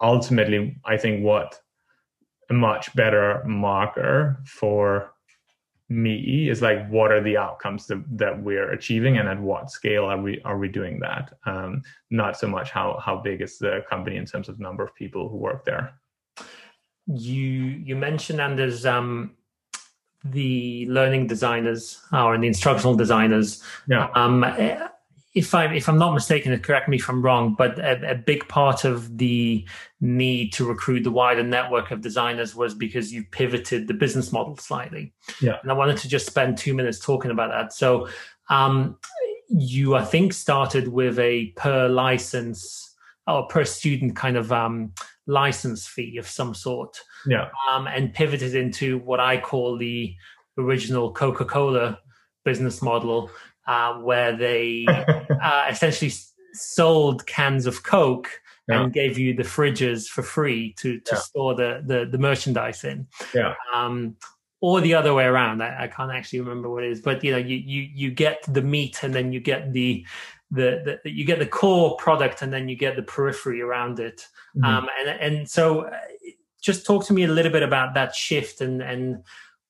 ultimately, 0.00 0.76
I 0.84 0.96
think 0.96 1.22
what 1.22 1.60
a 2.50 2.54
much 2.54 2.94
better 2.94 3.42
marker 3.44 4.42
for 4.46 5.10
me 5.90 6.48
is 6.48 6.62
like 6.62 6.88
what 6.88 7.12
are 7.12 7.22
the 7.22 7.36
outcomes 7.36 7.86
that, 7.86 8.02
that 8.08 8.42
we're 8.42 8.72
achieving 8.72 9.18
and 9.18 9.28
at 9.28 9.38
what 9.38 9.70
scale 9.70 10.06
are 10.06 10.20
we 10.20 10.40
are 10.42 10.58
we 10.58 10.68
doing 10.68 10.98
that? 11.00 11.34
Um, 11.44 11.82
not 12.10 12.38
so 12.38 12.48
much 12.48 12.70
how 12.70 12.98
how 13.04 13.16
big 13.16 13.42
is 13.42 13.58
the 13.58 13.84
company 13.88 14.16
in 14.16 14.24
terms 14.24 14.48
of 14.48 14.58
number 14.58 14.82
of 14.82 14.94
people 14.94 15.28
who 15.28 15.36
work 15.36 15.66
there 15.66 15.94
you 17.06 17.40
you 17.40 17.96
mentioned 17.96 18.40
Anders 18.40 18.86
um 18.86 19.36
the 20.24 20.86
learning 20.88 21.26
designers 21.26 22.00
or 22.12 22.38
the 22.38 22.46
instructional 22.46 22.94
designers. 22.94 23.62
Yeah. 23.86 24.08
Um, 24.14 24.44
if 25.34 25.52
I'm 25.52 25.72
if 25.72 25.88
I'm 25.88 25.98
not 25.98 26.14
mistaken, 26.14 26.58
correct 26.60 26.88
me 26.88 26.96
if 26.96 27.08
I'm 27.08 27.20
wrong, 27.20 27.54
but 27.58 27.78
a, 27.78 28.12
a, 28.12 28.14
big 28.14 28.46
part 28.48 28.84
of 28.84 29.18
the 29.18 29.66
need 30.00 30.52
to 30.52 30.64
recruit 30.64 31.02
the 31.02 31.10
wider 31.10 31.42
network 31.42 31.90
of 31.90 32.00
designers 32.00 32.54
was 32.54 32.72
because 32.72 33.12
you 33.12 33.24
pivoted 33.24 33.88
the 33.88 33.94
business 33.94 34.32
model 34.32 34.56
slightly. 34.56 35.12
Yeah. 35.42 35.58
And 35.62 35.72
I 35.72 35.74
wanted 35.74 35.96
to 35.98 36.08
just 36.08 36.26
spend 36.26 36.56
two 36.56 36.72
minutes 36.72 37.00
talking 37.00 37.32
about 37.32 37.50
that. 37.50 37.72
So 37.72 38.08
um, 38.48 38.96
you 39.48 39.96
I 39.96 40.04
think 40.04 40.32
started 40.32 40.86
with 40.88 41.18
a 41.18 41.46
per 41.56 41.88
license 41.88 42.94
or 43.26 43.46
per 43.48 43.64
student 43.64 44.14
kind 44.14 44.36
of 44.36 44.52
um, 44.52 44.92
license 45.26 45.86
fee 45.86 46.18
of 46.18 46.28
some 46.28 46.54
sort 46.54 47.00
yeah. 47.26 47.48
Um, 47.70 47.86
and 47.86 48.12
pivoted 48.12 48.54
into 48.54 48.98
what 48.98 49.20
I 49.20 49.38
call 49.38 49.78
the 49.78 50.14
original 50.58 51.12
Coca 51.12 51.44
Cola 51.44 51.98
business 52.44 52.82
model, 52.82 53.30
uh, 53.66 53.94
where 53.94 54.36
they 54.36 54.86
uh, 55.42 55.66
essentially 55.70 56.12
sold 56.52 57.26
cans 57.26 57.66
of 57.66 57.82
Coke 57.82 58.28
yeah. 58.68 58.82
and 58.82 58.92
gave 58.92 59.18
you 59.18 59.34
the 59.34 59.42
fridges 59.42 60.06
for 60.06 60.22
free 60.22 60.74
to 60.74 61.00
to 61.00 61.14
yeah. 61.14 61.20
store 61.20 61.54
the, 61.54 61.82
the, 61.86 62.06
the 62.10 62.18
merchandise 62.18 62.84
in. 62.84 63.06
Yeah. 63.34 63.54
Um, 63.74 64.16
or 64.60 64.80
the 64.80 64.94
other 64.94 65.12
way 65.12 65.24
around. 65.24 65.62
I, 65.62 65.84
I, 65.84 65.88
can't 65.88 66.10
actually 66.10 66.40
remember 66.40 66.70
what 66.70 66.84
it 66.84 66.90
is, 66.90 67.02
but 67.02 67.22
you 67.22 67.32
know, 67.32 67.36
you 67.36 67.56
you 67.56 67.82
you 67.82 68.10
get 68.10 68.42
the 68.48 68.62
meat 68.62 69.02
and 69.02 69.12
then 69.12 69.30
you 69.30 69.38
get 69.38 69.74
the 69.74 70.06
the, 70.54 71.00
the 71.02 71.10
you 71.10 71.24
get 71.24 71.38
the 71.38 71.46
core 71.46 71.96
product 71.96 72.42
and 72.42 72.52
then 72.52 72.68
you 72.68 72.76
get 72.76 72.96
the 72.96 73.02
periphery 73.02 73.60
around 73.60 73.98
it. 74.00 74.26
Mm-hmm. 74.56 74.64
Um, 74.64 74.88
and 75.00 75.08
and 75.20 75.48
so 75.48 75.82
uh, 75.82 75.98
just 76.62 76.86
talk 76.86 77.04
to 77.06 77.12
me 77.12 77.24
a 77.24 77.28
little 77.28 77.52
bit 77.52 77.62
about 77.62 77.94
that 77.94 78.14
shift 78.14 78.60
and 78.60 78.82
and 78.82 79.22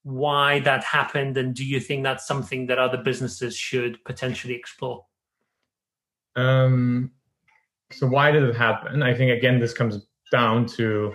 why 0.05 0.61
that 0.61 0.85
happened 0.85 1.37
and 1.39 1.55
do 1.55 1.65
you 1.65 1.81
think 1.81 2.05
that's 2.05 2.27
something 2.27 2.67
that 2.67 2.79
other 2.79 2.99
businesses 2.99 3.57
should 3.57 4.03
potentially 4.05 4.55
explore 4.55 5.05
um, 6.37 7.11
so 7.91 8.07
why 8.07 8.31
did 8.31 8.43
it 8.43 8.55
happen 8.55 9.03
i 9.03 9.15
think 9.15 9.31
again 9.31 9.59
this 9.59 9.73
comes 9.73 10.07
down 10.31 10.67
to 10.67 11.15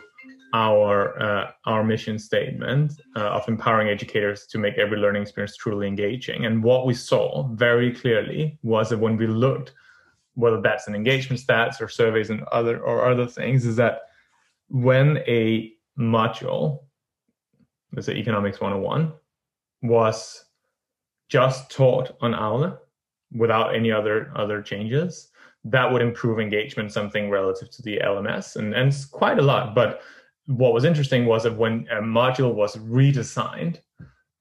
our 0.53 1.21
uh, 1.21 1.51
our 1.65 1.83
mission 1.83 2.17
statement 2.17 2.93
uh, 3.15 3.29
of 3.29 3.47
empowering 3.47 3.89
educators 3.89 4.47
to 4.47 4.57
make 4.57 4.77
every 4.77 4.97
learning 4.97 5.21
experience 5.21 5.55
truly 5.55 5.87
engaging 5.87 6.45
and 6.45 6.63
what 6.63 6.85
we 6.85 6.93
saw 6.93 7.47
very 7.53 7.93
clearly 7.93 8.57
was 8.63 8.89
that 8.89 8.97
when 8.97 9.15
we 9.15 9.27
looked 9.27 9.73
whether 10.33 10.61
that's 10.61 10.87
in 10.87 10.95
engagement 10.95 11.41
stats 11.41 11.81
or 11.81 11.87
surveys 11.87 12.29
and 12.29 12.43
other 12.51 12.79
or 12.79 13.09
other 13.09 13.27
things 13.27 13.65
is 13.65 13.75
that 13.75 14.03
when 14.69 15.17
a 15.27 15.73
module, 15.99 16.83
let's 17.93 18.05
say 18.05 18.15
Economics 18.15 18.61
101, 18.61 19.11
was 19.81 20.45
just 21.27 21.69
taught 21.69 22.15
on 22.21 22.33
Aula 22.33 22.79
without 23.31 23.75
any 23.75 23.91
other 23.91 24.31
other 24.35 24.61
changes, 24.61 25.29
that 25.65 25.91
would 25.91 26.01
improve 26.01 26.39
engagement 26.39 26.91
something 26.91 27.29
relative 27.29 27.69
to 27.71 27.81
the 27.81 27.99
LMS 28.03 28.55
and, 28.55 28.73
and 28.73 28.89
it's 28.89 29.05
quite 29.05 29.39
a 29.39 29.43
lot. 29.43 29.75
But 29.75 30.01
what 30.49 30.73
was 30.73 30.83
interesting 30.83 31.27
was 31.27 31.43
that 31.43 31.55
when 31.55 31.87
a 31.91 32.01
module 32.01 32.55
was 32.55 32.75
redesigned 32.77 33.81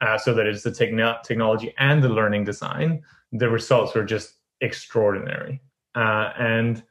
uh, 0.00 0.16
so 0.16 0.32
that 0.32 0.46
it's 0.46 0.62
the 0.62 0.70
techn- 0.70 1.22
technology 1.22 1.74
and 1.78 2.02
the 2.02 2.08
learning 2.08 2.44
design, 2.44 3.02
the 3.30 3.50
results 3.50 3.94
were 3.94 4.04
just 4.04 4.36
extraordinary. 4.62 5.60
Uh, 5.94 6.32
and 6.38 6.82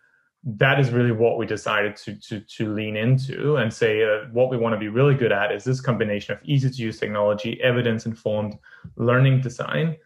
that 0.43 0.79
is 0.79 0.91
really 0.91 1.11
what 1.11 1.37
we 1.37 1.47
decided 1.47 1.95
to 1.95 2.15
to 2.15 2.39
to 2.41 2.71
lean 2.71 2.95
into 2.95 3.57
and 3.57 3.73
say 3.73 4.03
uh, 4.03 4.25
what 4.31 4.51
we 4.51 4.55
want 4.55 4.73
to 4.73 4.79
be 4.79 4.87
really 4.87 5.15
good 5.15 5.31
at 5.31 5.51
is 5.51 5.63
this 5.63 5.81
combination 5.81 6.35
of 6.35 6.39
easy 6.43 6.69
to 6.69 6.75
use 6.75 6.99
technology, 6.99 7.59
evidence 7.63 8.05
informed 8.05 8.55
learning 8.97 9.41
design, 9.41 9.97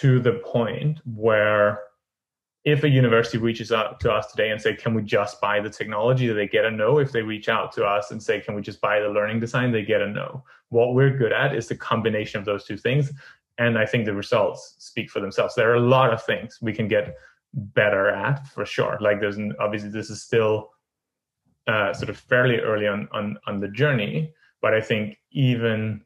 to 0.00 0.20
the 0.20 0.40
point 0.44 1.00
where 1.04 1.80
if 2.64 2.84
a 2.84 2.88
university 2.88 3.38
reaches 3.38 3.72
out 3.72 4.00
to 4.00 4.12
us 4.12 4.30
today 4.30 4.50
and 4.50 4.60
say, 4.60 4.74
"Can 4.74 4.94
we 4.94 5.02
just 5.02 5.40
buy 5.40 5.60
the 5.60 5.70
technology?" 5.70 6.26
They 6.28 6.48
get 6.48 6.64
a 6.64 6.70
no. 6.70 6.98
If 6.98 7.12
they 7.12 7.22
reach 7.22 7.48
out 7.48 7.72
to 7.72 7.84
us 7.84 8.10
and 8.10 8.22
say, 8.22 8.40
"Can 8.40 8.54
we 8.54 8.62
just 8.62 8.80
buy 8.80 9.00
the 9.00 9.08
learning 9.08 9.40
design?" 9.40 9.72
They 9.72 9.84
get 9.84 10.02
a 10.02 10.08
no. 10.08 10.44
What 10.68 10.94
we're 10.94 11.16
good 11.16 11.32
at 11.32 11.54
is 11.54 11.68
the 11.68 11.76
combination 11.76 12.38
of 12.40 12.44
those 12.44 12.64
two 12.64 12.76
things, 12.76 13.12
and 13.58 13.78
I 13.78 13.86
think 13.86 14.04
the 14.04 14.14
results 14.14 14.74
speak 14.78 15.10
for 15.10 15.20
themselves. 15.20 15.54
There 15.54 15.70
are 15.70 15.76
a 15.76 15.80
lot 15.80 16.12
of 16.12 16.22
things 16.24 16.58
we 16.60 16.72
can 16.72 16.88
get 16.88 17.16
better 17.54 18.10
at 18.10 18.46
for 18.48 18.66
sure. 18.66 18.98
Like 19.00 19.20
there's 19.20 19.38
an, 19.38 19.54
obviously 19.58 19.90
this 19.90 20.10
is 20.10 20.22
still 20.22 20.70
uh, 21.66 21.94
sort 21.94 22.10
of 22.10 22.18
fairly 22.18 22.58
early 22.58 22.86
on, 22.86 23.08
on 23.12 23.38
on 23.46 23.60
the 23.60 23.68
journey, 23.68 24.32
but 24.60 24.74
I 24.74 24.80
think 24.80 25.18
even 25.30 26.02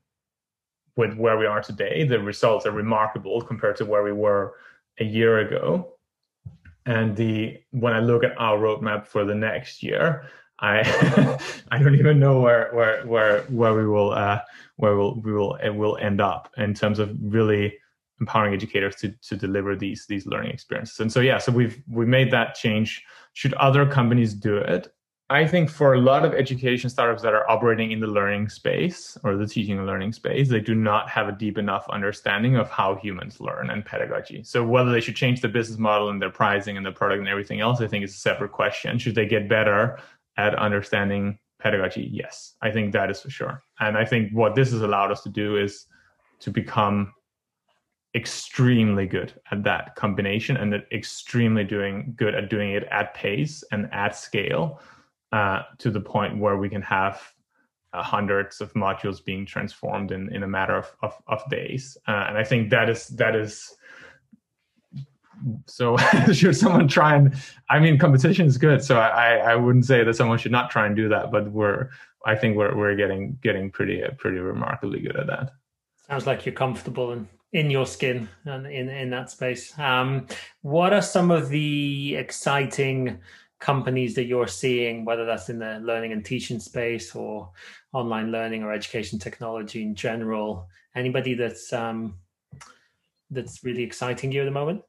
with 0.97 1.15
where 1.17 1.39
we 1.39 1.47
are 1.47 1.63
today, 1.63 2.05
the 2.05 2.21
results 2.21 2.67
are 2.67 2.73
remarkable 2.73 3.41
compared 3.41 3.77
to 3.77 3.85
where 3.85 4.03
we 4.03 4.13
were 4.13 4.55
a 5.01 5.05
year 5.05 5.39
ago. 5.39 5.92
And 6.87 7.17
the 7.17 7.59
when 7.71 7.93
I 7.93 8.01
look 8.01 8.25
at 8.25 8.39
our 8.39 8.59
roadmap 8.59 9.07
for 9.07 9.25
the 9.25 9.35
next 9.35 9.83
year, 9.83 10.25
I 10.59 10.81
I 11.71 11.79
don't 11.79 11.95
even 11.95 12.19
know 12.19 12.41
where 12.41 12.71
where 12.73 13.07
where 13.07 13.43
where 13.43 13.75
we 13.75 13.87
will 13.87 14.13
uh, 14.13 14.41
where 14.77 14.97
we'll, 14.97 15.21
we 15.21 15.33
will 15.33 15.57
it 15.57 15.71
will 15.71 15.97
end 15.99 16.21
up 16.21 16.51
in 16.57 16.75
terms 16.75 16.99
of 16.99 17.17
really 17.21 17.79
empowering 18.21 18.55
educators 18.55 18.97
to 18.97 19.13
to 19.29 19.37
deliver 19.37 19.77
these 19.77 20.07
these 20.07 20.27
learning 20.27 20.53
experiences. 20.53 21.01
And 21.01 21.13
so 21.13 21.21
yeah, 21.21 21.39
so 21.39 21.53
we've 21.53 21.83
we 21.89 22.07
made 22.07 22.31
that 22.33 22.55
change. 22.55 23.05
Should 23.35 23.55
other 23.55 23.87
companies 23.87 24.35
do 24.35 24.57
it? 24.57 24.93
I 25.33 25.47
think 25.47 25.71
for 25.71 25.95
a 25.95 25.99
lot 25.99 26.27
of 26.27 26.35
education 26.35 26.91
startups 26.91 27.23
that 27.23 27.33
are 27.33 27.49
operating 27.51 27.91
in 27.91 28.01
the 28.01 28.07
learning 28.07 28.51
space 28.51 29.17
or 29.25 29.35
the 29.35 29.47
teaching 29.47 29.79
and 29.79 29.87
learning 29.87 30.13
space, 30.13 30.51
they 30.51 30.61
do 30.61 30.75
not 30.75 31.09
have 31.09 31.27
a 31.27 31.33
deep 31.33 31.57
enough 31.57 31.89
understanding 31.89 32.57
of 32.57 32.69
how 32.69 32.97
humans 32.97 33.41
learn 33.41 33.71
and 33.71 33.83
pedagogy. 33.83 34.43
So 34.45 34.63
whether 34.63 34.93
they 34.93 35.01
should 35.01 35.17
change 35.17 35.41
the 35.41 35.49
business 35.49 35.79
model 35.79 36.11
and 36.11 36.21
their 36.21 36.29
pricing 36.29 36.77
and 36.77 36.85
the 36.85 36.93
product 36.93 37.21
and 37.21 37.29
everything 37.31 37.61
else, 37.61 37.81
I 37.81 37.87
think 37.87 38.05
is 38.05 38.13
a 38.13 38.19
separate 38.19 38.53
question. 38.53 38.99
Should 38.99 39.15
they 39.15 39.25
get 39.25 39.49
better 39.49 39.99
at 40.37 40.55
understanding 40.57 41.39
pedagogy? 41.59 42.11
Yes, 42.13 42.57
I 42.61 42.71
think 42.71 42.93
that 42.93 43.11
is 43.11 43.23
for 43.23 43.31
sure. 43.31 43.65
And 43.81 43.97
I 43.97 44.05
think 44.05 44.33
what 44.33 44.55
this 44.55 44.71
has 44.73 44.83
allowed 44.83 45.11
us 45.11 45.23
to 45.23 45.31
do 45.31 45.57
is 45.57 45.87
to 46.41 46.51
become 46.51 47.11
extremely 48.15 49.07
good 49.07 49.33
at 49.51 49.65
that 49.65 49.97
combination 49.97 50.59
and 50.59 50.75
extremely 50.93 51.65
doing 51.65 52.13
good 52.17 52.35
at 52.35 52.51
doing 52.51 52.73
it 52.73 52.85
at 52.91 53.15
pace 53.15 53.65
and 53.73 53.89
at 53.95 54.15
scale 54.15 54.79
uh, 55.33 55.63
to 55.79 55.91
the 55.91 56.01
point 56.01 56.39
where 56.39 56.57
we 56.57 56.69
can 56.69 56.83
have 56.83 57.21
uh, 57.93 58.03
hundreds 58.03 58.61
of 58.61 58.73
modules 58.75 59.25
being 59.25 59.45
transformed 59.45 60.13
in, 60.13 60.35
in 60.35 60.43
a 60.43 60.49
matter 60.49 60.77
of, 60.77 60.95
of, 61.03 61.15
of 61.27 61.49
days. 61.51 61.97
Uh, 62.09 62.27
and 62.29 62.39
I 62.39 62.45
think 62.45 62.71
that 62.71 62.89
is 62.89 63.09
that 63.09 63.37
is 63.37 63.75
so 65.67 65.97
should 66.33 66.57
someone 66.57 66.89
try 66.89 67.17
and 67.17 67.35
I 67.69 67.81
mean 67.81 67.99
competition 67.99 68.47
is 68.47 68.59
good. 68.59 68.83
So 68.83 68.99
I, 68.99 69.37
I 69.37 69.57
wouldn't 69.57 69.87
say 69.87 70.05
that 70.05 70.15
someone 70.15 70.39
should 70.39 70.53
not 70.53 70.71
try 70.71 70.87
and 70.87 70.97
do 70.97 71.09
that, 71.09 71.31
but 71.31 71.51
we're 71.51 71.91
I 72.25 72.35
think 72.35 72.57
we're 72.57 72.77
we're 72.77 72.97
getting 72.97 73.39
getting 73.43 73.71
pretty 73.71 74.03
pretty 74.19 74.39
remarkably 74.39 75.01
good 75.01 75.17
at 75.17 75.27
that. 75.27 75.51
Sounds 76.07 76.27
like 76.27 76.47
you're 76.47 76.55
comfortable 76.55 77.13
in 77.13 77.29
in 77.53 77.71
your 77.71 77.87
skin 77.87 78.29
and 78.45 78.67
in 78.67 78.89
in 78.89 79.11
that 79.11 79.31
space. 79.31 79.77
Um, 79.79 80.27
what 80.63 80.93
are 80.93 81.03
some 81.03 81.31
of 81.31 81.49
the 81.49 82.17
exciting 82.17 83.19
companies 83.63 84.15
that 84.17 84.25
you're 84.25 84.49
seeing, 84.49 85.05
whether 85.05 85.25
that's 85.25 85.49
in 85.49 85.59
the 85.59 85.79
learning 85.83 86.13
and 86.13 86.25
teaching 86.25 86.59
space 86.59 87.15
or 87.15 87.51
online 87.93 88.33
learning 88.33 88.63
or 88.63 88.73
education 88.73 89.19
technology 89.19 89.83
in 89.83 89.95
general? 89.95 90.69
Anybody 90.95 91.35
that's 91.35 91.73
um, 91.73 92.19
that's 93.31 93.65
really 93.65 93.85
exciting 93.85 94.33
you 94.33 94.43
at 94.43 94.45
the 94.45 94.51
moment? 94.51 94.83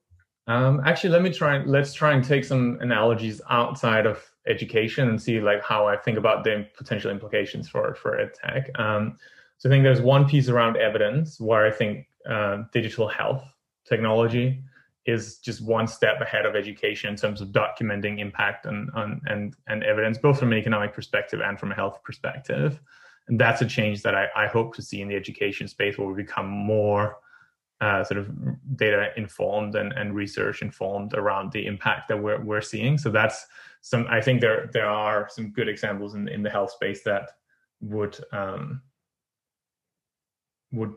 Um, 0.48 0.82
actually, 0.86 1.12
let 1.12 1.22
me 1.22 1.32
try. 1.32 1.64
Let's 1.64 1.94
try 1.94 2.14
and 2.14 2.24
take 2.24 2.44
some 2.44 2.80
analogies 2.82 3.40
outside 3.50 4.06
of 4.06 4.30
education 4.48 5.08
and 5.08 5.22
see 5.22 5.40
like 5.40 5.64
how 5.64 5.88
I 5.88 5.96
think 5.96 6.18
about 6.18 6.44
the 6.44 6.68
potential 6.76 7.12
implications 7.12 7.70
for 7.70 7.96
for 7.96 8.18
edtech. 8.18 8.78
Um, 8.78 9.18
so 9.60 9.70
I 9.70 9.72
think 9.72 9.84
there's 9.84 10.02
one 10.02 10.28
piece 10.28 10.50
around 10.50 10.76
evidence 10.78 11.40
where 11.40 11.66
I 11.66 11.72
think 11.72 12.08
uh, 12.30 12.64
digital 12.74 13.08
health 13.08 13.44
technology 13.86 14.64
is 15.06 15.38
just 15.40 15.62
one 15.62 15.88
step 15.88 16.22
ahead 16.22 16.46
of 16.46 16.56
education 16.56 17.10
in 17.10 17.16
terms 17.16 17.42
of 17.42 17.50
documenting 17.50 18.20
impact 18.20 18.66
and, 18.66 18.90
and, 18.96 19.56
and, 19.68 19.84
evidence, 19.84 20.18
both 20.18 20.40
from 20.40 20.54
an 20.54 20.58
economic 20.58 20.94
perspective 20.94 21.42
and 21.42 21.60
from 21.60 21.72
a 21.72 21.76
health 21.76 22.02
perspective. 22.04 22.80
And 23.28 23.40
that's 23.40 23.62
a 23.62 23.66
change 23.66 24.02
that 24.04 24.16
I, 24.16 24.28
I 24.36 24.48
hope 24.48 24.76
to 24.76 24.82
see 24.82 25.02
in 25.02 25.10
the 25.10 25.16
education 25.16 25.68
space 25.68 25.98
where 25.98 26.08
we 26.08 26.14
become 26.14 26.48
more 26.48 27.18
uh, 27.82 28.04
sort 28.04 28.18
of 28.18 28.32
data 28.78 29.10
informed 29.18 29.76
and, 29.76 29.92
and 29.94 30.16
research 30.16 30.62
informed 30.62 31.14
around 31.16 31.52
the 31.52 31.66
impact 31.66 32.08
that 32.08 32.22
we're, 32.22 32.42
we're 32.42 32.62
seeing. 32.62 32.98
So 32.98 33.10
that's 33.10 33.46
some, 33.82 34.08
I 34.10 34.22
think 34.22 34.40
there, 34.40 34.70
there 34.72 34.88
are 34.88 35.28
some 35.30 35.52
good 35.52 35.68
examples 35.68 36.16
in, 36.16 36.30
in 36.30 36.44
the 36.44 36.50
health 36.50 36.72
space 36.72 37.04
that 37.04 37.32
would, 37.82 38.18
um, 38.32 38.82
would 40.72 40.94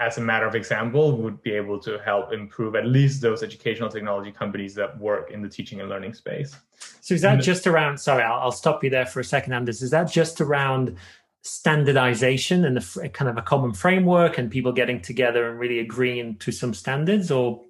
as 0.00 0.16
a 0.16 0.20
matter 0.20 0.46
of 0.46 0.54
example, 0.54 1.16
would 1.18 1.42
be 1.42 1.52
able 1.52 1.78
to 1.78 1.98
help 1.98 2.32
improve 2.32 2.74
at 2.74 2.86
least 2.86 3.20
those 3.20 3.42
educational 3.42 3.90
technology 3.90 4.32
companies 4.32 4.74
that 4.74 4.98
work 4.98 5.30
in 5.30 5.42
the 5.42 5.48
teaching 5.48 5.80
and 5.80 5.90
learning 5.90 6.14
space. 6.14 6.56
So 7.02 7.14
is 7.14 7.20
that 7.20 7.34
and 7.34 7.42
just 7.42 7.66
around? 7.66 7.98
Sorry, 7.98 8.22
I'll, 8.22 8.40
I'll, 8.40 8.52
stop 8.52 8.82
you 8.82 8.88
there 8.88 9.04
for 9.04 9.20
a 9.20 9.24
second, 9.24 9.52
Anders. 9.52 9.82
Is 9.82 9.90
that 9.90 10.10
just 10.10 10.40
around 10.40 10.96
standardization 11.42 12.64
and 12.64 12.78
the 12.78 13.10
kind 13.10 13.30
of 13.30 13.36
a 13.36 13.42
common 13.42 13.74
framework 13.74 14.38
and 14.38 14.50
people 14.50 14.72
getting 14.72 15.02
together 15.02 15.50
and 15.50 15.58
really 15.58 15.78
agreeing 15.78 16.36
to 16.36 16.50
some 16.50 16.72
standards, 16.72 17.30
or? 17.30 17.62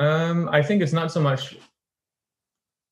Um, 0.00 0.48
I 0.50 0.62
think 0.62 0.82
it's 0.82 0.92
not 0.92 1.12
so 1.12 1.20
much 1.20 1.56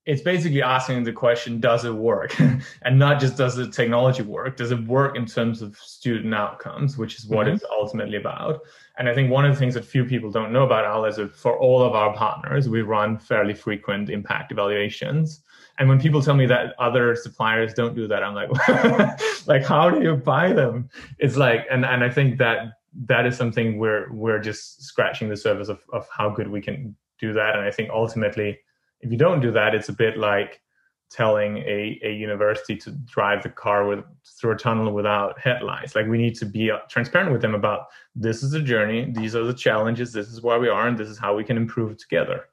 it's 0.07 0.23
basically 0.23 0.63
asking 0.63 1.03
the 1.03 1.13
question 1.13 1.59
does 1.61 1.85
it 1.85 1.93
work? 1.93 2.35
And 2.83 2.99
not 2.99 3.21
just 3.21 3.37
does 3.37 3.57
the 3.57 3.69
technology 3.69 4.23
work 4.23 4.57
does 4.57 4.71
it 4.71 4.87
work 4.87 5.17
in 5.17 5.27
terms 5.27 5.61
of 5.61 5.77
student 5.77 6.33
outcomes 6.33 6.97
which 6.97 7.19
is 7.19 7.27
what 7.27 7.47
mm-hmm. 7.47 7.57
it's 7.57 7.65
ultimately 7.71 8.17
about. 8.17 8.61
And 8.99 9.09
i 9.09 9.15
think 9.15 9.31
one 9.31 9.45
of 9.45 9.53
the 9.53 9.59
things 9.59 9.75
that 9.75 9.85
few 9.85 10.05
people 10.05 10.31
don't 10.31 10.53
know 10.53 10.65
about 10.65 10.85
Aula 10.85 11.09
is 11.09 11.17
that 11.17 11.35
for 11.35 11.59
all 11.59 11.83
of 11.83 11.95
our 11.95 12.15
partners 12.15 12.69
we 12.69 12.83
run 12.83 13.19
fairly 13.19 13.55
frequent 13.55 14.09
impact 14.09 14.53
evaluations. 14.53 15.43
And 15.79 15.89
when 15.89 16.01
people 16.01 16.23
tell 16.23 16.35
me 16.35 16.47
that 16.47 16.75
other 16.79 17.15
suppliers 17.17 17.75
don't 17.75 17.95
do 17.95 18.07
that 18.07 18.23
i'm 18.23 18.35
like 18.35 18.51
like 19.47 19.65
how 19.65 19.91
do 19.91 20.03
you 20.03 20.15
buy 20.17 20.53
them? 20.53 20.89
It's 21.19 21.37
like 21.37 21.67
and 21.71 21.85
and 21.85 22.05
i 22.05 22.09
think 22.09 22.39
that 22.39 22.59
that 23.07 23.27
is 23.27 23.37
something 23.37 23.79
we're 23.79 24.11
we're 24.13 24.39
just 24.39 24.83
scratching 24.83 25.29
the 25.29 25.37
surface 25.37 25.69
of, 25.69 25.81
of 25.93 26.09
how 26.17 26.31
good 26.31 26.49
we 26.49 26.61
can 26.61 26.95
do 27.19 27.33
that. 27.33 27.57
And 27.57 27.65
i 27.65 27.71
think 27.71 27.91
ultimately 27.91 28.59
if 29.07 29.13
you 29.13 29.19
don't 29.19 29.41
do 29.41 29.53
that, 29.53 29.75
it's 29.75 29.89
a 29.89 29.93
bit 29.93 30.19
like 30.19 30.61
telling 31.09 31.59
a, 31.59 32.01
a 32.03 32.13
university 32.13 32.77
to 32.77 32.91
drive 32.91 33.43
the 33.45 33.49
car 33.49 33.87
with 33.87 34.05
through 34.25 34.53
a 34.53 34.57
tunnel 34.57 34.93
without 34.93 35.39
headlights. 35.39 35.95
Like 35.95 36.09
we 36.09 36.19
need 36.19 36.35
to 36.37 36.45
be 36.45 36.73
transparent 36.89 37.31
with 37.31 37.41
them 37.41 37.55
about 37.55 37.87
this 38.17 38.43
is 38.43 38.51
the 38.51 38.61
journey, 38.61 39.13
these 39.13 39.37
are 39.37 39.45
the 39.45 39.55
challenges, 39.55 40.13
this 40.13 40.29
is 40.29 40.43
where 40.43 40.59
we 40.59 40.69
are, 40.69 40.89
and 40.89 40.99
this 40.99 41.09
is 41.09 41.19
how 41.19 41.37
we 41.37 41.45
can 41.45 41.57
improve 41.57 41.97
together. 41.97 42.47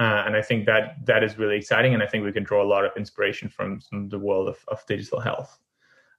Uh, 0.00 0.24
and 0.26 0.34
I 0.34 0.42
think 0.42 0.66
that 0.66 0.96
that 1.06 1.22
is 1.22 1.38
really 1.38 1.56
exciting, 1.56 1.94
and 1.94 2.02
I 2.02 2.06
think 2.06 2.24
we 2.24 2.32
can 2.32 2.42
draw 2.42 2.62
a 2.62 2.66
lot 2.66 2.84
of 2.84 2.90
inspiration 2.96 3.48
from, 3.48 3.78
from 3.80 4.08
the 4.08 4.18
world 4.18 4.48
of, 4.48 4.58
of 4.66 4.84
digital 4.86 5.20
health. 5.20 5.60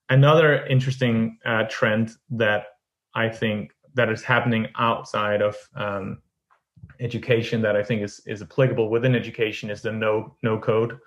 Another 0.10 0.66
interesting 0.68 1.38
uh, 1.46 1.64
trend 1.70 2.12
that 2.30 2.78
I 3.14 3.28
think 3.28 3.72
that 3.96 4.10
is 4.10 4.24
happening 4.24 4.68
outside 4.78 5.42
of 5.42 5.58
um, 5.76 6.23
education 7.04 7.62
that 7.62 7.76
I 7.76 7.84
think 7.84 8.02
is 8.02 8.22
is 8.26 8.42
applicable 8.42 8.90
within 8.90 9.16
education 9.16 9.70
is 9.70 9.82
the 9.82 9.92
no 9.92 10.36
no 10.42 10.58
code 10.58 11.00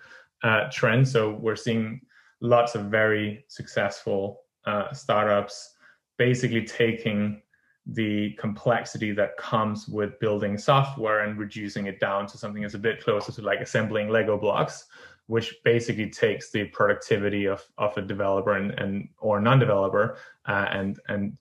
uh, 0.42 0.68
trend. 0.70 1.08
So 1.08 1.32
we're 1.34 1.56
seeing 1.56 2.00
lots 2.40 2.74
of 2.74 2.82
very 2.84 3.44
successful 3.48 4.42
uh, 4.66 4.92
startups 4.92 5.74
basically 6.18 6.64
taking 6.64 7.42
the 7.86 8.32
complexity 8.32 9.12
that 9.12 9.36
comes 9.36 9.86
with 9.86 10.18
building 10.18 10.58
software 10.58 11.20
and 11.20 11.38
reducing 11.38 11.86
it 11.86 12.00
down 12.00 12.26
to 12.26 12.36
something 12.38 12.62
that's 12.62 12.74
a 12.74 12.78
bit 12.78 13.02
closer 13.02 13.30
to 13.32 13.42
like 13.42 13.60
assembling 13.60 14.08
Lego 14.08 14.36
blocks, 14.36 14.86
which 15.26 15.54
basically 15.64 16.10
takes 16.10 16.50
the 16.50 16.64
productivity 16.64 17.46
of, 17.46 17.62
of 17.78 17.96
a 17.96 18.02
developer 18.02 18.54
and, 18.54 18.72
and 18.78 19.08
or 19.18 19.40
non-developer 19.40 20.16
uh, 20.46 20.66
and 20.72 20.98
and 21.08 21.36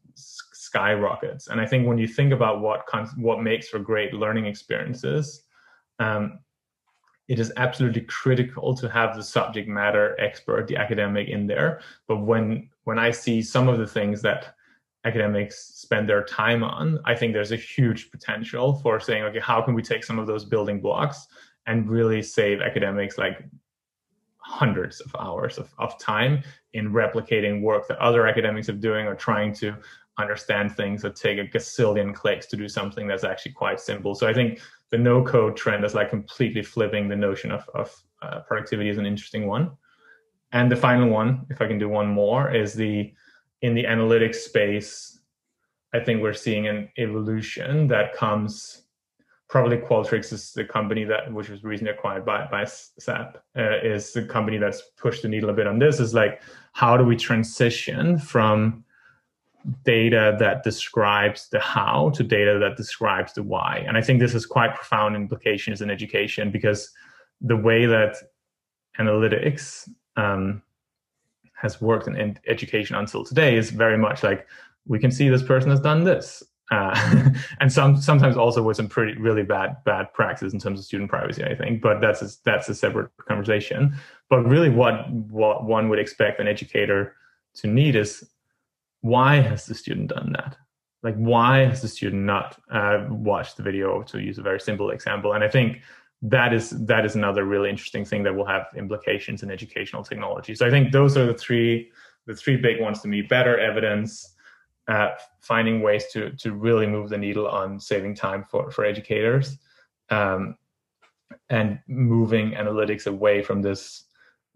skyrockets. 0.76 1.48
And 1.48 1.62
I 1.62 1.66
think 1.66 1.88
when 1.88 1.98
you 1.98 2.08
think 2.08 2.34
about 2.34 2.60
what 2.60 2.84
what 3.18 3.42
makes 3.42 3.70
for 3.70 3.80
great 3.80 4.14
learning 4.14 4.46
experiences, 4.46 5.44
um, 6.00 6.40
it 7.28 7.40
is 7.40 7.54
absolutely 7.56 8.02
critical 8.02 8.76
to 8.76 8.90
have 8.90 9.16
the 9.16 9.24
subject 9.24 9.68
matter 9.68 10.16
expert, 10.20 10.68
the 10.68 10.76
academic, 10.76 11.30
in 11.30 11.48
there. 11.48 11.80
But 12.08 12.18
when 12.18 12.70
when 12.84 13.00
I 13.00 13.12
see 13.12 13.42
some 13.42 13.70
of 13.70 13.80
the 13.80 13.88
things 13.88 14.22
that 14.24 14.56
academics 15.06 15.56
spend 15.76 16.10
their 16.10 16.24
time 16.24 16.64
on, 16.64 17.00
I 17.06 17.16
think 17.16 17.32
there's 17.32 17.54
a 17.54 17.68
huge 17.76 18.12
potential 18.12 18.76
for 18.82 19.00
saying, 19.00 19.24
okay, 19.24 19.40
how 19.40 19.62
can 19.62 19.76
we 19.76 19.82
take 19.82 20.04
some 20.04 20.20
of 20.20 20.28
those 20.28 20.44
building 20.44 20.82
blocks 20.82 21.28
and 21.68 21.90
really 21.90 22.22
save 22.22 22.62
academics 22.62 23.18
like 23.18 23.38
hundreds 24.40 25.02
of 25.02 25.16
hours 25.20 25.58
of, 25.58 25.74
of 25.80 25.98
time 26.00 26.44
in 26.74 26.92
replicating 26.92 27.62
work 27.62 27.88
that 27.88 27.98
other 27.98 28.28
academics 28.28 28.70
are 28.70 28.80
doing 28.90 29.08
or 29.08 29.16
trying 29.16 29.52
to 29.54 29.76
understand 30.18 30.76
things 30.76 31.02
that 31.02 31.16
take 31.16 31.38
a 31.40 31.46
gazillion 31.46 32.14
clicks 32.14 32.46
to 32.48 32.56
do 32.56 32.70
something 32.70 33.08
that's 33.08 33.24
actually 33.24 33.52
quite 33.52 33.80
simple. 33.80 34.16
So 34.16 34.28
I 34.28 34.34
think 34.34 34.60
the 34.92 34.98
no 34.98 35.24
code 35.24 35.58
trend 35.58 35.84
is 35.84 35.94
like 35.94 36.10
completely 36.10 36.64
flipping 36.64 37.10
the 37.10 37.16
notion 37.16 37.52
of, 37.52 37.68
of 37.74 37.94
uh, 38.22 38.40
productivity 38.42 38.90
is 38.90 38.98
an 38.98 39.06
interesting 39.06 39.46
one. 39.46 39.72
And 40.52 40.72
the 40.72 40.76
final 40.76 41.10
one, 41.10 41.46
if 41.50 41.62
I 41.62 41.68
can 41.68 41.78
do 41.78 41.90
one 41.90 42.08
more, 42.08 42.54
is 42.54 42.74
the 42.74 43.12
in 43.62 43.76
the 43.76 43.84
analytics 43.84 44.36
space. 44.36 45.20
I 45.94 46.00
think 46.00 46.22
we're 46.22 46.34
seeing 46.34 46.68
an 46.68 46.90
evolution 46.98 47.88
that 47.90 48.16
comes. 48.16 48.84
Probably 49.48 49.78
Qualtrics 49.78 50.34
is 50.34 50.54
the 50.54 50.64
company 50.64 51.04
that, 51.04 51.32
which 51.32 51.50
was 51.50 51.64
recently 51.64 51.92
acquired 51.92 52.26
by 52.26 52.48
by 52.48 52.64
SAP, 52.64 53.38
uh, 53.58 53.78
is 53.84 54.14
the 54.14 54.24
company 54.24 54.58
that's 54.58 54.82
pushed 54.98 55.22
the 55.24 55.28
needle 55.28 55.50
a 55.50 55.54
bit 55.54 55.68
on 55.68 55.78
this. 55.78 56.00
Is 56.00 56.14
like, 56.14 56.42
how 56.72 56.96
do 56.96 57.04
we 57.04 57.18
transition 57.18 58.18
from 58.18 58.85
data 59.84 60.36
that 60.40 60.64
describes 60.64 61.50
the 61.50 61.60
how 61.60 62.12
to 62.12 62.24
data 62.24 62.60
that 62.60 62.78
describes 62.78 63.34
the 63.34 63.44
why. 63.44 63.84
And 63.88 63.98
I 63.98 64.02
think 64.02 64.20
this 64.20 64.34
has 64.34 64.46
quite 64.46 64.76
profound 64.76 65.16
implications 65.16 65.82
in 65.82 65.90
education 65.90 66.52
because 66.52 66.92
the 67.42 67.56
way 67.56 67.86
that 67.86 68.16
analytics 69.00 69.90
um, 70.16 70.62
has 71.54 71.82
worked 71.82 72.08
in, 72.08 72.16
in, 72.16 72.38
education 72.48 72.96
until 72.96 73.24
today 73.24 73.56
is 73.58 73.72
very 73.72 73.98
much 73.98 74.24
like 74.24 74.48
we 74.88 75.00
can 75.00 75.12
see 75.12 75.30
this 75.30 75.44
person 75.44 75.70
has 75.70 75.80
done 75.80 76.04
this. 76.04 76.44
Uh, 76.72 77.30
and 77.60 77.72
some 77.72 77.98
sometimes 77.98 78.38
also 78.38 78.62
with 78.62 78.78
some 78.78 78.88
pretty 78.88 79.20
really 79.20 79.44
bad 79.44 79.76
bad 79.84 80.12
practice 80.14 80.54
in 80.54 80.60
terms 80.60 80.80
of 80.80 80.86
student 80.86 81.10
privacy, 81.10 81.44
I 81.44 81.56
think. 81.56 81.82
But 81.82 82.02
that's 82.02 82.22
a, 82.22 82.30
that's 82.44 82.70
a 82.70 82.76
separate 82.76 83.12
conversation. 83.28 83.96
But 84.30 84.46
really, 84.46 84.70
what 84.70 85.12
what 85.12 85.66
one 85.66 85.90
would 85.90 86.00
expect 86.00 86.40
an 86.40 86.48
educator 86.48 87.16
to 87.56 87.68
need 87.68 87.96
is 87.96 88.28
why 89.06 89.36
has 89.36 89.68
the 89.68 89.76
student 89.76 90.10
done 90.10 90.32
that? 90.34 90.58
Like, 91.04 91.16
why 91.16 91.60
has 91.60 91.84
the 91.84 91.88
student 91.88 92.24
not 92.24 92.60
uh, 92.72 93.06
watched 93.08 93.56
the 93.56 93.62
video? 93.62 94.02
To 94.02 94.20
use 94.20 94.40
a 94.40 94.42
very 94.42 94.60
simple 94.60 94.90
example, 94.90 95.34
and 95.34 95.44
I 95.44 95.48
think 95.48 95.82
that 96.24 96.54
is 96.54 96.72
that 96.88 97.06
is 97.06 97.16
another 97.16 97.46
really 97.46 97.70
interesting 97.70 98.04
thing 98.04 98.24
that 98.24 98.36
will 98.36 98.48
have 98.48 98.66
implications 98.76 99.44
in 99.44 99.52
educational 99.52 100.04
technology. 100.04 100.56
So 100.56 100.66
I 100.66 100.72
think 100.72 100.92
those 100.92 101.18
are 101.18 101.28
the 101.28 101.36
three 101.36 101.92
the 102.26 102.36
three 102.36 102.58
big 102.58 102.82
ones 102.82 103.02
to 103.02 103.08
me: 103.08 103.22
better 103.22 103.60
evidence, 103.60 104.34
uh, 104.88 105.10
finding 105.40 105.84
ways 105.84 106.06
to 106.14 106.32
to 106.38 106.54
really 106.54 106.88
move 106.88 107.10
the 107.10 107.20
needle 107.20 107.48
on 107.48 107.80
saving 107.80 108.16
time 108.16 108.44
for 108.44 108.72
for 108.72 108.86
educators, 108.86 109.60
um, 110.10 110.58
and 111.50 111.78
moving 111.88 112.54
analytics 112.54 113.06
away 113.06 113.44
from 113.44 113.62
this 113.62 114.06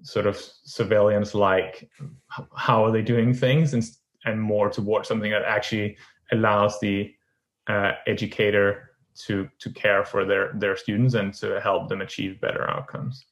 sort 0.02 0.26
of 0.26 0.36
surveillance 0.64 1.36
like 1.36 1.88
how 2.56 2.84
are 2.86 2.91
they 2.91 3.02
doing 3.02 3.34
things 3.34 3.74
and 3.74 3.84
and 4.26 4.42
more 4.42 4.70
towards 4.70 5.08
something 5.08 5.32
that 5.32 5.44
actually 5.44 5.98
allows 6.32 6.80
the 6.80 7.14
uh, 7.68 7.94
educator 8.08 8.92
to 9.16 9.50
to 9.60 9.70
care 9.72 10.06
for 10.06 10.26
their 10.26 10.54
their 10.54 10.76
students 10.76 11.14
and 11.14 11.34
to 11.34 11.60
help 11.62 11.90
them 11.90 12.02
achieve 12.02 12.40
better 12.42 12.70
outcomes. 12.70 13.26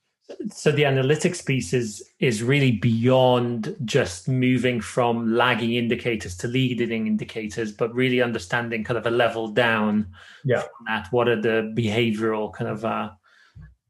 So 0.52 0.74
the 0.74 0.84
analytics 0.84 1.46
piece 1.46 1.74
is 1.74 2.04
is 2.20 2.44
really 2.44 2.72
beyond 2.72 3.76
just 3.86 4.28
moving 4.28 4.82
from 4.82 5.34
lagging 5.34 5.74
indicators 5.74 6.36
to 6.38 6.48
leading 6.48 7.08
indicators 7.08 7.72
but 7.72 7.94
really 7.96 8.22
understanding 8.22 8.84
kind 8.84 8.98
of 8.98 9.06
a 9.06 9.12
level 9.12 9.48
down 9.48 10.08
yeah. 10.44 10.64
that. 10.88 11.08
What 11.12 11.30
are 11.30 11.42
the 11.42 11.74
behavioral 11.76 12.54
kind 12.54 12.70
of 12.70 12.84
uh, 12.84 13.12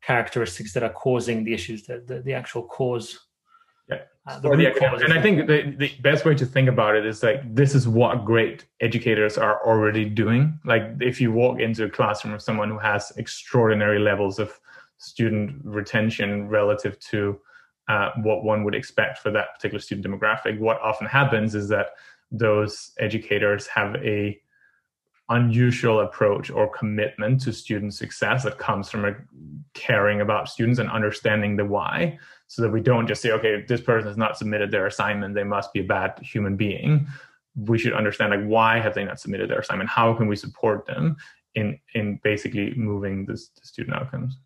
characteristics 0.02 0.74
that 0.74 0.84
are 0.84 0.94
causing 0.94 1.44
the 1.44 1.54
issues 1.54 1.84
the, 1.84 2.04
the, 2.06 2.22
the 2.22 2.34
actual 2.34 2.64
cause 2.64 3.27
uh, 4.28 4.40
the 4.40 4.50
the 4.50 5.04
and 5.06 5.14
I 5.14 5.22
think 5.22 5.48
the, 5.48 5.74
the 5.78 5.90
best 6.02 6.26
way 6.26 6.36
to 6.36 6.46
think 6.46 6.68
about 6.68 6.96
it 6.96 7.06
is 7.06 7.24
like 7.24 7.40
this 7.56 7.74
is 7.74 7.88
what 7.88 8.26
great 8.26 8.66
educators 8.82 9.38
are 9.38 9.66
already 9.66 10.04
doing. 10.04 10.60
Like 10.66 10.84
if 11.00 11.22
you 11.22 11.32
walk 11.32 11.62
into 11.62 11.86
a 11.86 11.90
classroom 11.90 12.34
of 12.34 12.42
someone 12.42 12.70
who 12.70 12.78
has 12.78 13.14
extraordinary 13.16 14.00
levels 14.00 14.38
of 14.38 14.60
student 14.98 15.62
retention 15.64 16.50
relative 16.50 17.00
to 17.00 17.40
uh, 17.88 18.12
what 18.18 18.44
one 18.44 18.66
would 18.66 18.76
expect 18.76 19.20
for 19.20 19.32
that 19.32 19.56
particular 19.56 19.80
student 19.80 20.06
demographic, 20.06 20.60
what 20.60 20.82
often 20.82 21.08
happens 21.08 21.56
is 21.56 21.70
that 21.70 21.92
those 22.30 22.92
educators 23.00 23.66
have 23.68 23.96
a 23.96 24.38
unusual 25.30 26.02
approach 26.02 26.50
or 26.50 26.70
commitment 26.70 27.42
to 27.42 27.54
student 27.54 27.94
success 27.94 28.44
that 28.44 28.58
comes 28.58 28.90
from 28.90 29.06
a 29.06 29.16
caring 29.74 30.20
about 30.20 30.50
students 30.50 30.80
and 30.80 30.90
understanding 30.90 31.56
the 31.56 31.66
why 31.66 32.18
so 32.48 32.62
that 32.62 32.70
we 32.70 32.82
don't 32.82 33.08
just 33.08 33.22
say 33.22 33.32
okay 33.32 33.64
this 33.68 33.82
person 33.82 34.08
has 34.08 34.18
not 34.18 34.38
submitted 34.38 34.72
their 34.72 34.88
assignment 34.88 35.36
they 35.36 35.44
must 35.44 35.74
be 35.74 35.82
a 35.82 35.84
bad 35.84 36.18
human 36.22 36.56
being. 36.56 37.08
We 37.56 37.78
should 37.78 37.94
understand 37.94 38.32
like 38.32 38.46
why 38.46 38.80
have 38.80 38.94
they 38.94 39.04
not 39.04 39.20
submitted 39.20 39.50
their 39.50 39.60
assignment? 39.60 39.90
How 39.90 40.14
can 40.14 40.28
we 40.28 40.36
support 40.36 40.86
them 40.86 41.18
in 41.56 41.80
in 41.94 42.20
basically 42.24 42.74
moving 42.76 43.26
this 43.26 43.50
the 43.50 43.66
student 43.66 43.98
outcomes? 43.98 44.38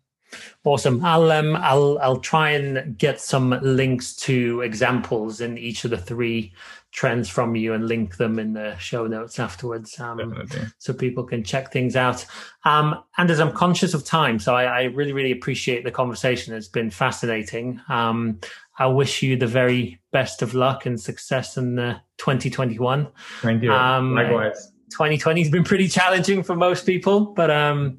Awesome. 0.64 1.04
I'll 1.04 1.30
um, 1.30 1.56
I'll 1.56 1.98
I'll 2.00 2.20
try 2.20 2.50
and 2.50 2.96
get 2.96 3.20
some 3.20 3.50
links 3.62 4.16
to 4.16 4.62
examples 4.62 5.40
in 5.40 5.58
each 5.58 5.84
of 5.84 5.90
the 5.90 5.98
three 5.98 6.54
trends 6.92 7.28
from 7.28 7.56
you 7.56 7.72
and 7.72 7.88
link 7.88 8.18
them 8.18 8.38
in 8.38 8.52
the 8.52 8.76
show 8.76 9.06
notes 9.06 9.38
afterwards 9.38 9.98
um, 9.98 10.46
so 10.78 10.92
people 10.92 11.24
can 11.24 11.42
check 11.42 11.72
things 11.72 11.96
out. 11.96 12.24
Um, 12.64 13.02
and 13.16 13.30
as 13.30 13.40
I'm 13.40 13.52
conscious 13.52 13.94
of 13.94 14.04
time, 14.04 14.38
so 14.38 14.54
I, 14.54 14.64
I, 14.64 14.82
really, 14.84 15.12
really 15.12 15.32
appreciate 15.32 15.84
the 15.84 15.90
conversation. 15.90 16.54
It's 16.54 16.68
been 16.68 16.90
fascinating. 16.90 17.80
Um, 17.88 18.40
I 18.78 18.86
wish 18.86 19.22
you 19.22 19.36
the 19.36 19.46
very 19.46 20.00
best 20.12 20.42
of 20.42 20.54
luck 20.54 20.84
and 20.84 21.00
success 21.00 21.56
in 21.56 21.78
uh, 21.78 21.98
2021. 22.18 23.08
Thank 23.40 23.62
you. 23.62 23.72
Um, 23.72 24.14
Likewise. 24.14 24.72
2020 24.90 25.42
has 25.42 25.50
been 25.50 25.64
pretty 25.64 25.88
challenging 25.88 26.42
for 26.42 26.54
most 26.54 26.84
people, 26.84 27.24
but 27.24 27.50
um, 27.50 27.98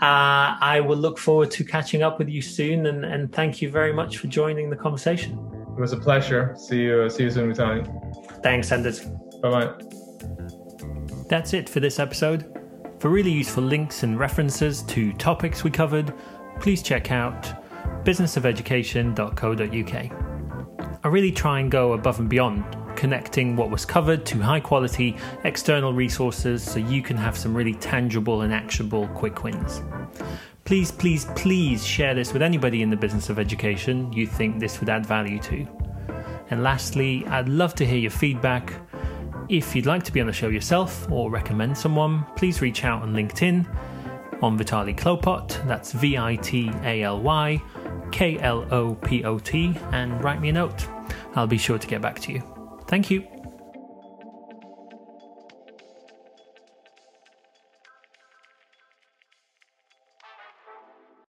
uh, 0.00 0.54
I 0.60 0.80
will 0.86 0.96
look 0.96 1.18
forward 1.18 1.50
to 1.52 1.64
catching 1.64 2.02
up 2.02 2.20
with 2.20 2.28
you 2.28 2.42
soon. 2.42 2.86
And, 2.86 3.04
and 3.04 3.32
thank 3.32 3.60
you 3.60 3.70
very 3.70 3.92
much 3.92 4.18
for 4.18 4.28
joining 4.28 4.70
the 4.70 4.76
conversation. 4.76 5.53
It 5.76 5.80
was 5.80 5.92
a 5.92 5.96
pleasure. 5.96 6.54
See 6.56 6.82
you. 6.82 7.10
See 7.10 7.24
you 7.24 7.30
soon, 7.30 7.52
Vitaly. 7.52 7.84
Thanks, 8.42 8.70
Anders. 8.70 9.00
Bye 9.42 9.50
bye. 9.50 9.72
That's 11.28 11.52
it 11.52 11.68
for 11.68 11.80
this 11.80 11.98
episode. 11.98 12.46
For 13.00 13.08
really 13.08 13.32
useful 13.32 13.64
links 13.64 14.04
and 14.04 14.18
references 14.18 14.82
to 14.82 15.12
topics 15.14 15.64
we 15.64 15.70
covered, 15.70 16.14
please 16.60 16.82
check 16.82 17.10
out 17.10 17.42
businessofeducation.co.uk. 18.04 21.00
I 21.04 21.08
really 21.08 21.32
try 21.32 21.60
and 21.60 21.70
go 21.70 21.94
above 21.94 22.20
and 22.20 22.28
beyond, 22.28 22.64
connecting 22.96 23.56
what 23.56 23.70
was 23.70 23.84
covered 23.84 24.24
to 24.26 24.38
high 24.38 24.60
quality 24.60 25.16
external 25.42 25.92
resources 25.92 26.62
so 26.62 26.78
you 26.78 27.02
can 27.02 27.16
have 27.16 27.36
some 27.36 27.54
really 27.54 27.74
tangible 27.74 28.42
and 28.42 28.54
actionable 28.54 29.08
quick 29.08 29.42
wins. 29.42 29.82
Please, 30.64 30.90
please, 30.90 31.26
please 31.36 31.86
share 31.86 32.14
this 32.14 32.32
with 32.32 32.40
anybody 32.40 32.82
in 32.82 32.88
the 32.88 32.96
business 32.96 33.28
of 33.28 33.38
education 33.38 34.10
you 34.12 34.26
think 34.26 34.58
this 34.58 34.80
would 34.80 34.88
add 34.88 35.04
value 35.04 35.38
to. 35.40 35.66
And 36.50 36.62
lastly, 36.62 37.24
I'd 37.26 37.48
love 37.48 37.74
to 37.76 37.86
hear 37.86 37.98
your 37.98 38.10
feedback. 38.10 38.72
If 39.48 39.76
you'd 39.76 39.86
like 39.86 40.02
to 40.04 40.12
be 40.12 40.20
on 40.20 40.26
the 40.26 40.32
show 40.32 40.48
yourself 40.48 41.10
or 41.10 41.30
recommend 41.30 41.76
someone, 41.76 42.24
please 42.36 42.62
reach 42.62 42.84
out 42.84 43.02
on 43.02 43.12
LinkedIn 43.12 43.66
on 44.42 44.58
Vitaly 44.58 44.96
Klopot, 44.96 45.66
that's 45.66 45.92
V 45.92 46.18
I 46.18 46.36
T 46.36 46.70
A 46.82 47.02
L 47.02 47.20
Y 47.20 47.62
K 48.12 48.38
L 48.40 48.66
O 48.70 48.94
P 48.94 49.24
O 49.24 49.38
T, 49.38 49.74
and 49.92 50.22
write 50.22 50.40
me 50.40 50.50
a 50.50 50.52
note. 50.52 50.86
I'll 51.34 51.46
be 51.46 51.58
sure 51.58 51.78
to 51.78 51.86
get 51.86 52.02
back 52.02 52.20
to 52.20 52.32
you. 52.32 52.42
Thank 52.86 53.10
you. 53.10 53.33